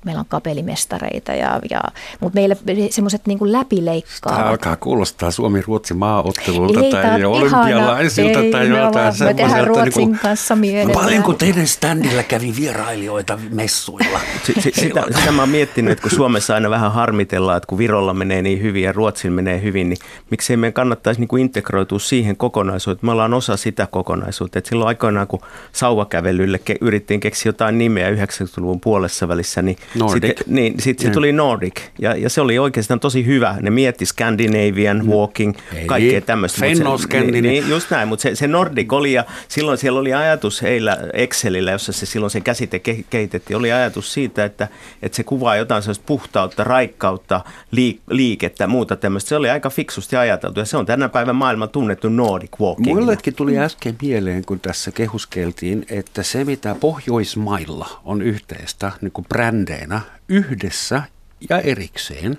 meillä 0.05 0.21
on 0.21 0.27
kapelimestareita, 0.29 1.33
ja, 1.33 1.61
ja, 1.71 1.81
mutta 2.21 2.35
meillä 2.35 2.57
semmoiset 2.91 3.27
niin 3.27 3.39
läpileikkaavat. 3.53 4.39
Tämä 4.39 4.51
alkaa 4.51 4.77
kuulostaa 4.77 5.31
Suomi-Ruotsi 5.31 5.95
maaottelulta 5.95 6.81
ei, 6.81 6.91
tai 6.91 7.25
olympialaisilta 7.25 8.41
ei, 8.41 8.51
tai 8.51 8.69
jotain 8.69 8.93
semmoiselta. 8.93 9.25
Me 9.25 9.35
tehdään 9.35 9.67
Ruotsin 9.67 9.85
niin 9.97 10.09
kuin, 10.09 10.19
kanssa 10.19 10.57
mielellään. 10.57 11.05
Paljonko 11.05 11.33
teidän 11.33 11.67
standilla 11.67 12.23
kävi 12.23 12.55
vierailijoita 12.57 13.39
messuilla? 13.51 14.19
S- 14.45 14.61
s- 14.61 14.81
sitä, 14.81 15.05
sitä 15.19 15.33
mä 15.33 15.43
oon 15.43 15.49
miettinyt, 15.49 15.93
että 15.93 16.03
kun 16.03 16.11
Suomessa 16.11 16.55
aina 16.55 16.71
vähän 16.71 16.93
harmitellaan, 16.93 17.57
että 17.57 17.67
kun 17.67 17.79
Virolla 17.79 18.15
menee 18.15 18.43
niin 18.43 18.63
hyvin 18.63 18.83
ja 18.83 18.93
Ruotsin 18.93 19.33
menee 19.33 19.63
hyvin, 19.63 19.89
niin 19.89 19.99
miksei 20.31 20.57
meidän 20.57 20.73
kannattaisi 20.73 21.21
niin 21.21 21.29
kuin 21.29 21.41
integroitua 21.41 21.99
siihen 21.99 22.37
kokonaisuuteen. 22.37 23.07
Me 23.07 23.13
ollaan 23.13 23.35
osa 23.35 23.57
sitä 23.57 23.87
kokonaisuutta. 23.91 24.59
Että 24.59 24.69
silloin 24.69 24.89
aikoinaan, 24.89 25.27
kun 25.27 25.41
sauvakävelylle 25.73 26.61
ke- 26.71 26.79
yrittiin 26.81 27.21
keksiä 27.21 27.49
jotain 27.49 27.79
nimeä 27.79 28.11
90-luvun 28.11 28.81
puolessa 28.81 29.29
välissä, 29.29 29.63
niin 29.63 29.77
Nordic. 29.95 30.39
Sitten, 30.39 30.55
niin, 30.55 30.75
sitten 30.81 31.07
se 31.07 31.13
tuli 31.13 31.33
Nordic 31.33 31.81
ja, 31.99 32.17
ja 32.17 32.31
se 32.31 32.41
oli 32.41 32.59
oikeastaan 32.59 33.01
tosi 33.01 33.27
hyvä. 33.27 33.57
Ne 33.61 33.71
mietti 33.71 34.07
Scandinavian, 34.07 35.05
mm. 35.05 35.11
Walking, 35.11 35.55
Ei. 35.75 35.87
kaikkea 35.87 36.21
tämmöistä. 36.21 36.61
Fennoscandinavian. 36.61 37.43
Niin, 37.43 37.65
niin, 37.65 37.71
just 37.71 37.91
näin, 37.91 38.09
mutta 38.09 38.23
se, 38.23 38.35
se 38.35 38.49
Nordic 38.49 38.93
oli 38.93 39.13
ja 39.13 39.25
silloin 39.49 39.79
siellä 39.79 40.01
oli 40.01 40.15
ajatus 40.15 40.63
heillä 40.63 40.99
Excelillä, 41.13 41.71
jossa 41.71 41.93
se 41.93 42.07
silloin 42.07 42.31
se 42.31 42.41
käsite 42.41 42.79
kehitettiin, 43.11 43.57
oli 43.57 43.73
ajatus 43.73 44.13
siitä, 44.13 44.45
että, 44.45 44.69
että 45.03 45.17
se 45.17 45.25
kuvaa 45.25 45.57
jotain 45.57 45.83
sellaista 45.83 46.05
puhtautta, 46.07 46.65
raikkautta, 46.65 47.41
liik, 47.71 48.01
liikettä, 48.11 48.67
muuta 48.67 48.97
tämmöistä. 48.97 49.29
Se 49.29 49.37
oli 49.37 49.51
aika 49.51 49.71
fiksusti 49.71 50.17
ajateltu 50.17 50.61
ja 50.61 50.67
se 50.67 50.77
on 50.77 50.87
tänä 50.87 51.09
päivän 51.09 51.37
maailman 51.37 51.69
tunnettu 51.69 52.09
Nordic 52.09 52.51
Walking. 52.61 52.95
Mullekin 52.95 53.35
tuli 53.35 53.59
äsken 53.59 53.97
mieleen, 54.03 54.45
kun 54.45 54.61
tässä 54.61 54.91
kehuskeltiin, 54.91 55.87
että 55.91 56.23
se 56.23 56.45
mitä 56.45 56.77
Pohjoismailla 56.81 58.01
on 58.05 58.23
yhteistä 58.23 58.93
niin 59.01 59.13
kuin 59.13 59.27
brändejä, 59.29 59.78
aiheena 59.79 60.01
yhdessä 60.29 61.03
ja 61.51 61.61
erikseen 61.61 62.39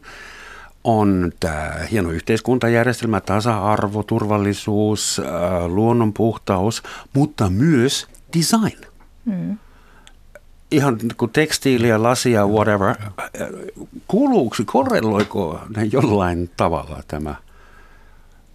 on 0.83 1.31
tämä 1.39 1.73
hieno 1.91 2.09
yhteiskuntajärjestelmä, 2.09 3.21
tasa-arvo, 3.21 4.03
turvallisuus, 4.03 5.21
äh, 5.25 5.65
luonnon 5.65 6.13
puhtaus, 6.13 6.83
mutta 7.13 7.49
myös 7.49 8.07
design. 8.37 8.85
Mm. 9.25 9.57
Ihan 10.71 10.99
kuin 11.17 11.31
tekstiiliä, 11.31 12.03
lasia, 12.03 12.47
whatever. 12.47 12.95
Kuuluuko, 14.07 14.55
korreloiko 14.65 15.61
ne 15.75 15.83
jollain 15.83 16.49
tavalla 16.57 17.03
tämä– 17.07 17.35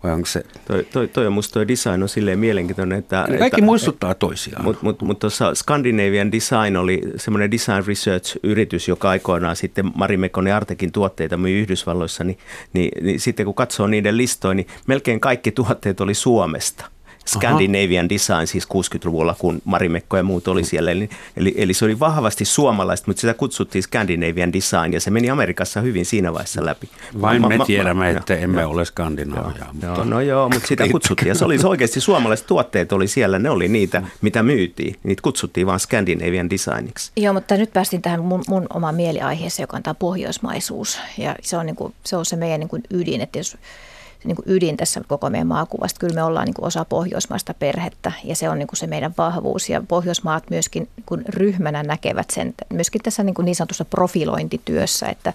vai 0.05 0.13
onko 0.13 0.27
se? 0.27 0.43
Toi, 0.67 0.87
toi, 0.93 1.09
toi 1.09 1.27
on 1.27 1.33
musta 1.33 1.53
toi 1.53 1.69
design 1.69 2.03
on 2.03 2.09
silleen 2.09 2.39
mielenkiintoinen, 2.39 2.99
että... 2.99 3.25
Kaikki 3.29 3.45
että, 3.45 3.63
muistuttaa 3.63 4.15
toisiaan. 4.15 4.65
Mutta 4.65 4.81
mut, 4.83 5.03
mut 5.03 5.19
tuossa 5.19 5.55
Scandinavian 5.55 6.33
Design 6.33 6.77
oli 6.77 7.03
semmoinen 7.17 7.51
design 7.51 7.85
research-yritys, 7.87 8.89
joka 8.89 9.11
aikoinaan 9.11 9.57
sitten 9.57 9.91
Mari 9.95 10.17
Mekonen 10.17 10.55
Artekin 10.55 10.93
tuotteita 10.93 11.37
myi 11.37 11.61
Yhdysvalloissa, 11.61 12.25
niin, 12.25 12.39
niin, 12.73 13.05
niin 13.05 13.21
sitten 13.21 13.47
kun 13.47 13.55
katsoo 13.55 13.87
niiden 13.87 14.17
listoja, 14.17 14.55
niin 14.55 14.67
melkein 14.87 15.21
kaikki 15.21 15.53
tuotteet 15.53 16.01
oli 16.01 16.15
Suomesta. 16.15 16.94
Scandinavian 17.27 18.05
Aha. 18.05 18.09
Design 18.09 18.47
siis 18.47 18.65
60-luvulla, 18.65 19.35
kun 19.39 19.63
Marimekko 19.65 20.17
ja 20.17 20.23
muut 20.23 20.49
oli 20.49 20.65
siellä. 20.65 20.91
Eli, 20.91 21.09
eli, 21.37 21.55
eli 21.57 21.75
se 21.75 21.85
oli 21.85 22.01
vahvasti 22.01 22.45
suomalaista, 22.45 23.05
mutta 23.07 23.21
sitä 23.21 23.35
kutsuttiin 23.35 23.83
Scandinavian 23.83 24.53
Design 24.53 24.93
ja 24.93 25.01
se 25.01 25.11
meni 25.11 25.31
Amerikassa 25.31 25.81
hyvin 25.81 26.07
siinä 26.07 26.33
vaiheessa 26.33 26.65
läpi. 26.65 26.89
Vain 27.21 27.41
ma, 27.41 27.49
me 27.49 27.57
ma, 27.57 27.65
tiedämme, 27.65 28.13
ma, 28.13 28.19
että 28.19 28.35
emme 28.35 28.63
jo, 28.63 28.71
ole 28.71 28.85
Skandinaavia. 28.85 29.67
Mutta... 29.73 29.87
Joo, 29.87 30.05
no 30.05 30.21
joo, 30.21 30.49
mutta 30.49 30.69
sitä 30.69 30.89
kutsuttiin. 30.89 31.29
Ja 31.29 31.35
se 31.35 31.45
oli 31.45 31.59
oikeasti 31.65 32.01
suomalaiset 32.01 32.47
tuotteet 32.47 32.93
oli 32.93 33.09
siellä, 33.09 33.39
ne 33.39 33.51
oli 33.51 33.69
niitä, 33.69 34.03
mitä 34.21 34.43
myytiin. 34.43 34.97
Niitä 35.03 35.23
kutsuttiin 35.23 35.67
vain 35.67 35.81
Scandinavian 35.81 36.51
Designiksi. 36.51 37.13
Joo, 37.17 37.33
mutta 37.35 37.57
nyt 37.57 37.73
päästiin 37.73 38.03
tähän 38.03 38.21
mun, 38.21 38.45
mun 38.49 38.67
omaan 38.75 38.95
mieliaiheeseen, 38.95 39.65
joka 39.65 39.77
on 39.77 39.83
tämä 39.83 39.95
pohjoismaisuus. 39.95 41.01
Ja 41.19 41.37
se 41.43 41.57
on, 41.57 41.67
niin 41.67 41.77
kuin, 41.77 41.95
se, 42.05 42.17
on 42.17 42.25
se 42.25 42.37
meidän 42.37 42.61
niin 42.61 42.69
kuin 42.69 42.83
ydin, 42.91 43.21
että 43.21 43.39
jos 43.39 43.57
niin 44.25 44.37
kuin 44.37 44.47
ydin 44.47 44.77
tässä 44.77 45.01
koko 45.09 45.31
meidän 45.31 45.47
maakuvasta. 45.47 46.01
Kyllä 46.01 46.15
me 46.15 46.23
ollaan 46.23 46.47
niin 46.47 46.55
kuin 46.55 46.67
osa 46.67 46.85
pohjoismaista 46.85 47.55
perhettä 47.55 48.13
ja 48.25 48.37
se 48.37 48.49
on 48.49 48.59
niin 48.59 48.67
kuin 48.67 48.79
se 48.79 48.87
meidän 48.87 49.15
vahvuus. 49.19 49.69
Ja 49.69 49.83
Pohjoismaat 49.89 50.51
myöskin 50.51 50.89
niin 50.97 51.05
kuin 51.07 51.25
ryhmänä 51.29 51.83
näkevät 51.83 52.31
sen 52.31 52.55
myöskin 52.73 53.03
tässä 53.03 53.23
niin, 53.23 53.35
kuin 53.35 53.45
niin 53.45 53.55
sanotussa 53.55 53.85
profilointityössä, 53.85 55.07
että 55.07 55.33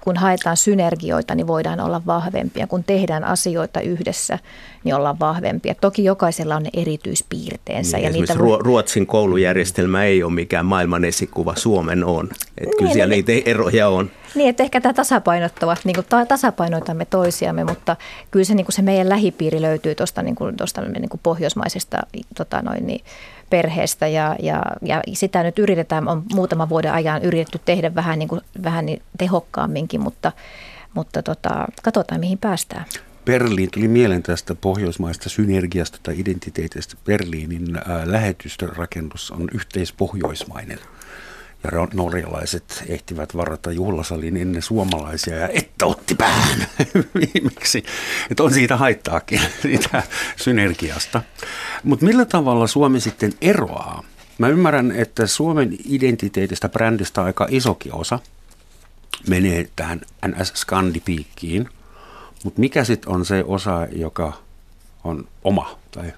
kun 0.00 0.16
haetaan 0.16 0.56
synergioita, 0.56 1.34
niin 1.34 1.46
voidaan 1.46 1.80
olla 1.80 2.02
vahvempia. 2.06 2.66
Kun 2.66 2.84
tehdään 2.84 3.24
asioita 3.24 3.80
yhdessä, 3.80 4.38
niin 4.84 4.94
ollaan 4.94 5.18
vahvempia. 5.18 5.74
Toki 5.74 6.04
jokaisella 6.04 6.56
on 6.56 6.62
ne 6.62 6.70
erityispiirteensä. 6.72 7.96
Niin, 7.96 8.04
ja 8.04 8.10
niitä. 8.10 8.34
Ruotsin 8.58 9.06
koulujärjestelmä 9.06 10.04
ei 10.04 10.22
ole 10.22 10.32
mikään 10.32 10.66
maailman 10.66 11.04
esikuva, 11.04 11.54
Suomen 11.56 12.04
on. 12.04 12.24
Että 12.24 12.64
niin, 12.64 12.76
kyllä 12.78 12.92
siellä 12.92 13.14
niitä 13.14 13.32
eroja 13.44 13.88
on. 13.88 14.10
Niin, 14.34 14.48
että 14.48 14.62
ehkä 14.62 14.80
tämä 14.80 14.92
tasapainottavat, 14.92 15.78
niin 15.84 15.94
kuin 15.94 16.06
tasapainoitamme 16.28 17.04
toisiamme, 17.04 17.64
mutta 17.64 17.96
kyllä 18.30 18.44
se, 18.44 18.54
niin 18.54 18.66
kuin 18.66 18.74
se 18.74 18.82
meidän 18.82 19.08
lähipiiri 19.08 19.62
löytyy 19.62 19.94
tuosta 19.94 20.22
niin 20.22 20.34
kuin, 20.34 20.56
niin 20.98 21.08
kuin 21.08 21.20
pohjoismaisesta 21.22 21.98
tota 22.36 22.62
noin, 22.62 22.86
niin, 22.86 23.04
perheestä 23.50 24.08
ja, 24.08 24.36
ja, 24.42 24.62
ja 24.82 25.02
sitä 25.12 25.42
nyt 25.42 25.58
yritetään, 25.58 26.08
on 26.08 26.22
muutaman 26.34 26.68
vuoden 26.68 26.92
ajan 26.92 27.22
yritetty 27.22 27.60
tehdä 27.64 27.94
vähän, 27.94 28.18
niin 28.18 28.28
kuin, 28.28 28.40
vähän 28.64 28.86
niin 28.86 29.02
tehokkaamminkin, 29.18 30.00
mutta, 30.00 30.32
mutta 30.94 31.22
tota, 31.22 31.66
katsotaan 31.82 32.20
mihin 32.20 32.38
päästään. 32.38 32.84
Berliin 33.24 33.70
tuli 33.70 33.88
mieleen 33.88 34.22
tästä 34.22 34.54
pohjoismaista 34.54 35.28
synergiasta 35.28 35.98
tai 36.02 36.20
identiteetistä. 36.20 36.94
Berliinin 37.04 37.66
lähetystörakennus 38.04 39.30
on 39.30 39.48
yhteispohjoismainen 39.54 40.78
ja 41.64 41.88
norjalaiset 41.94 42.84
ehtivät 42.88 43.36
varata 43.36 43.72
juhlasalin 43.72 44.36
ennen 44.36 44.62
suomalaisia 44.62 45.36
ja 45.36 45.48
että 45.48 45.86
otti 45.86 46.14
päähän 46.14 46.66
viimeksi. 47.34 47.84
Että 48.30 48.42
on 48.42 48.52
siitä 48.54 48.76
haittaakin, 48.76 49.40
siitä 49.62 50.02
synergiasta. 50.36 51.22
Mutta 51.84 52.06
millä 52.06 52.24
tavalla 52.24 52.66
Suomi 52.66 53.00
sitten 53.00 53.32
eroaa? 53.40 54.04
Mä 54.38 54.48
ymmärrän, 54.48 54.92
että 54.92 55.26
Suomen 55.26 55.76
identiteetistä, 55.84 56.68
brändistä 56.68 57.22
aika 57.22 57.46
isokin 57.50 57.94
osa 57.94 58.18
menee 59.28 59.68
tähän 59.76 60.00
NS-skandipiikkiin. 60.26 61.68
Mutta 62.44 62.60
mikä 62.60 62.84
sitten 62.84 63.12
on 63.12 63.24
se 63.24 63.44
osa, 63.46 63.86
joka 63.92 64.32
on 65.04 65.28
oma 65.44 65.78
tai 65.90 66.12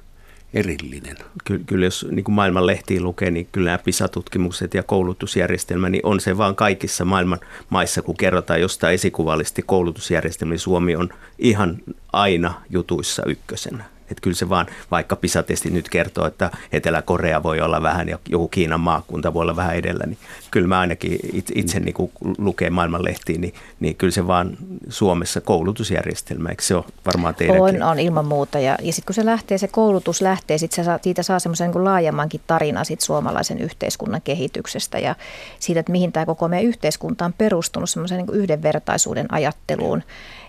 erillinen. 0.54 1.16
Kyllä, 1.44 1.64
kyllä 1.66 1.84
jos 1.84 2.06
niin 2.10 2.24
kuin 2.24 2.34
maailman 2.34 2.66
lehtiin 2.66 3.04
lukee, 3.04 3.30
niin 3.30 3.48
kyllä 3.52 3.78
PISA-tutkimukset 3.78 4.74
ja 4.74 4.82
koulutusjärjestelmä, 4.82 5.88
niin 5.88 6.06
on 6.06 6.20
se 6.20 6.38
vaan 6.38 6.56
kaikissa 6.56 7.04
maailman 7.04 7.40
maissa, 7.70 8.02
kun 8.02 8.16
kerrotaan 8.16 8.60
jostain 8.60 8.94
esikuvallisesti 8.94 9.62
koulutusjärjestelmä, 9.62 10.52
niin 10.52 10.58
Suomi 10.58 10.96
on 10.96 11.08
ihan 11.38 11.78
aina 12.12 12.54
jutuissa 12.70 13.22
ykkösenä. 13.26 13.91
Että 14.12 14.22
kyllä 14.22 14.36
se 14.36 14.48
vaan, 14.48 14.66
vaikka 14.90 15.16
PISA-testi 15.16 15.70
nyt 15.70 15.88
kertoo, 15.88 16.26
että 16.26 16.50
Etelä-Korea 16.72 17.42
voi 17.42 17.60
olla 17.60 17.82
vähän 17.82 18.08
ja 18.08 18.18
joku 18.28 18.48
Kiinan 18.48 18.80
maakunta 18.80 19.34
voi 19.34 19.42
olla 19.42 19.56
vähän 19.56 19.76
edellä, 19.76 20.06
niin 20.06 20.18
kyllä 20.50 20.68
mä 20.68 20.80
ainakin 20.80 21.18
itse, 21.32 21.54
itse 21.56 21.80
niin 21.80 21.94
kuin 21.94 22.12
lukee 22.38 22.70
maailmanlehtiin, 22.70 23.40
niin, 23.40 23.54
niin 23.80 23.96
kyllä 23.96 24.10
se 24.10 24.26
vaan 24.26 24.56
Suomessa 24.88 25.40
koulutusjärjestelmä, 25.40 26.48
eikö 26.48 26.62
se 26.62 26.74
ole 26.74 26.84
varmaan 27.06 27.34
teidänkin? 27.34 27.82
On, 27.82 27.90
on 27.90 27.98
ilman 27.98 28.26
muuta. 28.26 28.58
Ja, 28.58 28.76
ja 28.82 28.92
sitten 28.92 29.06
kun 29.06 29.14
se 29.14 29.24
lähtee, 29.24 29.58
se 29.58 29.68
koulutus 29.68 30.20
lähtee, 30.20 30.58
sit 30.58 30.72
se 30.72 30.84
saa, 30.84 30.98
siitä 31.02 31.22
saa 31.22 31.38
semmoisen 31.38 31.70
niin 31.70 31.84
laajemmankin 31.84 32.40
tarina 32.46 32.84
sit 32.84 33.00
suomalaisen 33.00 33.58
yhteiskunnan 33.58 34.22
kehityksestä 34.22 34.98
ja 34.98 35.14
siitä, 35.58 35.80
että 35.80 35.92
mihin 35.92 36.12
tämä 36.12 36.26
koko 36.26 36.48
meidän 36.48 36.68
yhteiskunta 36.68 37.24
on 37.24 37.32
perustunut 37.32 37.90
semmoisen 37.90 38.18
niin 38.18 38.36
yhdenvertaisuuden 38.36 39.26
ajatteluun 39.32 40.02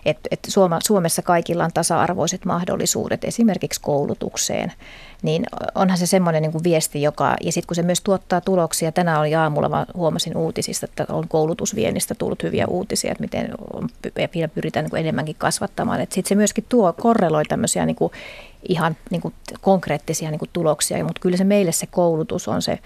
että, 0.04 0.28
että 0.30 0.48
Suomessa 0.86 1.22
kaikilla 1.22 1.64
on 1.64 1.70
tasa-arvoiset 1.74 2.44
mahdollisuudet 2.44 3.24
esimerkiksi 3.24 3.80
koulutukseen, 3.80 4.72
niin 5.22 5.44
onhan 5.74 5.98
se 5.98 6.06
semmoinen 6.06 6.42
niin 6.42 6.52
kuin 6.52 6.64
viesti, 6.64 7.02
joka, 7.02 7.36
ja 7.40 7.52
sitten 7.52 7.66
kun 7.66 7.74
se 7.74 7.82
myös 7.82 8.00
tuottaa 8.00 8.40
tuloksia, 8.40 8.92
tänään 8.92 9.20
oli 9.20 9.34
aamulla, 9.34 9.68
mä 9.68 9.86
huomasin 9.94 10.36
uutisista, 10.36 10.86
että 10.86 11.06
on 11.08 11.28
koulutusviennistä 11.28 12.14
tullut 12.14 12.42
hyviä 12.42 12.66
uutisia, 12.66 13.12
että 13.12 13.22
miten 13.22 14.50
pyritään 14.54 14.84
niin 14.84 14.90
kuin 14.90 15.00
enemmänkin 15.00 15.36
kasvattamaan, 15.38 16.00
että 16.00 16.14
sitten 16.14 16.28
se 16.28 16.34
myöskin 16.34 16.64
tuo, 16.68 16.92
korreloi 16.92 17.44
tämmöisiä 17.44 17.86
niin 17.86 17.96
kuin 17.96 18.12
ihan 18.68 18.96
niin 19.10 19.20
kuin 19.20 19.34
konkreettisia 19.60 20.30
niin 20.30 20.38
kuin 20.38 20.50
tuloksia, 20.52 21.04
mutta 21.04 21.20
kyllä 21.20 21.36
se 21.36 21.44
meille 21.44 21.72
se 21.72 21.86
koulutus 21.86 22.48
on 22.48 22.62
se 22.62 22.78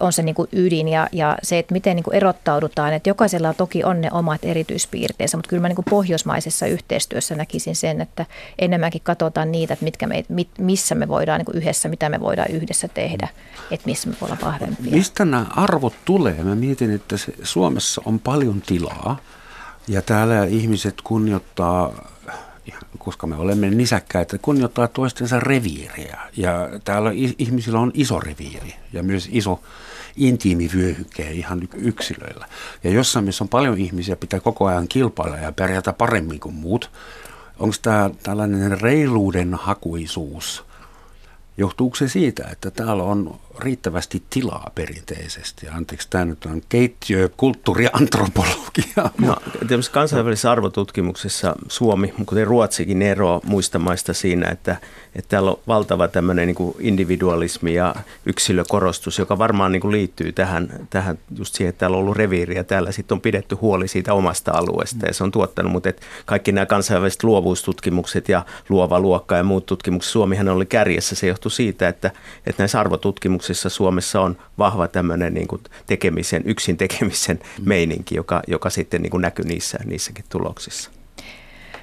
on 0.00 0.12
se 0.12 0.22
niin 0.22 0.34
kuin 0.34 0.48
ydin 0.52 0.88
ja, 0.88 1.08
ja 1.12 1.38
se, 1.42 1.58
että 1.58 1.72
miten 1.72 1.96
niin 1.96 2.04
kuin 2.04 2.14
erottaudutaan. 2.14 2.92
Että 2.92 3.10
jokaisella 3.10 3.54
toki 3.54 3.84
on 3.84 4.00
ne 4.00 4.08
omat 4.12 4.44
erityispiirteensä, 4.44 5.36
mutta 5.36 5.48
kyllä 5.48 5.60
mä 5.60 5.68
niin 5.68 5.76
kuin 5.76 5.86
pohjoismaisessa 5.90 6.66
yhteistyössä 6.66 7.34
näkisin 7.34 7.76
sen, 7.76 8.00
että 8.00 8.26
enemmänkin 8.58 9.00
katsotaan 9.04 9.52
niitä, 9.52 9.72
että 9.72 9.84
mitkä 9.84 10.06
me, 10.06 10.24
mit, 10.28 10.48
missä 10.58 10.94
me 10.94 11.08
voidaan 11.08 11.38
niin 11.38 11.46
kuin 11.46 11.56
yhdessä, 11.56 11.88
mitä 11.88 12.08
me 12.08 12.20
voidaan 12.20 12.50
yhdessä 12.50 12.88
tehdä, 12.88 13.28
että 13.70 13.86
missä 13.86 14.08
me 14.08 14.14
voidaan 14.20 14.40
vahvempia. 14.44 14.92
Mistä 14.92 15.24
nämä 15.24 15.46
arvot 15.56 15.94
tulee? 16.04 16.44
Mä 16.44 16.54
mietin, 16.54 16.90
että 16.90 17.16
se, 17.16 17.32
Suomessa 17.42 18.02
on 18.04 18.18
paljon 18.18 18.62
tilaa 18.66 19.18
ja 19.88 20.02
täällä 20.02 20.44
ihmiset 20.44 20.94
kunnioittaa 21.04 21.92
koska 22.98 23.26
me 23.26 23.36
olemme 23.36 23.70
nisäkkäitä, 23.70 24.38
kunnioittaa 24.38 24.88
toistensa 24.88 25.40
reviiriä. 25.40 26.18
Ja 26.36 26.68
täällä 26.84 27.10
ihmisillä 27.38 27.80
on 27.80 27.90
iso 27.94 28.20
reviiri 28.20 28.74
ja 28.92 29.02
myös 29.02 29.28
iso 29.32 29.60
intiimivyöhyke 30.18 31.30
ihan 31.30 31.68
yksilöillä. 31.74 32.46
Ja 32.84 32.90
jossain, 32.90 33.24
missä 33.24 33.44
on 33.44 33.48
paljon 33.48 33.78
ihmisiä, 33.78 34.16
pitää 34.16 34.40
koko 34.40 34.66
ajan 34.66 34.88
kilpailla 34.88 35.36
ja 35.36 35.52
pärjätä 35.52 35.92
paremmin 35.92 36.40
kuin 36.40 36.54
muut. 36.54 36.90
Onko 37.58 37.76
tämä 37.82 38.10
tällainen 38.22 38.80
reiluuden 38.80 39.54
hakuisuus– 39.54 40.64
Johtuuko 41.58 41.96
se 41.96 42.08
siitä, 42.08 42.48
että 42.52 42.70
täällä 42.70 43.02
on 43.02 43.40
riittävästi 43.58 44.22
tilaa 44.30 44.70
perinteisesti? 44.74 45.68
Anteeksi, 45.68 46.10
tämä 46.10 46.24
nyt 46.24 46.44
on 46.44 46.62
keittiö, 46.68 47.28
kulttuuriantropologia. 47.36 48.58
No, 49.18 49.36
kansainvälisessä 49.92 50.50
arvotutkimuksessa 50.50 51.56
Suomi, 51.68 52.14
kuten 52.26 52.46
Ruotsikin, 52.46 53.02
eroaa 53.02 53.40
muista 53.44 53.78
maista 53.78 54.14
siinä, 54.14 54.48
että, 54.50 54.76
että 55.14 55.28
täällä 55.28 55.50
on 55.50 55.58
valtava 55.68 56.08
tämmöinen 56.08 56.46
niin 56.46 56.54
kuin 56.54 56.76
individualismi 56.78 57.74
ja 57.74 57.94
yksilökorostus, 58.26 59.18
joka 59.18 59.38
varmaan 59.38 59.72
niin 59.72 59.80
kuin 59.80 59.92
liittyy 59.92 60.32
tähän, 60.32 60.86
tähän 60.90 61.18
just 61.38 61.54
siihen, 61.54 61.68
että 61.68 61.78
täällä 61.80 61.96
on 61.96 62.00
ollut 62.00 62.16
reviiri 62.16 62.56
ja 62.56 62.64
täällä 62.64 62.92
sitten 62.92 63.16
on 63.16 63.20
pidetty 63.20 63.54
huoli 63.54 63.88
siitä 63.88 64.14
omasta 64.14 64.52
alueesta 64.52 65.06
ja 65.06 65.14
se 65.14 65.24
on 65.24 65.30
tuottanut, 65.30 65.72
mutta 65.72 65.88
että 65.88 66.02
kaikki 66.26 66.52
nämä 66.52 66.66
kansainväliset 66.66 67.24
luovuustutkimukset 67.24 68.28
ja 68.28 68.44
luova 68.68 69.00
luokka 69.00 69.36
ja 69.36 69.44
muut 69.44 69.66
tutkimukset, 69.66 70.12
Suomihan 70.12 70.48
oli 70.48 70.66
kärjessä, 70.66 71.14
se 71.14 71.26
johtuu 71.26 71.50
siitä, 71.50 71.88
että, 71.88 72.10
että 72.46 72.62
näissä 72.62 72.80
arvotutkimuksissa 72.80 73.47
Suomessa 73.54 74.20
on 74.20 74.36
vahva 74.58 74.88
tämmöinen 74.88 75.34
niin 75.34 75.48
kuin 75.48 75.62
tekemisen, 75.86 76.42
yksin 76.44 76.76
tekemisen 76.76 77.40
meininki, 77.64 78.14
joka, 78.14 78.42
joka 78.46 78.70
sitten 78.70 79.02
niin 79.02 79.10
kuin 79.10 79.20
näkyy 79.20 79.44
niissä, 79.44 79.78
niissäkin 79.84 80.24
tuloksissa. 80.28 80.90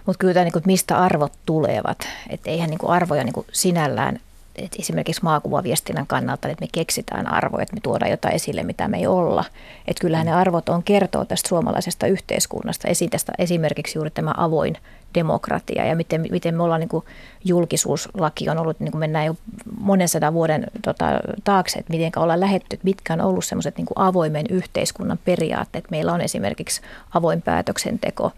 Mutta 0.06 0.20
kyllä 0.20 0.34
tämä, 0.34 0.44
niin 0.44 0.54
kuin, 0.54 0.64
mistä 0.66 0.98
arvot 0.98 1.34
tulevat, 1.46 2.08
että 2.30 2.50
eihän 2.50 2.70
niin 2.70 2.78
kuin 2.78 2.92
arvoja 2.92 3.24
niin 3.24 3.34
kuin 3.34 3.48
sinällään 3.52 4.20
että 4.58 4.78
esimerkiksi 4.80 5.24
maakuvaviestinnän 5.24 6.08
kannalta, 6.08 6.48
että 6.48 6.64
me 6.66 6.70
keksitään 6.72 7.28
arvoja, 7.28 7.64
että 7.64 7.76
me 7.76 7.80
tuodaan 7.84 8.12
jotain 8.12 8.36
esille, 8.36 8.64
mitä 8.64 8.88
me 8.88 8.98
ei 8.98 9.08
olla. 9.08 9.44
Että 9.88 10.02
kyllähän 10.02 10.26
ne 10.26 10.34
arvot 10.34 10.70
on 10.70 10.84
kertoo 10.84 11.26
tästä 11.26 11.50
suomalaisesta 11.50 12.08
yhteiskunnasta. 12.08 12.88
Esimerkiksi 13.38 13.98
juuri 13.98 14.10
tämä 14.10 14.34
avoin 14.38 14.78
demokratia 15.16 15.86
ja 15.86 15.96
miten, 15.96 16.26
miten 16.32 16.56
me 16.56 16.64
ollaan 16.64 16.80
niin 16.80 17.04
julkisuuslaki 17.44 18.50
on 18.50 18.58
ollut, 18.58 18.80
niin 18.80 18.92
kuin 18.92 19.00
mennään 19.00 19.26
jo 19.26 19.36
monen 19.80 20.10
sadan 20.10 20.34
vuoden 20.34 20.68
tota, 20.82 21.06
taakse, 21.44 21.80
että 21.80 21.94
miten 21.94 22.12
ollaan 22.16 22.40
lähetty, 22.40 22.80
mitkä 22.84 23.14
on 23.14 23.22
ollut 23.22 23.46
semmoiset 23.46 23.78
niin 23.78 23.88
avoimen 23.96 24.46
yhteiskunnan 24.50 25.20
periaatteet. 25.26 25.92
Meillä 25.92 26.14
on 26.14 26.22
esimerkiksi 26.22 26.82
avoin 27.14 27.42
päätöksenteko 27.42 28.32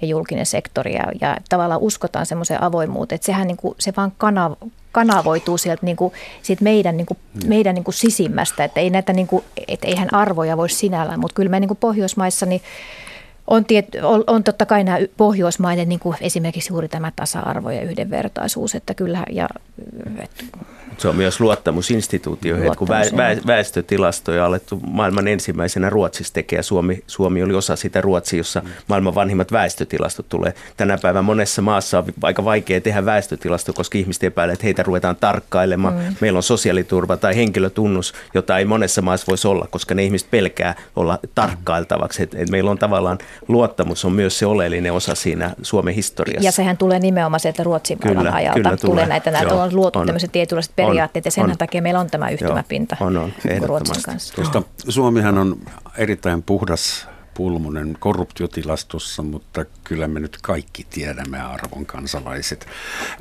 ja 0.00 0.06
julkinen 0.06 0.46
sektori 0.46 0.94
ja, 0.94 1.04
ja 1.20 1.36
tavallaan 1.48 1.80
uskotaan 1.80 2.26
semmoiseen 2.26 2.62
avoimuuteen, 2.62 3.16
että 3.16 3.26
sehän 3.26 3.46
niin 3.46 3.56
kuin, 3.56 3.74
se 3.78 3.92
vaan 3.96 4.12
kanav, 4.18 4.52
kanavoituu 4.94 5.58
sieltä 5.58 5.86
niin 5.86 5.96
kuin, 5.96 6.12
siitä 6.42 6.64
meidän, 6.64 6.96
niin 6.96 7.06
kuin, 7.06 7.18
meidän 7.46 7.74
niin 7.74 7.84
kuin 7.84 7.94
sisimmästä, 7.94 8.64
että 8.64 8.80
ei 8.80 8.90
näitä, 8.90 9.12
niin 9.12 9.26
kuin, 9.26 9.44
että 9.68 9.86
eihän 9.86 10.14
arvoja 10.14 10.56
voi 10.56 10.70
sinällään, 10.70 11.20
mutta 11.20 11.34
kyllä 11.34 11.50
me 11.50 11.60
niin 11.60 11.68
kuin 11.68 11.78
Pohjoismaissa 11.78 12.46
niin 12.46 12.62
on, 13.46 13.64
tiet, 13.64 13.88
on, 14.02 14.24
on 14.26 14.44
totta 14.44 14.66
kai 14.66 14.84
nämä 14.84 14.98
pohjoismaiden, 15.16 15.88
niin 15.88 16.00
kuin 16.00 16.16
esimerkiksi 16.20 16.72
juuri 16.72 16.88
tämä 16.88 17.12
tasa-arvo 17.16 17.70
ja 17.70 17.82
yhdenvertaisuus, 17.82 18.74
että 18.74 18.94
kyllä, 18.94 19.24
ja, 19.30 19.48
et, 20.22 20.44
se 20.98 21.08
on 21.08 21.16
myös 21.16 21.40
luottamusinstituutioihin, 21.40 22.66
että 22.66 22.78
kun 22.78 22.88
väestötilastoja 23.46 24.42
on 24.42 24.48
alettu 24.48 24.80
maailman 24.86 25.28
ensimmäisenä 25.28 25.90
Ruotsissa 25.90 26.34
tekee, 26.34 26.62
Suomi, 26.62 27.02
Suomi 27.06 27.42
oli 27.42 27.54
osa 27.54 27.76
sitä 27.76 28.00
Ruotsia, 28.00 28.36
jossa 28.36 28.62
maailman 28.88 29.14
vanhimmat 29.14 29.52
väestötilastot 29.52 30.28
tulee. 30.28 30.54
Tänä 30.76 30.98
päivänä 31.02 31.22
monessa 31.22 31.62
maassa 31.62 31.98
on 31.98 32.04
aika 32.22 32.44
vaikea 32.44 32.80
tehdä 32.80 33.04
väestötilasto, 33.04 33.72
koska 33.72 33.98
ihmiset 33.98 34.24
epäilevät, 34.24 34.54
että 34.54 34.64
heitä 34.64 34.82
ruvetaan 34.82 35.16
tarkkailemaan. 35.16 35.94
Mm. 35.94 36.16
Meillä 36.20 36.36
on 36.36 36.42
sosiaaliturva 36.42 37.16
tai 37.16 37.36
henkilötunnus, 37.36 38.14
jota 38.34 38.58
ei 38.58 38.64
monessa 38.64 39.02
maassa 39.02 39.26
voisi 39.28 39.48
olla, 39.48 39.66
koska 39.70 39.94
ne 39.94 40.04
ihmiset 40.04 40.30
pelkää 40.30 40.74
olla 40.96 41.18
tarkkailtavaksi. 41.34 42.22
Et, 42.22 42.34
et 42.34 42.50
meillä 42.50 42.70
on 42.70 42.78
tavallaan 42.78 43.18
luottamus 43.48 44.04
on 44.04 44.12
myös 44.12 44.38
se 44.38 44.46
oleellinen 44.46 44.92
osa 44.92 45.14
siinä 45.14 45.54
Suomen 45.62 45.94
historiassa. 45.94 46.48
Ja 46.48 46.52
sehän 46.52 46.76
tulee 46.76 46.98
nimenomaan 46.98 47.40
sieltä 47.40 47.62
Ruotsin 47.62 47.98
kyllä, 47.98 48.32
ajalta. 48.32 48.54
Kyllä 48.54 48.76
tulee. 48.76 48.90
tulee 48.90 49.06
näitä, 49.06 49.30
näitä 49.30 49.54
on 49.54 49.76
luotu 49.76 49.98
on. 49.98 50.06
tämmöiset 50.06 50.32
tietynlaiset 50.32 50.72
periaatteet 50.76 51.24
ja 51.24 51.30
sen 51.30 51.44
on, 51.44 51.58
takia 51.58 51.82
meillä 51.82 52.00
on 52.00 52.10
tämä 52.10 52.30
yhtymäpinta 52.30 52.96
Joo, 53.00 53.06
on, 53.06 53.16
on, 53.16 53.32
Ruotsin 53.62 54.02
kanssa. 54.02 54.34
Koska 54.34 54.62
Suomihan 54.88 55.38
on 55.38 55.60
erittäin 55.98 56.42
puhdas 56.42 57.08
pulmunen 57.34 57.96
korruptiotilastossa, 58.00 59.22
mutta 59.22 59.64
kyllä 59.84 60.08
me 60.08 60.20
nyt 60.20 60.38
kaikki 60.42 60.86
tiedämme 60.90 61.40
arvon 61.40 61.86
kansalaiset, 61.86 62.66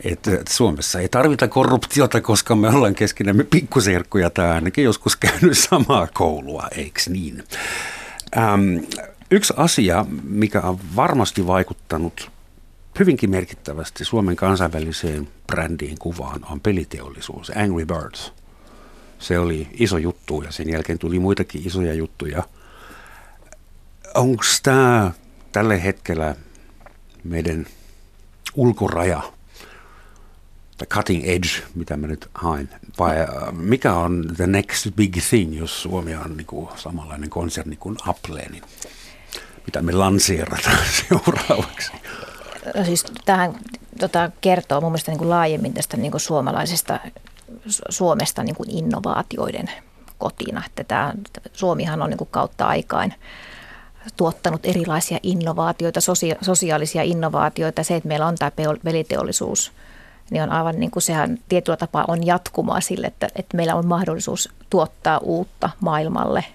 että 0.03 0.31
Suomessa 0.49 0.99
ei 0.99 1.09
tarvita 1.09 1.47
korruptiota, 1.47 2.21
koska 2.21 2.55
me 2.55 2.69
ollaan 2.69 2.95
keskenämme 2.95 3.43
pikkuserkkuja. 3.43 4.29
Tai 4.29 4.51
ainakin 4.51 4.83
joskus 4.83 5.15
käynyt 5.15 5.57
samaa 5.57 6.07
koulua, 6.13 6.67
eikö 6.75 7.01
niin? 7.09 7.43
Ähm, 8.37 8.77
yksi 9.31 9.53
asia, 9.57 10.05
mikä 10.23 10.61
on 10.61 10.79
varmasti 10.95 11.47
vaikuttanut 11.47 12.31
hyvinkin 12.99 13.29
merkittävästi 13.29 14.05
Suomen 14.05 14.35
kansainväliseen 14.35 15.27
brändiin 15.47 15.99
kuvaan 15.99 16.45
on 16.51 16.59
peliteollisuus, 16.59 17.51
Angry 17.55 17.85
Birds. 17.85 18.33
Se 19.19 19.39
oli 19.39 19.67
iso 19.73 19.97
juttu 19.97 20.41
ja 20.41 20.51
sen 20.51 20.69
jälkeen 20.69 20.99
tuli 20.99 21.19
muitakin 21.19 21.67
isoja 21.67 21.93
juttuja. 21.93 22.43
Onko 24.13 24.43
tämä 24.63 25.11
tällä 25.51 25.77
hetkellä 25.77 26.35
meidän 27.23 27.65
ulkoraja, 28.55 29.21
the 30.77 30.85
cutting 30.85 31.23
edge, 31.25 31.49
mitä 31.75 31.97
mä 31.97 32.07
nyt 32.07 32.29
haen, 32.33 32.69
vai 32.99 33.19
äh, 33.21 33.27
mikä 33.51 33.93
on 33.93 34.25
the 34.35 34.47
next 34.47 34.87
big 34.95 35.17
thing, 35.29 35.59
jos 35.59 35.81
Suomi 35.81 36.15
on 36.15 36.37
niin 36.37 36.47
kuin 36.47 36.69
samanlainen 36.75 37.29
konserni 37.29 37.75
kuin 37.75 37.97
Apple, 38.07 38.41
niin 38.51 38.63
mitä 39.65 39.81
me 39.81 39.91
lanseerataan 39.91 40.85
seuraavaksi? 41.09 41.91
Siis 42.85 43.05
tähän 43.25 43.55
tota, 43.99 44.31
kertoo 44.41 44.81
mun 44.81 44.91
mielestä 44.91 45.11
niin 45.11 45.19
kuin 45.19 45.29
laajemmin 45.29 45.73
tästä 45.73 45.97
niin 45.97 46.11
kuin 46.11 46.21
suomalaisesta 46.21 46.99
Suomesta 47.89 48.43
niin 48.43 48.55
kuin 48.55 48.69
innovaatioiden 48.69 49.71
kotina. 50.17 50.63
Että 50.65 50.83
tämä, 50.83 51.13
Suomihan 51.53 52.01
on 52.01 52.09
niin 52.09 52.17
kuin 52.17 52.29
kautta 52.31 52.65
aikaan 52.65 53.13
tuottanut 54.17 54.65
erilaisia 54.65 55.19
innovaatioita, 55.23 55.99
sosia- 56.01 56.37
sosiaalisia 56.41 57.03
innovaatioita. 57.03 57.83
Se, 57.83 57.95
että 57.95 58.07
meillä 58.07 58.27
on 58.27 58.35
tämä 58.35 58.51
peliteollisuus, 58.83 59.71
niin 60.31 60.43
on 60.43 60.51
aivan 60.51 60.79
niin 60.79 60.91
kuin 60.91 61.03
sehän 61.03 61.37
tietyllä 61.49 61.77
tapaa 61.77 62.05
on 62.07 62.25
jatkumaa 62.25 62.81
sille, 62.81 63.07
että, 63.07 63.27
että 63.35 63.57
meillä 63.57 63.75
on 63.75 63.87
mahdollisuus 63.87 64.49
tuottaa 64.69 65.17
uutta 65.17 65.69
maailmalle 65.79 66.45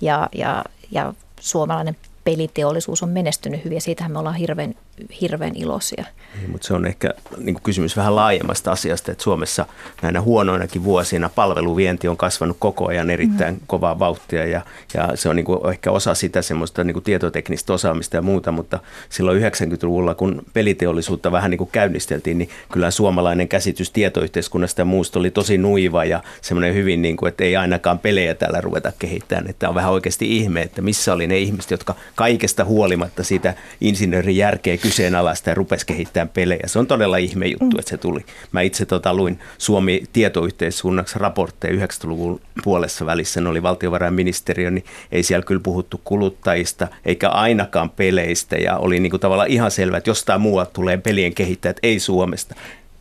ja, 0.00 0.28
ja, 0.34 0.64
ja 0.90 1.14
suomalainen 1.40 1.96
peliteollisuus 2.24 3.02
on 3.02 3.08
menestynyt 3.08 3.64
hyvin 3.64 3.76
ja 3.76 3.80
siitähän 3.80 4.12
me 4.12 4.18
ollaan 4.18 4.36
hirveän 4.36 4.74
hirveän 5.20 5.56
iloisia. 5.56 6.04
Niin, 6.38 6.50
mutta 6.50 6.66
se 6.66 6.74
on 6.74 6.86
ehkä 6.86 7.14
niin 7.38 7.62
kysymys 7.62 7.96
vähän 7.96 8.16
laajemmasta 8.16 8.72
asiasta, 8.72 9.12
että 9.12 9.24
Suomessa 9.24 9.66
näinä 10.02 10.20
huonoinakin 10.20 10.84
vuosina 10.84 11.28
palveluvienti 11.28 12.08
on 12.08 12.16
kasvanut 12.16 12.56
koko 12.60 12.86
ajan 12.86 13.10
erittäin 13.10 13.54
mm. 13.54 13.60
kovaa 13.66 13.98
vauhtia 13.98 14.46
ja, 14.46 14.60
ja 14.94 15.08
se 15.14 15.28
on 15.28 15.36
niin 15.36 15.46
kuin 15.46 15.70
ehkä 15.70 15.90
osa 15.90 16.14
sitä 16.14 16.42
semmoista 16.42 16.84
niin 16.84 16.92
kuin 16.94 17.04
tietoteknistä 17.04 17.72
osaamista 17.72 18.16
ja 18.16 18.22
muuta, 18.22 18.52
mutta 18.52 18.78
silloin 19.08 19.42
90-luvulla, 19.42 20.14
kun 20.14 20.42
peliteollisuutta 20.52 21.32
vähän 21.32 21.50
niin 21.50 21.58
kuin 21.58 21.70
käynnisteltiin, 21.72 22.38
niin 22.38 22.48
kyllä 22.72 22.90
suomalainen 22.90 23.48
käsitys 23.48 23.90
tietoyhteiskunnasta 23.90 24.80
ja 24.80 24.84
muusta 24.84 25.18
oli 25.18 25.30
tosi 25.30 25.58
nuiva 25.58 26.04
ja 26.04 26.22
semmoinen 26.40 26.74
hyvin, 26.74 27.02
niin 27.02 27.16
kuin, 27.16 27.28
että 27.28 27.44
ei 27.44 27.56
ainakaan 27.56 27.98
pelejä 27.98 28.34
täällä 28.34 28.60
ruveta 28.60 28.92
kehittämään, 28.98 29.50
että 29.50 29.68
on 29.68 29.74
vähän 29.74 29.92
oikeasti 29.92 30.36
ihme, 30.36 30.62
että 30.62 30.82
missä 30.82 31.12
oli 31.12 31.26
ne 31.26 31.38
ihmiset, 31.38 31.70
jotka 31.70 31.94
kaikesta 32.14 32.64
huolimatta 32.64 33.24
siitä 33.24 33.54
insinöörin 33.80 34.36
järkeä 34.36 34.76
kyseenalaista 34.90 35.50
ja 35.50 35.54
rupesi 35.54 35.86
kehittämään 35.86 36.28
pelejä. 36.28 36.66
Se 36.66 36.78
on 36.78 36.86
todella 36.86 37.16
ihme 37.16 37.46
juttu, 37.46 37.78
että 37.78 37.90
se 37.90 37.98
tuli. 37.98 38.24
Mä 38.52 38.60
itse 38.60 38.86
tota, 38.86 39.14
luin 39.14 39.38
Suomi 39.58 40.02
tietoyhteiskunnaksi 40.12 41.18
raportteja 41.18 41.86
90-luvun 41.86 42.40
puolessa 42.64 43.06
välissä, 43.06 43.40
ne 43.40 43.48
oli 43.48 43.62
valtiovarainministeriö, 43.62 44.70
niin 44.70 44.84
ei 45.12 45.22
siellä 45.22 45.44
kyllä 45.44 45.60
puhuttu 45.64 46.00
kuluttajista 46.04 46.88
eikä 47.04 47.28
ainakaan 47.28 47.90
peleistä 47.90 48.56
ja 48.56 48.76
oli 48.76 49.00
niin 49.00 49.10
kuin 49.10 49.20
tavallaan 49.20 49.48
ihan 49.48 49.70
selvää, 49.70 49.98
että 49.98 50.10
jostain 50.10 50.40
muualta 50.40 50.70
tulee 50.70 50.96
pelien 50.96 51.34
kehittäjät, 51.34 51.78
ei 51.82 51.98
Suomesta. 52.00 52.54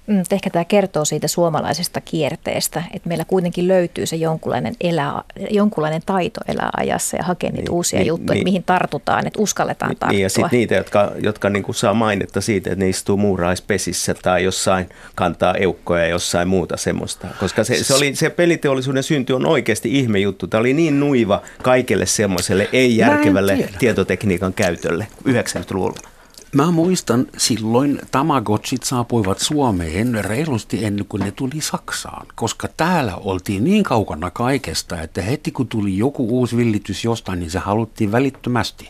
Mm, 0.10 0.24
ehkä 0.32 0.50
tämä 0.50 0.66
kertoo 0.66 1.06
siitä 1.06 1.28
suomalaisesta 1.28 2.02
kierteestä, 2.02 2.84
että 2.94 3.10
meillä 3.10 3.26
kuitenkin 3.26 3.68
löytyy 3.68 4.06
se 4.06 4.16
jonkunlainen, 4.16 4.76
elää, 4.82 5.22
jonkunlainen 5.50 6.02
taito 6.06 6.42
elää 6.48 6.70
ajassa 6.78 7.18
ja 7.18 7.24
hakea 7.24 7.50
niitä 7.50 7.62
niin, 7.62 7.72
uusia 7.72 8.00
niin, 8.00 8.08
juttuja, 8.08 8.34
niin, 8.34 8.44
mihin 8.44 8.64
tartutaan, 8.64 9.28
että 9.28 9.42
uskalletaan 9.42 9.90
tarttua. 9.90 10.10
Niin, 10.10 10.24
ja 10.24 10.30
sitten 10.30 10.50
niitä, 10.52 10.76
jotka, 10.76 11.12
jotka 11.24 11.50
niin 11.50 11.64
kuin 11.64 11.76
saa 11.76 11.94
mainetta 11.94 12.42
siitä, 12.42 12.72
että 12.72 12.86
ne 12.86 12.90
istuu 12.90 13.18
muuraispesissä 13.18 14.16
tai 14.22 14.44
jossain 14.44 14.90
kantaa 15.16 15.56
eukkoja 15.56 16.04
ja 16.04 16.10
jossain 16.10 16.48
muuta 16.48 16.78
semmoista. 16.78 17.28
Koska 17.40 17.64
se, 17.64 17.84
se, 17.84 17.94
oli, 17.94 18.16
se 18.16 18.30
peliteollisuuden 18.30 19.04
synty 19.04 19.34
on 19.34 19.46
oikeasti 19.46 20.00
ihme 20.00 20.20
juttu. 20.20 20.48
Tämä 20.48 20.60
oli 20.60 20.74
niin 20.74 21.00
nuiva 21.00 21.42
kaikelle 21.64 22.06
semmoiselle 22.06 22.70
ei-järkevälle 22.74 23.70
tietotekniikan 23.80 24.54
käytölle 24.54 25.08
90-luvulla. 25.28 26.09
Mä 26.56 26.72
muistan 26.72 27.28
silloin 27.38 28.00
Tamagotchit 28.12 28.84
saapuivat 28.84 29.40
Suomeen 29.40 30.26
reilusti 30.26 30.86
ennen 30.86 31.06
kuin 31.06 31.24
ne 31.24 31.32
tuli 31.32 31.62
Saksaan, 31.62 32.26
koska 32.36 32.68
täällä 32.78 33.16
oltiin 33.16 33.64
niin 33.64 33.84
kaukana 33.84 34.32
kaikesta, 34.32 35.02
että 35.02 35.22
heti 35.22 35.52
kun 35.52 35.68
tuli 35.68 35.98
joku 35.98 36.40
uusi 36.40 36.58
villitys 36.58 37.04
jostain, 37.04 37.40
niin 37.40 37.52
se 37.52 37.60
haluttiin 37.60 38.12
välittömästi. 38.12 38.90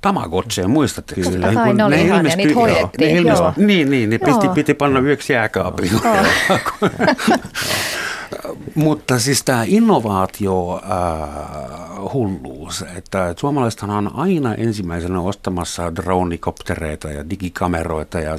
Tamagotseja, 0.00 0.68
muistatte 0.68 1.14
kyllä? 1.14 1.46
Totta 1.46 1.60
kai, 1.60 1.74
ne 1.74 1.84
oli 1.84 1.96
ne 1.96 2.02
ihania, 2.02 2.36
niitä 2.36 2.54
hoidettiin. 2.54 3.14
Ne 3.14 3.18
ilmestyi, 3.18 3.46
niin, 3.56 3.90
niin, 3.90 4.10
ne 4.10 4.18
piti, 4.18 4.48
piti 4.54 4.74
panna 4.74 5.00
yöksi 5.00 5.32
jääkaapiin. 5.32 5.92
Mutta 8.74 9.18
siis 9.18 9.42
tämä 9.44 9.64
innovaatio 9.66 10.76
äh, 10.76 12.12
hulluus, 12.12 12.84
että 12.96 13.34
suomalaisethan 13.36 13.90
on 13.90 14.10
aina 14.14 14.54
ensimmäisenä 14.54 15.20
ostamassa 15.20 15.96
dronikoptereita 15.96 17.10
ja 17.10 17.30
digikameroita 17.30 18.20
ja 18.20 18.34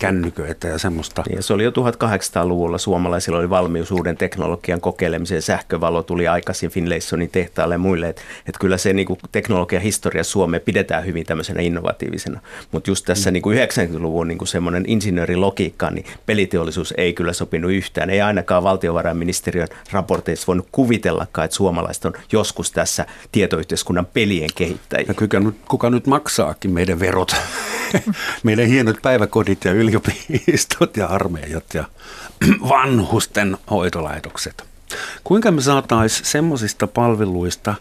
kännyköitä 0.00 0.68
ja 0.68 0.78
semmoista. 0.78 1.22
Niin, 1.28 1.36
ja 1.36 1.42
se 1.42 1.52
oli 1.52 1.64
jo 1.64 1.70
1800-luvulla 1.70 2.78
suomalaisilla 2.78 3.38
oli 3.38 3.50
valmius 3.50 3.90
uuden 3.90 4.16
teknologian 4.16 4.80
kokeilemiseen. 4.80 5.42
Sähkövalo 5.42 6.02
tuli 6.02 6.28
aikaisin 6.28 6.70
Finlaysonin 6.70 7.30
tehtaalle 7.30 7.74
ja 7.74 7.78
muille. 7.78 8.08
Että 8.08 8.22
et 8.46 8.58
kyllä 8.60 8.78
se 8.78 8.92
niin 8.92 9.06
teknologian 9.32 9.82
historia 9.82 10.24
Suomeen 10.24 10.62
pidetään 10.62 11.06
hyvin 11.06 11.26
tämmöisenä 11.26 11.60
innovatiivisena. 11.60 12.40
Mutta 12.72 12.90
just 12.90 13.06
tässä 13.06 13.30
mm. 13.30 13.32
niin 13.32 13.42
90-luvun 13.44 14.28
niin 14.28 14.46
semmoinen 14.46 14.84
insinöörilogiikka, 14.86 15.90
niin 15.90 16.06
peliteollisuus 16.26 16.94
ei 16.96 17.12
kyllä 17.12 17.32
sopinut 17.32 17.70
yhtään. 17.70 18.10
Ei 18.10 18.20
ainakaan 18.20 18.62
valtiovarainministeriön 18.62 19.68
raporteissa 19.92 20.46
voinut 20.46 20.68
kuvitellakaan, 20.72 21.44
että 21.44 21.56
suomalaiset 21.56 22.04
on 22.04 22.12
joskus 22.32 22.72
tässä 22.72 23.06
tietoyhteiskunnan 23.32 24.06
pelien 24.06 24.50
kehittäjiä. 24.54 25.04
Ja 25.08 25.14
kuka 25.14 25.40
nyt, 25.40 25.54
kuka 25.68 25.90
nyt 25.90 26.06
maksaakin 26.06 26.70
meidän 26.70 27.00
verot? 27.00 27.36
meidän 28.42 28.66
hienot 28.66 28.96
päiväkodit 29.02 29.64
ja 29.64 29.72
yliopistot 29.90 30.96
ja 30.96 31.06
armeijat 31.06 31.74
ja 31.74 31.84
vanhusten 32.68 33.56
hoitolaitokset. 33.70 34.64
Kuinka 35.24 35.50
me 35.50 35.62
saataisiin 35.62 36.26
semmoisista 36.26 36.86
palveluista, 36.86 37.74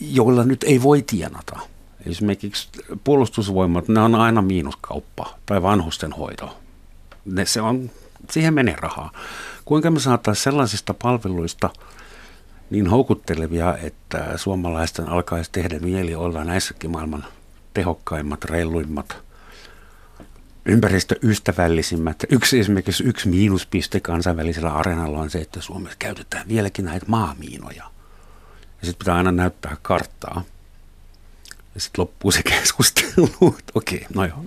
joilla 0.00 0.44
nyt 0.44 0.62
ei 0.62 0.82
voi 0.82 1.02
tienata, 1.02 1.58
esimerkiksi 2.06 2.68
puolustusvoimat, 3.04 3.88
ne 3.88 4.00
on 4.00 4.14
aina 4.14 4.42
miinuskauppa 4.42 5.34
tai 5.46 5.62
vanhusten 5.62 6.12
hoito. 6.12 6.56
Ne, 7.24 7.46
se 7.46 7.60
on, 7.60 7.90
siihen 8.30 8.54
menee 8.54 8.76
rahaa. 8.76 9.12
Kuinka 9.64 9.90
me 9.90 10.00
saataisiin 10.00 10.44
sellaisista 10.44 10.94
palveluista 10.94 11.70
niin 12.70 12.86
houkuttelevia, 12.86 13.76
että 13.76 14.32
suomalaisten 14.36 15.08
alkaisi 15.08 15.50
tehdä 15.52 15.78
mieli 15.78 16.14
olla 16.14 16.44
näissäkin 16.44 16.90
maailman 16.90 17.24
tehokkaimmat, 17.74 18.44
reiluimmat– 18.44 19.16
ympäristöystävällisimmät. 20.68 22.24
Yksi 22.28 22.60
esimerkiksi 22.60 23.04
yksi 23.04 23.28
miinuspiste 23.28 24.00
kansainvälisellä 24.00 24.72
areenalla 24.72 25.18
on 25.18 25.30
se, 25.30 25.38
että 25.38 25.60
Suomessa 25.60 25.96
käytetään 25.98 26.48
vieläkin 26.48 26.84
näitä 26.84 27.06
maamiinoja. 27.08 27.84
Ja 28.80 28.86
sitten 28.86 28.98
pitää 28.98 29.16
aina 29.16 29.32
näyttää 29.32 29.76
karttaa. 29.82 30.44
Ja 31.74 31.80
sitten 31.80 32.02
loppuu 32.02 32.30
se 32.30 32.42
keskustelu, 32.60 33.56
okei, 33.74 34.06
no 34.14 34.24
joo. 34.24 34.44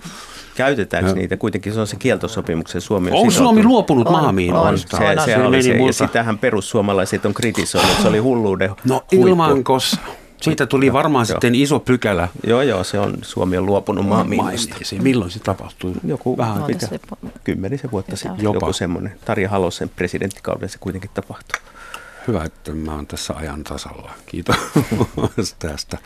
Käytetäänkö 0.54 1.10
no. 1.10 1.14
niitä? 1.14 1.36
Kuitenkin 1.36 1.72
se 1.72 1.80
on 1.80 1.86
se 1.86 1.96
kieltosopimuksen 1.96 2.80
Suomi 2.80 3.10
on, 3.10 3.16
on 3.16 3.32
Suomi 3.32 3.64
luopunut 3.64 4.10
maamiinoista. 4.10 4.96
Se, 4.96 5.04
se, 5.24 5.24
se, 5.24 5.42
oli 5.42 5.62
se, 5.62 5.70
ja 5.70 5.92
sitähän 5.92 6.38
perussuomalaiset 6.38 7.26
on 7.26 7.34
kritisoinut, 7.34 7.96
se 8.02 8.08
oli 8.08 8.18
hulluuden 8.18 8.70
No 8.84 9.04
ilmankos 9.12 9.96
siitä 10.42 10.66
tuli 10.66 10.92
varmaan 10.92 11.26
joo. 11.28 11.34
sitten 11.34 11.54
iso 11.54 11.80
pykälä. 11.80 12.28
Joo, 12.46 12.62
joo, 12.62 12.84
se 12.84 12.98
on, 12.98 13.16
Suomi 13.22 13.56
on 13.56 13.66
luopunut 13.66 14.06
maamiinoista. 14.06 14.76
Milloin 15.02 15.30
se 15.30 15.38
tapahtui? 15.38 15.92
Joku 16.04 16.36
vähän 16.36 16.60
no, 16.60 16.66
pitkä, 16.66 16.88
kymmenisen 17.44 17.90
vuotta 17.90 18.16
sitten. 18.16 18.42
Jopa. 18.42 18.56
Joku 18.56 18.72
semmoinen. 18.72 19.18
Tarja 19.24 19.48
Halosen 19.48 19.88
presidenttikauden 19.88 20.68
se 20.68 20.78
kuitenkin 20.78 21.10
tapahtui. 21.14 21.60
Hyvä, 22.28 22.44
että 22.44 22.72
mä 22.72 22.94
oon 22.94 23.06
tässä 23.06 23.34
ajan 23.34 23.64
tasalla. 23.64 24.10
Kiitos 24.26 24.56
tästä. 25.58 25.98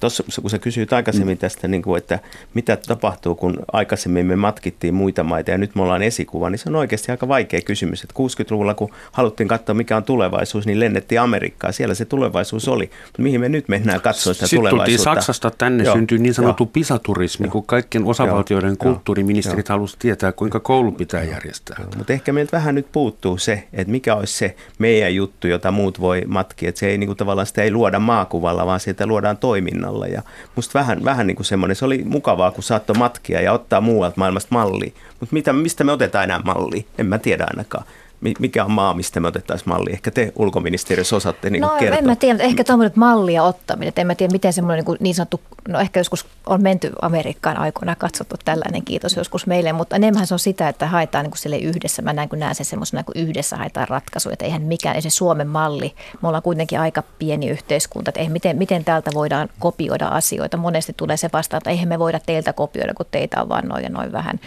Tuossa 0.00 0.24
kun 0.40 0.50
sä 0.50 0.58
kysyit 0.58 0.92
aikaisemmin 0.92 1.36
mm. 1.36 1.38
tästä, 1.38 1.68
niin 1.68 1.82
kuin, 1.82 1.98
että 1.98 2.18
mitä 2.54 2.76
tapahtuu, 2.76 3.34
kun 3.34 3.58
aikaisemmin 3.72 4.26
me 4.26 4.36
matkittiin 4.36 4.94
muita 4.94 5.22
maita 5.22 5.50
ja 5.50 5.58
nyt 5.58 5.74
me 5.74 5.82
ollaan 5.82 6.02
esikuva, 6.02 6.50
niin 6.50 6.58
se 6.58 6.68
on 6.68 6.76
oikeasti 6.76 7.12
aika 7.12 7.28
vaikea 7.28 7.60
kysymys. 7.60 8.02
Että 8.02 8.14
60-luvulla, 8.18 8.74
kun 8.74 8.90
haluttiin 9.12 9.48
katsoa, 9.48 9.74
mikä 9.74 9.96
on 9.96 10.04
tulevaisuus, 10.04 10.66
niin 10.66 10.80
lennettiin 10.80 11.20
Amerikkaan. 11.20 11.72
Siellä 11.72 11.94
se 11.94 12.04
tulevaisuus 12.04 12.68
oli. 12.68 12.90
Mutta 13.04 13.22
mihin 13.22 13.40
me 13.40 13.48
nyt 13.48 13.68
mennään 13.68 14.00
katsoa 14.00 14.34
sitä 14.34 14.46
Sitten 14.46 14.58
tulevaisuutta? 14.58 14.90
Sitten 14.90 15.14
Saksasta 15.14 15.50
tänne, 15.50 15.84
Joo. 15.84 15.94
syntyi 15.94 16.18
niin 16.18 16.34
sanottu 16.34 16.64
Joo. 16.64 16.70
pisaturismi, 16.72 17.48
kun 17.48 17.66
kaikkien 17.66 18.04
osavaltioiden 18.04 18.68
Joo. 18.68 18.76
kulttuuriministerit 18.76 19.68
halusivat 19.68 19.98
tietää, 19.98 20.32
kuinka 20.32 20.60
koulu 20.60 20.92
pitää 20.92 21.22
järjestää. 21.22 21.84
Mutta 21.96 22.12
ehkä 22.12 22.32
meiltä 22.32 22.56
vähän 22.56 22.74
nyt 22.74 22.86
puuttuu 22.92 23.38
se, 23.38 23.64
että 23.72 23.90
mikä 23.90 24.14
olisi 24.14 24.34
se 24.34 24.56
meidän 24.78 25.14
juttu, 25.14 25.46
jota 25.46 25.70
muut 25.70 26.00
voi 26.00 26.22
matkia. 26.26 26.68
Että 26.68 26.78
se 26.78 26.86
ei 26.86 26.98
niin 26.98 27.08
kuin, 27.08 27.16
tavallaan 27.16 27.46
sitä 27.46 27.62
ei 27.62 27.70
luoda 27.70 27.98
maakuvalla, 27.98 28.66
vaan 28.66 28.80
sieltä 28.80 29.06
luodaan 29.06 29.36
toimia 29.36 29.59
toiminnalla. 29.60 30.06
Ja 30.06 30.22
musta 30.56 30.78
vähän, 30.78 31.04
vähän 31.04 31.26
niin 31.26 31.36
kuin 31.36 31.46
semmoinen, 31.46 31.76
se 31.76 31.84
oli 31.84 32.02
mukavaa, 32.04 32.50
kun 32.50 32.62
saattoi 32.62 32.96
matkia 32.96 33.40
ja 33.40 33.52
ottaa 33.52 33.80
muualta 33.80 34.14
maailmasta 34.16 34.48
mallia. 34.54 34.92
Mutta 35.20 35.52
mistä 35.52 35.84
me 35.84 35.92
otetaan 35.92 36.24
enää 36.24 36.40
mallia? 36.44 36.82
En 36.98 37.06
mä 37.06 37.18
tiedä 37.18 37.46
ainakaan 37.50 37.84
mikä 38.20 38.64
on 38.64 38.70
maa, 38.70 38.94
mistä 38.94 39.20
me 39.20 39.28
otettaisiin 39.28 39.68
malli? 39.68 39.92
Ehkä 39.92 40.10
te 40.10 40.32
ulkoministeriössä 40.36 41.16
osaatte 41.16 41.50
niin 41.50 41.60
no, 41.60 41.68
kertoa. 41.68 41.98
en 41.98 42.06
mä 42.06 42.16
tiedä, 42.16 42.44
ehkä 42.44 42.64
tuommoinen 42.64 42.92
mallia 42.96 43.42
ottaminen. 43.42 43.92
En 43.96 44.06
mä 44.06 44.14
tiedä, 44.14 44.32
miten 44.32 44.52
semmoinen 44.52 44.84
niin, 44.84 44.96
niin 45.00 45.14
sanottu, 45.14 45.40
no 45.68 45.80
ehkä 45.80 46.00
joskus 46.00 46.26
on 46.46 46.62
menty 46.62 46.92
Amerikkaan 47.02 47.56
aikoina 47.56 47.96
katsottu 47.96 48.36
tällainen, 48.44 48.84
kiitos 48.84 49.16
joskus 49.16 49.46
meille, 49.46 49.72
mutta 49.72 49.96
enemmän 49.96 50.26
se 50.26 50.34
on 50.34 50.38
sitä, 50.38 50.68
että 50.68 50.86
haetaan 50.86 51.24
niin 51.24 51.36
sille 51.36 51.58
yhdessä. 51.58 52.02
Mä 52.02 52.12
näen, 52.12 52.28
kun 52.28 52.38
näen 52.38 52.54
sen 52.54 52.66
semmoisena, 52.66 53.04
kun 53.04 53.16
yhdessä 53.16 53.56
haetaan 53.56 53.88
ratkaisuja, 53.88 54.32
että 54.32 54.44
eihän 54.44 54.62
mikään, 54.62 54.96
ei 54.96 55.02
se 55.02 55.10
Suomen 55.10 55.48
malli. 55.48 55.94
Me 56.22 56.28
ollaan 56.28 56.42
kuitenkin 56.42 56.80
aika 56.80 57.02
pieni 57.18 57.48
yhteiskunta, 57.48 58.08
että 58.08 58.20
ei, 58.20 58.28
miten, 58.28 58.58
miten 58.58 58.84
täältä 58.84 59.10
voidaan 59.14 59.48
kopioida 59.58 60.06
asioita. 60.06 60.56
Monesti 60.56 60.92
tulee 60.96 61.16
se 61.16 61.30
vastaan, 61.32 61.58
että 61.58 61.70
eihän 61.70 61.88
me 61.88 61.98
voida 61.98 62.20
teiltä 62.26 62.52
kopioida, 62.52 62.94
kun 62.94 63.06
teitä 63.10 63.42
on 63.42 63.48
vaan 63.48 63.68
noin 63.68 63.84
ja 63.84 63.90
noin 63.90 64.12
vähän. 64.12 64.40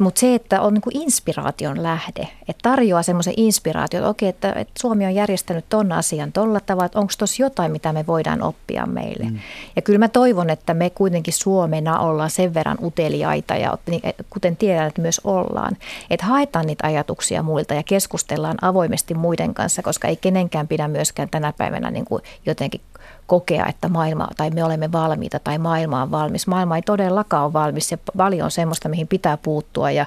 Mutta 0.00 0.20
se, 0.20 0.34
että 0.34 0.60
on 0.60 0.74
niinku 0.74 0.90
inspiraation 0.92 1.82
lähde, 1.82 2.28
että 2.48 2.62
tarjoaa 2.62 3.02
semmoisen 3.02 3.34
inspiraation, 3.36 4.00
että 4.00 4.10
okei, 4.10 4.28
että, 4.28 4.52
että 4.52 4.72
Suomi 4.80 5.06
on 5.06 5.14
järjestänyt 5.14 5.64
ton 5.68 5.92
asian 5.92 6.32
tolla 6.32 6.60
tavalla, 6.60 6.86
että 6.86 6.98
onko 6.98 7.12
tuossa 7.18 7.42
jotain, 7.42 7.72
mitä 7.72 7.92
me 7.92 8.06
voidaan 8.06 8.42
oppia 8.42 8.86
meille. 8.86 9.24
Mm. 9.24 9.38
Ja 9.76 9.82
kyllä 9.82 9.98
mä 9.98 10.08
toivon, 10.08 10.50
että 10.50 10.74
me 10.74 10.90
kuitenkin 10.90 11.34
Suomena 11.34 12.00
ollaan 12.00 12.30
sen 12.30 12.54
verran 12.54 12.78
uteliaita 12.82 13.56
ja 13.56 13.78
niin, 13.90 14.02
kuten 14.30 14.56
tiedän, 14.56 14.86
että 14.86 15.02
myös 15.02 15.20
ollaan, 15.24 15.76
että 16.10 16.26
haetaan 16.26 16.66
niitä 16.66 16.86
ajatuksia 16.86 17.42
muilta 17.42 17.74
ja 17.74 17.82
keskustellaan 17.82 18.56
avoimesti 18.62 19.14
muiden 19.14 19.54
kanssa, 19.54 19.82
koska 19.82 20.08
ei 20.08 20.16
kenenkään 20.16 20.68
pidä 20.68 20.88
myöskään 20.88 21.28
tänä 21.28 21.52
päivänä 21.52 21.90
niin 21.90 22.04
kuin 22.04 22.22
jotenkin 22.46 22.80
kokea, 23.28 23.66
että 23.66 23.88
maailma 23.88 24.28
tai 24.36 24.50
me 24.50 24.64
olemme 24.64 24.92
valmiita 24.92 25.38
tai 25.38 25.58
maailma 25.58 26.02
on 26.02 26.10
valmis. 26.10 26.46
Maailma 26.46 26.76
ei 26.76 26.82
todellakaan 26.82 27.44
ole 27.44 27.52
valmis 27.52 27.90
ja 27.92 27.98
paljon 28.16 28.44
on 28.44 28.50
semmoista, 28.50 28.88
mihin 28.88 29.08
pitää 29.08 29.36
puuttua. 29.36 29.77
Ja, 29.86 30.06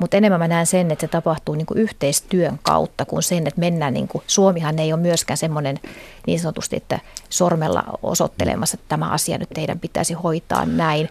mutta 0.00 0.16
enemmän 0.16 0.40
mä 0.40 0.48
näen 0.48 0.66
sen, 0.66 0.90
että 0.90 1.00
se 1.00 1.08
tapahtuu 1.08 1.54
niin 1.54 1.66
kuin 1.66 1.78
yhteistyön 1.78 2.58
kautta 2.62 3.04
kuin 3.04 3.22
sen, 3.22 3.46
että 3.46 3.60
mennään, 3.60 3.94
niin 3.94 4.08
kuin, 4.08 4.24
Suomihan 4.26 4.78
ei 4.78 4.92
ole 4.92 5.00
myöskään 5.00 5.36
semmoinen 5.36 5.80
niin 6.26 6.40
sanotusti, 6.40 6.76
että 6.76 6.98
sormella 7.28 7.84
osoittelemassa, 8.02 8.74
että 8.74 8.88
tämä 8.88 9.10
asia 9.10 9.38
nyt 9.38 9.48
teidän 9.54 9.80
pitäisi 9.80 10.14
hoitaa 10.14 10.66
näin 10.66 11.08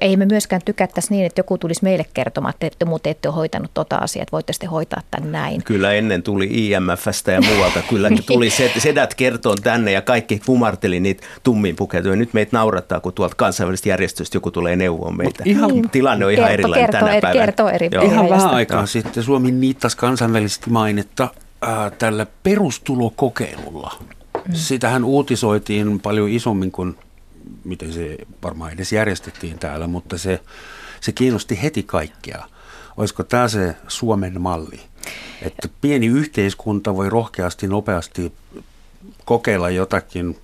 ei 0.00 0.16
me 0.16 0.26
myöskään 0.26 0.62
tykättäisi 0.64 1.10
niin, 1.10 1.26
että 1.26 1.38
joku 1.38 1.58
tulisi 1.58 1.84
meille 1.84 2.06
kertomaan, 2.14 2.54
että 2.60 2.78
te 2.78 2.84
muuten 2.84 3.10
ette 3.10 3.28
ole 3.28 3.34
hoitanut 3.34 3.70
tota 3.74 3.96
asiaa, 3.96 4.22
että 4.22 4.32
voitte 4.32 4.52
sitten 4.52 4.70
hoitaa 4.70 5.02
tämän 5.10 5.32
näin. 5.32 5.64
Kyllä 5.64 5.92
ennen 5.92 6.22
tuli 6.22 6.48
IMFstä 6.52 7.32
ja 7.32 7.40
muualta, 7.40 7.82
kyllä 7.88 8.10
niin. 8.10 8.24
tuli 8.26 8.50
sedät 8.78 9.14
kertoon 9.14 9.56
tänne 9.62 9.92
ja 9.92 10.02
kaikki 10.02 10.40
kumarteli 10.46 11.00
niitä 11.00 11.26
tummiin 11.42 11.76
pukeutuja. 11.76 12.16
Nyt 12.16 12.34
meitä 12.34 12.56
naurattaa, 12.56 13.00
kun 13.00 13.12
tuolta 13.12 13.34
kansainvälisestä 13.34 13.88
järjestöstä 13.88 14.36
joku 14.36 14.50
tulee 14.50 14.76
neuvoon 14.76 15.16
meitä. 15.16 15.42
ihan, 15.46 15.70
niin. 15.70 15.90
Tilanne 15.90 16.26
on 16.26 16.32
ihan 16.32 16.48
kerto, 16.48 16.54
erilainen 16.54 16.86
kerto, 16.86 17.06
tänä 17.06 17.20
päivänä. 17.20 17.46
Kertoo 17.46 17.68
eri 17.68 17.88
Joo. 17.92 18.04
Ihan 18.04 18.30
vähän 18.30 18.50
aikaa 18.50 18.86
sitten 18.86 19.22
Suomi 19.22 19.50
niittasi 19.50 19.96
kansainvälisesti 19.96 20.70
mainetta 20.70 21.28
äh, 21.68 21.92
tällä 21.98 22.26
perustulokokeilulla. 22.42 23.96
Mm. 24.48 24.54
Sitähän 24.54 25.04
uutisoitiin 25.04 26.00
paljon 26.00 26.28
isommin 26.28 26.70
kuin 26.70 26.96
miten 27.64 27.92
se 27.92 28.16
varmaan 28.42 28.72
edes 28.72 28.92
järjestettiin 28.92 29.58
täällä, 29.58 29.86
mutta 29.86 30.18
se, 30.18 30.40
se 31.00 31.12
kiinnosti 31.12 31.62
heti 31.62 31.82
kaikkea. 31.82 32.44
Olisiko 32.96 33.24
tämä 33.24 33.48
se 33.48 33.76
Suomen 33.88 34.40
malli? 34.40 34.80
Että 35.42 35.68
pieni 35.80 36.06
yhteiskunta 36.06 36.96
voi 36.96 37.10
rohkeasti, 37.10 37.68
nopeasti 37.68 38.32
kokeilla 39.24 39.70
jotakin, 39.70 40.36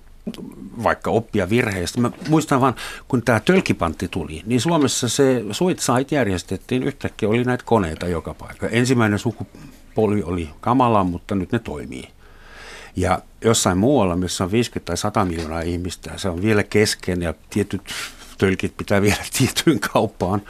vaikka 0.83 1.11
oppia 1.11 1.49
virheistä. 1.49 2.01
Mä 2.01 2.11
muistan 2.29 2.61
vaan, 2.61 2.75
kun 3.07 3.21
tämä 3.21 3.39
tölkipantti 3.39 4.07
tuli, 4.07 4.43
niin 4.45 4.61
Suomessa 4.61 5.09
se 5.09 5.43
Suitsait 5.51 6.11
järjestettiin, 6.11 6.83
yhtäkkiä 6.83 7.29
oli 7.29 7.43
näitä 7.43 7.63
koneita 7.67 8.07
joka 8.07 8.33
paikka. 8.33 8.67
Ensimmäinen 8.67 9.19
sukupolvi 9.19 10.23
oli 10.23 10.49
kamala, 10.61 11.03
mutta 11.03 11.35
nyt 11.35 11.51
ne 11.51 11.59
toimii. 11.59 12.14
Ja 12.95 13.19
jossain 13.41 13.77
muualla, 13.77 14.15
missä 14.15 14.43
on 14.43 14.51
50 14.51 14.85
tai 14.85 14.97
100 14.97 15.25
miljoonaa 15.25 15.61
ihmistä, 15.61 16.17
se 16.17 16.29
on 16.29 16.41
vielä 16.41 16.63
kesken 16.63 17.21
ja 17.21 17.33
tietyt 17.49 17.81
tölkit 18.37 18.77
pitää 18.77 19.01
viedä 19.01 19.25
tiettyyn 19.37 19.79
kauppaan. 19.79 20.41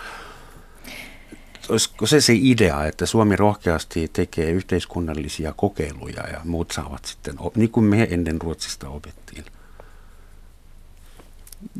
Olisiko 1.70 2.06
se 2.06 2.22
se 2.22 2.34
idea, 2.36 2.86
että 2.86 3.06
Suomi 3.06 3.36
rohkeasti 3.36 4.08
tekee 4.14 4.52
yhteiskunnallisia 4.52 5.54
kokeiluja 5.58 6.28
ja 6.28 6.42
muut 6.44 6.72
saavat 6.72 7.06
sitten, 7.06 7.36
niin 7.56 7.70
kuin 7.70 7.84
me 7.84 8.08
ennen 8.12 8.42
Ruotsista 8.42 8.90
opettiin? 8.90 9.46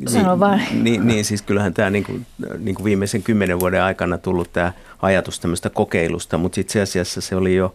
Sano 0.06 0.40
vaan. 0.40 0.60
Niin, 0.70 0.84
niin, 0.84 1.06
niin, 1.06 1.24
siis 1.24 1.42
kyllähän 1.42 1.74
tämä 1.74 1.90
niin 1.90 2.04
kuin, 2.04 2.26
niin 2.58 2.74
kuin 2.74 2.84
viimeisen 2.84 3.22
kymmenen 3.22 3.60
vuoden 3.60 3.82
aikana 3.82 4.18
tullut 4.18 4.52
tämä 4.52 4.72
ajatus 5.02 5.40
tämmöistä 5.40 5.70
kokeilusta, 5.70 6.38
mutta 6.38 6.60
itse 6.60 6.80
asiassa 6.80 7.20
se 7.20 7.36
oli 7.36 7.54
jo 7.54 7.74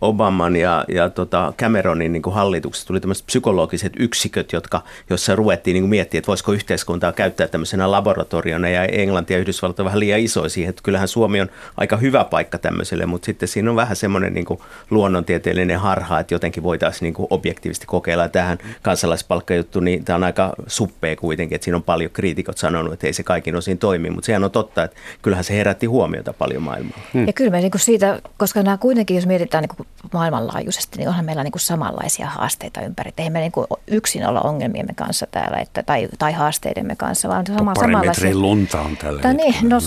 Obaman 0.00 0.56
ja, 0.56 0.84
ja 0.88 1.10
tota 1.10 1.52
Cameronin 1.58 2.12
niin 2.12 2.22
hallituksessa 2.32 2.86
tuli 2.86 3.00
tämmöiset 3.00 3.26
psykologiset 3.26 3.92
yksiköt, 3.96 4.52
jotka, 4.52 4.82
jossa 5.10 5.36
ruvettiin 5.36 5.74
niin 5.74 5.88
miettimään, 5.88 6.18
että 6.18 6.28
voisiko 6.28 6.52
yhteiskuntaa 6.52 7.12
käyttää 7.12 7.48
tämmöisenä 7.48 7.90
laboratoriona 7.90 8.68
ja 8.68 8.84
Englanti 8.84 9.32
ja 9.32 9.38
Yhdysvallat 9.38 9.80
on 9.80 9.86
vähän 9.86 10.00
liian 10.00 10.20
iso 10.20 10.48
siihen, 10.48 10.70
että 10.70 10.82
kyllähän 10.82 11.08
Suomi 11.08 11.40
on 11.40 11.48
aika 11.76 11.96
hyvä 11.96 12.24
paikka 12.24 12.58
tämmöiselle, 12.58 13.06
mutta 13.06 13.26
sitten 13.26 13.48
siinä 13.48 13.70
on 13.70 13.76
vähän 13.76 13.96
semmoinen 13.96 14.34
niin 14.34 14.46
luonnontieteellinen 14.90 15.80
harha, 15.80 16.20
että 16.20 16.34
jotenkin 16.34 16.62
voitaisiin 16.62 17.12
niin 17.18 17.26
objektiivisesti 17.30 17.86
kokeilla. 17.86 18.28
Tähän 18.28 18.58
kansalaispalkkajuttu, 18.82 19.80
niin 19.80 20.04
tämä 20.04 20.16
on 20.16 20.24
aika 20.24 20.52
suppea 20.66 21.16
kuitenkin, 21.30 21.56
että 21.56 21.64
siinä 21.64 21.76
on 21.76 21.82
paljon 21.82 22.10
kriitikot 22.10 22.58
sanonut, 22.58 22.92
että 22.92 23.06
ei 23.06 23.12
se 23.12 23.22
kaikin 23.22 23.56
osin 23.56 23.78
toimi, 23.78 24.10
mutta 24.10 24.26
sehän 24.26 24.44
on 24.44 24.50
totta, 24.50 24.84
että 24.84 24.96
kyllähän 25.22 25.44
se 25.44 25.54
herätti 25.54 25.86
huomiota 25.86 26.32
paljon 26.32 26.62
maailmalla. 26.62 27.02
Hmm. 27.14 27.26
Ja 27.26 27.32
kyllä 27.32 27.50
me 27.50 27.60
niin 27.60 27.70
kuin 27.70 27.80
siitä, 27.80 28.20
koska 28.36 28.62
nämä 28.62 28.76
kuitenkin, 28.76 29.16
jos 29.16 29.26
mietitään 29.26 29.62
niin 29.62 29.76
kuin 29.76 29.86
maailmanlaajuisesti, 30.12 30.98
niin 30.98 31.08
onhan 31.08 31.24
meillä 31.24 31.44
niin 31.44 31.52
kuin 31.52 31.60
samanlaisia 31.60 32.26
haasteita 32.26 32.80
ympäri. 32.80 33.10
Eihän 33.18 33.32
me 33.32 33.40
niin 33.40 33.52
kuin 33.52 33.66
yksin 33.86 34.26
olla 34.26 34.40
ongelmiemme 34.40 34.94
kanssa 34.96 35.26
täällä 35.30 35.58
että, 35.58 35.82
tai, 35.82 36.08
tai 36.18 36.32
haasteidemme 36.32 36.96
kanssa, 36.96 37.28
vaan 37.28 37.46
sama, 37.46 37.72
Pari 37.74 37.86
samanlaisia. 37.86 38.36
lunta 38.36 38.80
on 38.80 38.96
tällä 38.96 39.32
niin, 39.32 39.54
no, 39.62 39.78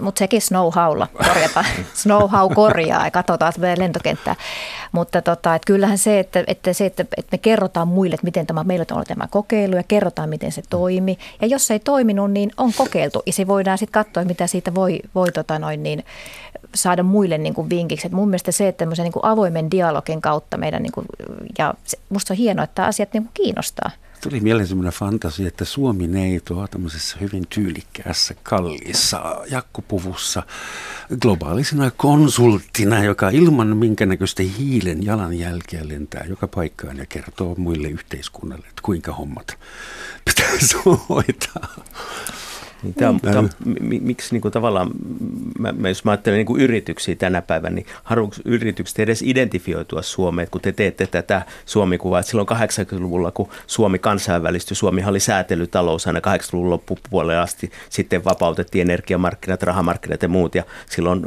mutta 0.00 0.18
sekin 0.18 0.40
snow-howlla 0.40 1.06
korjata. 1.26 1.64
snow-how 2.02 2.54
korjaa 2.54 3.04
ja 3.04 3.10
katsotaan 3.10 3.52
meidän 3.58 3.78
lentokenttää. 3.78 4.36
Mutta 4.92 5.22
tota, 5.22 5.54
että 5.54 5.66
kyllähän 5.66 5.98
se, 5.98 6.18
että, 6.18 6.44
että, 6.46 6.72
se, 6.72 6.86
että, 6.86 7.02
että 7.16 7.28
me 7.32 7.38
kerrotaan 7.38 7.88
muille, 7.88 8.14
että 8.14 8.24
miten 8.24 8.46
tämä, 8.46 8.64
meillä 8.64 8.84
on 8.90 8.94
ollut 8.94 9.08
tämä 9.08 9.28
kokeilu 9.30 9.76
ja 9.76 9.82
kerrotaan, 9.82 10.28
miten 10.28 10.52
se 10.52 10.62
toimi. 10.70 11.18
Ja 11.40 11.46
jos 11.46 11.66
se 11.66 11.74
ei 11.74 11.80
toiminut, 11.80 12.30
niin 12.30 12.50
on 12.56 12.72
kokeiltu 12.76 13.22
ja 13.26 13.32
se 13.32 13.46
voidaan 13.46 13.78
sitten 13.78 14.04
katsoa, 14.04 14.24
mitä 14.24 14.46
siitä 14.46 14.74
voi, 14.74 15.00
voi 15.14 15.32
tota 15.32 15.58
noin, 15.58 15.82
niin, 15.82 16.04
saada 16.74 17.02
muille 17.02 17.38
niin 17.38 17.54
kuin 17.54 17.70
vinkiksi. 17.70 18.06
Et 18.06 18.12
mun 18.12 18.28
mielestä 18.28 18.52
se, 18.52 18.68
että 18.68 18.86
niin 18.86 19.12
kuin 19.12 19.24
avoimen 19.24 19.70
dialogin 19.70 20.20
kautta 20.20 20.56
meidän, 20.56 20.82
niin 20.82 20.92
kuin, 20.92 21.06
ja 21.58 21.74
se, 21.84 21.98
musta 22.08 22.34
on 22.34 22.38
hienoa, 22.38 22.64
että 22.64 22.84
asiat 22.84 23.12
niin 23.12 23.22
kuin 23.22 23.34
kiinnostaa. 23.34 23.90
Tuli 24.22 24.40
mieleen 24.40 24.68
semmoinen 24.68 24.92
fantasia, 24.92 25.48
että 25.48 25.64
Suomi 25.64 26.06
neitoa 26.06 26.68
tämmöisessä 26.68 27.16
hyvin 27.20 27.46
tyylikkäässä, 27.48 28.34
kalliissa 28.42 29.36
jakkupuvussa 29.50 30.42
globaalisena 31.20 31.90
konsulttina, 31.90 33.04
joka 33.04 33.30
ilman 33.30 33.76
minkä 33.76 34.06
näköistä 34.06 34.42
hiilen 34.42 35.04
jalanjälkeä 35.04 35.88
lentää 35.88 36.24
joka 36.28 36.48
paikkaan 36.48 36.96
ja 36.96 37.06
kertoo 37.06 37.54
muille 37.54 37.88
yhteiskunnalle, 37.88 38.66
että 38.68 38.82
kuinka 38.82 39.12
hommat 39.12 39.58
pitäisi 40.24 40.76
hoitaa. 41.08 41.84
Niin 42.82 42.94
tämä, 42.94 43.12
mm. 43.12 43.20
tämä, 43.20 43.48
miksi 44.00 44.34
niin 44.34 44.40
kuin 44.40 44.52
tavallaan, 44.52 44.90
mä, 45.58 45.88
jos 45.88 46.04
mä 46.04 46.10
ajattelen 46.10 46.36
niin 46.36 46.46
kuin 46.46 46.62
yrityksiä 46.62 47.14
tänä 47.14 47.42
päivänä, 47.42 47.74
niin 47.74 47.86
haluatko 48.02 48.36
yritykset 48.44 48.98
edes 48.98 49.22
identifioitua 49.22 50.02
Suomeen, 50.02 50.48
kun 50.50 50.60
te 50.60 50.72
teette 50.72 51.06
tätä 51.06 51.42
Suomi-kuvaa, 51.66 52.20
että 52.20 52.30
silloin 52.30 52.48
80-luvulla, 52.48 53.30
kun 53.30 53.48
Suomi 53.66 53.98
kansainvälistyi, 53.98 54.76
Suomi 54.76 55.04
oli 55.04 55.20
säätelytalous 55.20 56.06
aina 56.06 56.20
80-luvun 56.20 56.70
loppupuolelle 56.70 57.38
asti, 57.38 57.70
sitten 57.88 58.24
vapautettiin 58.24 58.90
energiamarkkinat, 58.90 59.62
rahamarkkinat 59.62 60.22
ja 60.22 60.28
muut, 60.28 60.54
ja 60.54 60.64
silloin 60.86 61.22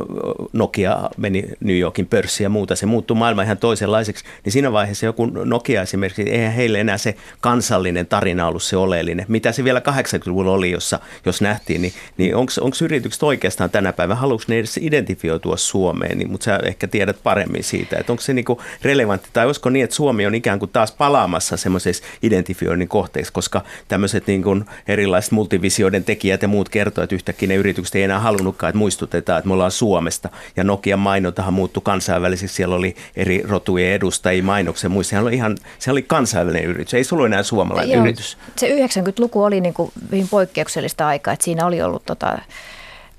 Nokia 0.53 1.09
meni 1.17 1.45
New 1.59 1.77
Yorkin 1.77 2.07
pörssiin 2.07 2.45
ja 2.45 2.49
muuta, 2.49 2.75
se 2.75 2.85
muuttui 2.85 3.17
maailma 3.17 3.41
ihan 3.41 3.57
toisenlaiseksi, 3.57 4.25
niin 4.45 4.53
siinä 4.53 4.71
vaiheessa 4.71 5.05
joku 5.05 5.25
Nokia 5.25 5.81
esimerkiksi, 5.81 6.29
eihän 6.29 6.53
heille 6.53 6.79
enää 6.79 6.97
se 6.97 7.15
kansallinen 7.41 8.07
tarina 8.07 8.47
ollut 8.47 8.63
se 8.63 8.77
oleellinen, 8.77 9.25
mitä 9.29 9.51
se 9.51 9.63
vielä 9.63 9.79
80-luvulla 9.79 10.51
oli, 10.51 10.71
jossa, 10.71 10.99
jos 11.25 11.41
nähtiin, 11.43 11.81
niin, 11.81 11.93
niin 12.17 12.35
onko 12.35 12.75
yritykset 12.83 13.23
oikeastaan 13.23 13.69
tänä 13.69 13.93
päivänä, 13.93 14.19
haluatko 14.19 14.45
ne 14.47 14.59
edes 14.59 14.77
identifioitua 14.77 15.57
Suomeen, 15.57 16.17
niin, 16.17 16.31
mutta 16.31 16.45
sä 16.45 16.59
ehkä 16.63 16.87
tiedät 16.87 17.23
paremmin 17.23 17.63
siitä, 17.63 17.97
että 17.97 18.13
onko 18.13 18.21
se 18.21 18.33
niinku 18.33 18.61
relevantti, 18.81 19.29
tai 19.33 19.45
olisiko 19.45 19.69
niin, 19.69 19.83
että 19.83 19.95
Suomi 19.95 20.25
on 20.25 20.35
ikään 20.35 20.59
kuin 20.59 20.71
taas 20.71 20.91
palaamassa 20.91 21.57
semmoisessa 21.57 22.03
identifioinnin 22.23 22.87
kohteeksi, 22.87 23.33
koska 23.33 23.61
tämmöiset 23.87 24.27
niinku 24.27 24.57
erilaiset 24.87 25.31
multivisioiden 25.31 26.03
tekijät 26.03 26.41
ja 26.41 26.47
muut 26.47 26.69
kertoo, 26.69 27.03
että 27.03 27.15
yhtäkkiä 27.15 27.47
ne 27.47 27.55
yritykset 27.55 27.95
ei 27.95 28.03
enää 28.03 28.19
halunnutkaan, 28.19 28.69
että 28.69 28.77
muistutetaan, 28.77 29.39
että 29.39 29.47
me 29.47 29.53
ollaan 29.53 29.71
Suomesta, 29.71 30.29
ja 30.55 30.63
Nokian 30.63 30.99
mainontahan 30.99 31.53
muuttui 31.53 31.81
kansainväliseksi, 31.85 32.55
siellä 32.55 32.75
oli 32.75 32.95
eri 33.15 33.43
rotujen 33.47 33.93
edustajia 33.93 34.43
mainoksen 34.43 34.91
muissa, 34.91 35.09
sehän 35.09 35.25
oli 35.25 35.35
ihan, 35.35 35.57
se 35.79 35.91
oli 35.91 36.01
kansainvälinen 36.01 36.69
yritys, 36.69 36.93
ei 36.93 37.03
se 37.03 37.15
ollut 37.15 37.25
enää 37.25 37.43
suomalainen 37.43 37.93
Joo, 37.93 38.03
yritys. 38.03 38.37
Se 38.55 38.67
90-luku 38.67 39.43
oli 39.43 39.61
niin 39.61 39.73
kuin 39.73 39.91
hyvin 40.11 40.27
poikkeuksellista 40.27 41.07
aikaa, 41.07 41.32
että 41.33 41.45
siinä 41.45 41.65
oli 41.65 41.81
ollut 41.81 42.05
tota, 42.05 42.37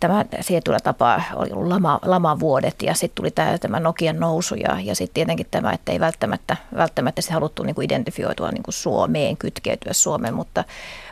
tämä 0.00 0.24
tietyllä 0.46 0.78
tapaa 0.80 1.22
oli 1.34 1.50
ollut 1.52 1.68
lama, 1.68 1.98
lamavuodet 2.02 2.82
ja 2.82 2.94
sitten 2.94 3.14
tuli 3.14 3.30
tämä, 3.30 3.58
tämä 3.58 3.80
Nokian 3.80 4.20
nousu 4.20 4.54
ja, 4.54 4.76
ja 4.82 4.94
sitten 4.94 5.14
tietenkin 5.14 5.46
tämä, 5.50 5.72
että 5.72 5.92
ei 5.92 6.00
välttämättä, 6.00 6.56
välttämättä 6.76 7.22
se 7.22 7.32
haluttu 7.32 7.62
niin 7.62 7.74
kuin 7.74 7.84
identifioitua 7.84 8.50
niin 8.50 8.62
kuin 8.62 8.74
Suomeen, 8.74 9.36
kytkeytyä 9.36 9.92
Suomeen, 9.92 10.34
mutta, 10.34 10.64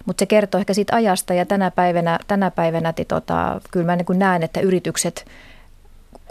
mutta 0.06 0.20
se 0.20 0.26
kertoo 0.26 0.58
ehkä 0.58 0.74
siitä 0.74 0.96
ajasta 0.96 1.34
ja 1.34 1.46
tänä 1.46 1.70
päivänä, 1.70 2.18
tänä 2.26 2.50
päivänä 2.50 2.94
tota, 3.08 3.60
kyllä 3.70 3.86
mä 3.86 3.96
niin 3.96 4.06
kuin 4.06 4.18
näen, 4.18 4.42
että 4.42 4.60
yritykset– 4.60 5.24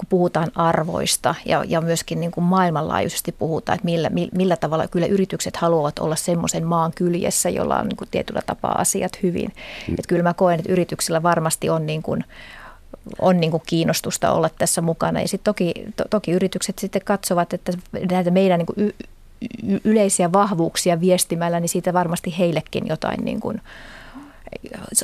kun 0.01 0.07
puhutaan 0.09 0.51
arvoista 0.55 1.35
ja, 1.45 1.63
ja 1.67 1.81
myöskin 1.81 2.19
niin 2.19 2.31
kuin 2.31 2.43
maailmanlaajuisesti 2.43 3.31
puhutaan, 3.31 3.75
että 3.75 3.85
millä, 3.85 4.09
millä 4.33 4.55
tavalla 4.55 4.87
kyllä 4.87 5.05
yritykset 5.05 5.57
haluavat 5.57 5.99
olla 5.99 6.15
semmoisen 6.15 6.65
maan 6.65 6.91
kyljessä, 6.95 7.49
jolla 7.49 7.79
on 7.79 7.87
niin 7.87 7.97
kuin 7.97 8.07
tietyllä 8.11 8.41
tapaa 8.45 8.81
asiat 8.81 9.23
hyvin. 9.23 9.53
Mm. 9.87 9.93
Että 9.93 10.07
kyllä 10.07 10.23
mä 10.23 10.33
koen, 10.33 10.59
että 10.59 10.71
yrityksillä 10.71 11.23
varmasti 11.23 11.69
on 11.69 11.85
niin 11.85 12.01
kuin, 12.01 12.23
on 13.19 13.39
niin 13.39 13.51
kuin 13.51 13.63
kiinnostusta 13.65 14.31
olla 14.31 14.49
tässä 14.49 14.81
mukana. 14.81 15.21
Ja 15.21 15.27
sitten 15.27 15.53
toki, 15.53 15.73
to, 15.95 16.03
toki 16.09 16.31
yritykset 16.31 16.79
sitten 16.79 17.01
katsovat, 17.05 17.53
että 17.53 17.73
näitä 18.11 18.31
meidän 18.31 18.59
niin 18.59 18.65
kuin 18.65 18.79
y, 18.87 19.79
yleisiä 19.83 20.31
vahvuuksia 20.31 21.01
viestimällä, 21.01 21.59
niin 21.59 21.69
siitä 21.69 21.93
varmasti 21.93 22.35
heillekin 22.37 22.87
jotain 22.87 23.25
niin 23.25 23.39
kuin 23.39 23.61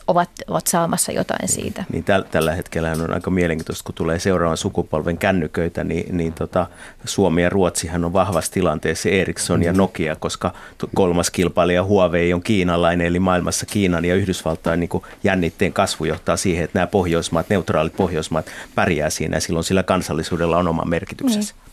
ovat, 0.08 0.30
ovat 0.48 0.68
saamassa 0.68 1.12
jotain 1.12 1.48
siitä. 1.48 1.84
Niin 1.92 2.04
täl, 2.04 2.24
tällä 2.32 2.54
hetkellä 2.54 2.92
on 2.92 3.14
aika 3.14 3.30
mielenkiintoista, 3.30 3.84
kun 3.84 3.96
tulee 3.96 4.20
seuraavan 4.20 4.58
sukupolven 4.58 5.18
kännyköitä, 5.18 5.84
niin, 5.84 6.18
niin 6.18 6.34
tota, 6.34 6.68
Suomi 7.06 7.44
ja 7.44 7.50
Ruotsihan 7.50 8.06
on 8.06 8.14
vahvassa 8.14 8.52
tilanteessa 8.52 9.10
Ericsson 9.10 9.64
ja 9.64 9.74
Nokia, 9.74 10.16
koska 10.16 10.54
kolmas 10.96 11.32
kilpailija 11.32 11.84
Huawei 11.84 12.34
on 12.34 12.44
kiinalainen, 12.44 13.08
eli 13.08 13.20
maailmassa 13.20 13.66
Kiinan 13.66 14.06
ja 14.06 14.16
Yhdysvaltain 14.16 14.80
niin 14.80 14.90
jännitteen 15.24 15.74
kasvu 15.74 16.06
johtaa 16.06 16.38
siihen, 16.38 16.64
että 16.64 16.80
nämä 16.80 16.88
pohjoismaat, 16.88 17.50
neutraalit 17.50 17.96
pohjoismaat 17.96 18.46
pärjää 18.76 19.10
siinä 19.10 19.38
ja 19.38 19.42
silloin 19.42 19.64
sillä 19.64 19.84
kansallisuudella 19.84 20.58
on 20.58 20.68
oma 20.68 20.86
merkityksensä. 20.86 21.54
Niin. 21.54 21.68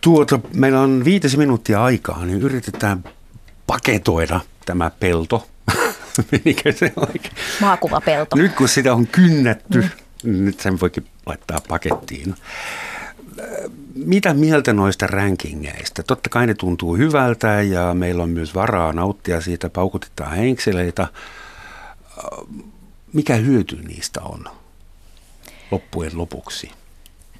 Tuota, 0.00 0.40
meillä 0.54 0.80
on 0.80 1.04
viitesi 1.04 1.36
minuuttia 1.36 1.84
aikaa, 1.84 2.24
niin 2.24 2.42
yritetään 2.42 3.04
paketoida 3.66 4.40
tämä 4.66 4.90
pelto. 5.00 5.46
Menikö 6.32 6.72
se 6.72 6.92
oikein? 6.96 7.34
Maakuvapelto. 7.60 8.36
Nyt 8.36 8.52
kun 8.52 8.68
sitä 8.68 8.94
on 8.94 9.06
kynnetty, 9.06 9.80
mm. 10.24 10.44
nyt 10.44 10.60
sen 10.60 10.80
voikin 10.80 11.06
laittaa 11.26 11.58
pakettiin. 11.68 12.34
Mitä 13.94 14.34
mieltä 14.34 14.72
noista 14.72 15.06
rankingeista? 15.06 16.02
Totta 16.02 16.30
kai 16.30 16.46
ne 16.46 16.54
tuntuu 16.54 16.96
hyvältä 16.96 17.62
ja 17.62 17.94
meillä 17.94 18.22
on 18.22 18.30
myös 18.30 18.54
varaa 18.54 18.92
nauttia 18.92 19.40
siitä, 19.40 19.70
paukutetaan 19.70 20.36
henkseleitä. 20.36 21.06
Mikä 23.12 23.36
hyöty 23.36 23.76
niistä 23.76 24.20
on 24.22 24.44
loppujen 25.70 26.18
lopuksi? 26.18 26.70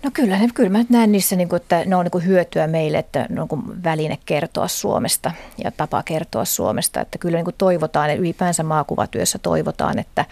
No 0.03 0.11
kyllä, 0.15 0.39
kyllä 0.55 0.71
mä 0.71 0.85
näen 0.89 1.13
niissä, 1.13 1.37
niin 1.37 1.49
kuin, 1.49 1.63
että 1.63 1.85
ne 1.87 1.97
on 1.97 2.05
niin 2.05 2.11
kuin 2.11 2.27
hyötyä 2.27 2.67
meille, 2.67 2.99
että 2.99 3.27
ne 3.29 3.43
on 3.43 3.49
kuin 3.49 3.85
väline 3.85 4.19
kertoa 4.27 4.69
Suomesta 4.69 5.31
ja 5.65 5.71
tapa 5.71 6.03
kertoa 6.03 6.45
Suomesta. 6.45 7.01
Että 7.01 7.19
kyllä 7.19 7.39
niin 7.39 7.45
kuin 7.45 7.55
toivotaan, 7.59 8.11
ja 8.11 8.17
ylipäänsä 8.17 8.63
maakuvatyössä 8.63 9.39
toivotaan, 9.39 9.99
että, 9.99 10.25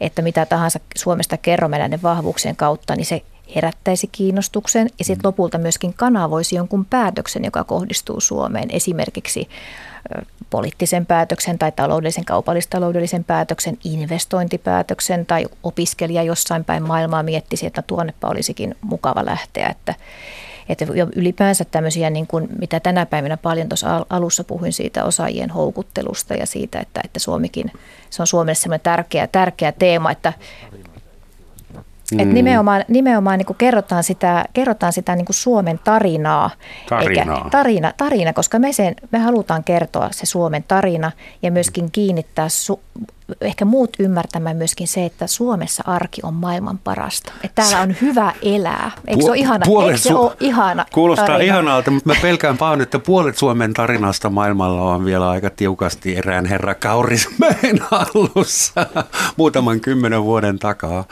että 0.00 0.22
mitä 0.22 0.46
tahansa 0.46 0.80
Suomesta 0.96 1.36
kerromme 1.36 1.78
näiden 1.78 2.02
vahvuuksien 2.02 2.56
kautta, 2.56 2.96
niin 2.96 3.06
se 3.06 3.22
herättäisi 3.54 4.06
kiinnostuksen 4.12 4.88
ja 4.98 5.04
sitten 5.04 5.28
lopulta 5.28 5.58
myöskin 5.58 5.94
kanavoisi 5.94 6.56
jonkun 6.56 6.84
päätöksen, 6.84 7.44
joka 7.44 7.64
kohdistuu 7.64 8.20
Suomeen. 8.20 8.70
Esimerkiksi 8.70 9.48
poliittisen 10.50 11.06
päätöksen 11.06 11.58
tai 11.58 11.72
taloudellisen, 11.72 12.24
kaupallistaloudellisen 12.24 13.24
päätöksen, 13.24 13.78
investointipäätöksen 13.84 15.26
tai 15.26 15.46
opiskelija 15.62 16.22
jossain 16.22 16.64
päin 16.64 16.82
maailmaa 16.82 17.22
miettisi, 17.22 17.66
että 17.66 17.82
tuonnepa 17.82 18.28
olisikin 18.28 18.74
mukava 18.80 19.24
lähteä. 19.24 19.68
Että, 19.68 19.94
että 20.68 20.86
ylipäänsä 21.16 21.64
tämmöisiä, 21.64 22.10
niin 22.10 22.26
kuin, 22.26 22.48
mitä 22.58 22.80
tänä 22.80 23.06
päivänä 23.06 23.36
paljon 23.36 23.68
tuossa 23.68 24.06
alussa 24.10 24.44
puhuin 24.44 24.72
siitä 24.72 25.04
osaajien 25.04 25.50
houkuttelusta 25.50 26.34
ja 26.34 26.46
siitä, 26.46 26.80
että, 26.80 27.00
että 27.04 27.20
Suomikin, 27.20 27.72
se 28.10 28.22
on 28.22 28.26
Suomelle 28.26 28.54
semmoinen 28.54 28.84
tärkeä, 28.84 29.26
tärkeä 29.26 29.72
teema, 29.72 30.10
että 30.10 30.32
Mm. 32.12 32.20
Et 32.20 32.28
nimenomaan 32.28 32.84
nimenomaan 32.88 33.38
niin 33.38 33.46
kuin 33.46 33.56
kerrotaan 33.56 34.04
sitä, 34.04 34.44
kerrotaan 34.52 34.92
sitä 34.92 35.16
niin 35.16 35.26
kuin 35.26 35.36
Suomen 35.36 35.80
tarinaa. 35.84 36.50
Tarinaa. 36.88 37.36
Eikä, 37.36 37.50
tarina, 37.50 37.92
tarina, 37.96 38.32
koska 38.32 38.58
me, 38.58 38.72
sen, 38.72 38.94
me 39.10 39.18
halutaan 39.18 39.64
kertoa 39.64 40.08
se 40.10 40.26
Suomen 40.26 40.64
tarina 40.68 41.12
ja 41.42 41.50
myöskin 41.50 41.90
kiinnittää 41.90 42.48
su, 42.48 42.80
ehkä 43.40 43.64
muut 43.64 43.90
ymmärtämään 43.98 44.56
myöskin 44.56 44.88
se, 44.88 45.04
että 45.04 45.26
Suomessa 45.26 45.82
arki 45.86 46.20
on 46.24 46.34
maailman 46.34 46.78
parasta. 46.78 47.32
Että 47.44 47.62
täällä 47.62 47.80
on 47.80 47.96
hyvä 48.00 48.32
elää. 48.42 48.90
Eikö 49.06 49.22
se 49.22 49.30
ole 49.30 49.38
ihana? 49.38 49.66
Eikö 49.86 49.98
se 49.98 50.14
ole 50.14 50.36
ihana 50.40 50.84
Kuulostaa 50.92 51.26
tarina? 51.26 51.44
ihanalta, 51.44 51.90
mutta 51.90 52.08
mä 52.08 52.14
pelkään 52.22 52.58
pahoin, 52.58 52.80
että 52.80 52.98
puolet 52.98 53.38
Suomen 53.38 53.74
tarinasta 53.74 54.30
maailmalla 54.30 54.82
on 54.94 55.04
vielä 55.04 55.30
aika 55.30 55.50
tiukasti 55.50 56.16
erään 56.16 56.46
herra 56.46 56.74
Kaurismäen 56.74 57.78
hallussa 57.90 58.86
muutaman 59.36 59.80
kymmenen 59.80 60.24
vuoden 60.24 60.58
takaa. 60.58 61.04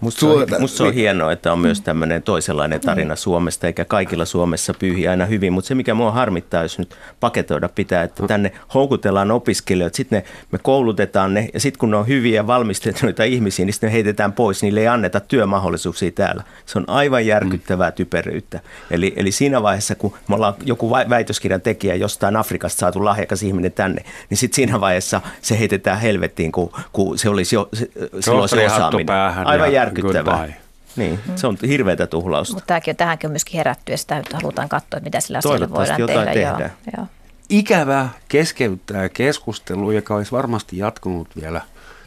Musta, 0.00 0.20
tuota, 0.20 0.58
musta 0.58 0.76
se 0.76 0.82
on 0.82 0.94
hienoa, 0.94 1.32
että 1.32 1.52
on 1.52 1.58
myös 1.58 1.80
tämmöinen 1.80 2.22
toisenlainen 2.22 2.80
tarina 2.80 3.16
Suomesta, 3.16 3.66
eikä 3.66 3.84
kaikilla 3.84 4.24
Suomessa 4.24 4.74
pyyhi 4.74 5.08
aina 5.08 5.26
hyvin. 5.26 5.52
Mutta 5.52 5.68
se, 5.68 5.74
mikä 5.74 5.94
mua 5.94 6.10
harmittaa, 6.10 6.62
jos 6.62 6.78
nyt 6.78 6.96
paketoida 7.20 7.68
pitää, 7.68 8.02
että 8.02 8.26
tänne 8.26 8.52
houkutellaan 8.74 9.30
opiskelijoita, 9.30 9.96
sitten 9.96 10.22
me 10.52 10.58
koulutetaan 10.62 11.34
ne, 11.34 11.48
ja 11.54 11.60
sitten 11.60 11.78
kun 11.78 11.90
ne 11.90 11.96
on 11.96 12.08
hyviä 12.08 12.46
valmistettuneita 12.46 13.24
ihmisiä, 13.24 13.64
niin 13.64 13.74
sitten 13.74 13.88
ne 13.88 13.92
heitetään 13.92 14.32
pois, 14.32 14.62
niille 14.62 14.80
ei 14.80 14.88
anneta 14.88 15.20
työmahdollisuuksia 15.20 16.10
täällä. 16.10 16.42
Se 16.66 16.78
on 16.78 16.84
aivan 16.88 17.26
järkyttävää 17.26 17.90
typeryyttä. 17.90 18.60
Eli, 18.90 19.12
eli 19.16 19.32
siinä 19.32 19.62
vaiheessa, 19.62 19.94
kun 19.94 20.14
me 20.28 20.34
ollaan 20.34 20.54
joku 20.64 20.90
väitöskirjan 20.90 21.60
tekijä 21.60 21.94
jostain 21.94 22.36
Afrikasta 22.36 22.78
saatu 22.78 23.04
lahjakas 23.04 23.42
ihminen 23.42 23.72
tänne, 23.72 24.04
niin 24.30 24.38
sitten 24.38 24.56
siinä 24.56 24.80
vaiheessa 24.80 25.20
se 25.42 25.58
heitetään 25.58 26.00
helvettiin, 26.00 26.52
kun, 26.52 26.72
kun 26.92 27.18
se 27.18 27.28
olisi 27.28 27.56
jo 27.56 27.68
se, 27.72 27.90
silloin 28.20 28.48
se 28.48 28.66
osaaminen. 28.66 29.16
Aivan 29.44 29.72
järkyttävää 29.72 29.89
järkyttävää. 29.90 30.48
Niin, 30.96 31.20
mm. 31.26 31.36
se 31.36 31.46
on 31.46 31.58
hirveätä 31.68 32.06
tuhlausta. 32.06 32.54
Mutta 32.54 32.66
tämäkin 32.66 32.92
on 32.92 32.96
tähänkin 32.96 33.28
on 33.28 33.32
myöskin 33.32 33.56
herätty 33.56 33.92
ja 33.92 33.98
sitä 33.98 34.22
halutaan 34.32 34.68
katsoa, 34.68 35.00
mitä 35.00 35.20
sillä 35.20 35.38
asialla 35.38 35.70
voidaan 35.70 36.06
tehdä. 36.06 36.24
tehdä. 36.24 36.50
Joo, 36.50 36.70
joo. 36.96 37.06
Ikävä 37.48 38.08
keskeyttää 38.28 39.08
keskustelu, 39.08 39.90
joka 39.90 40.14
olisi 40.14 40.32
varmasti 40.32 40.78
jatkunut 40.78 41.28
vielä 41.40 41.60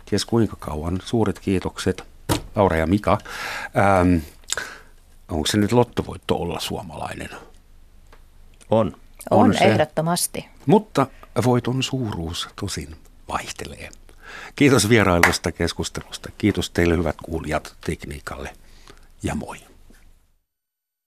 ties 0.06 0.26
kuinka 0.26 0.56
kauan. 0.60 1.00
Suuret 1.06 1.40
kiitokset 1.40 2.04
Laura 2.56 2.78
ja 2.78 2.88
Mika. 2.88 3.18
Ähm, 3.78 4.16
onko 5.30 5.48
se 5.48 5.58
nyt 5.58 5.72
lottovoitto 5.72 6.36
olla 6.36 6.60
suomalainen? 6.60 7.30
On. 8.70 8.96
On, 9.30 9.40
on 9.40 9.56
ehdottomasti. 9.64 10.46
Mutta 10.66 11.08
voiton 11.46 11.84
suuruus 11.84 12.48
tosin 12.56 12.96
vaihtelee. 13.30 13.90
Kiitos 14.56 14.90
vierailusta 14.90 15.52
keskustelusta. 15.52 16.30
Kiitos 16.38 16.70
teille 16.70 16.98
hyvät 16.98 17.16
kuulijat 17.24 17.76
tekniikalle 17.86 18.50
ja 19.24 19.36
moi. 19.36 19.58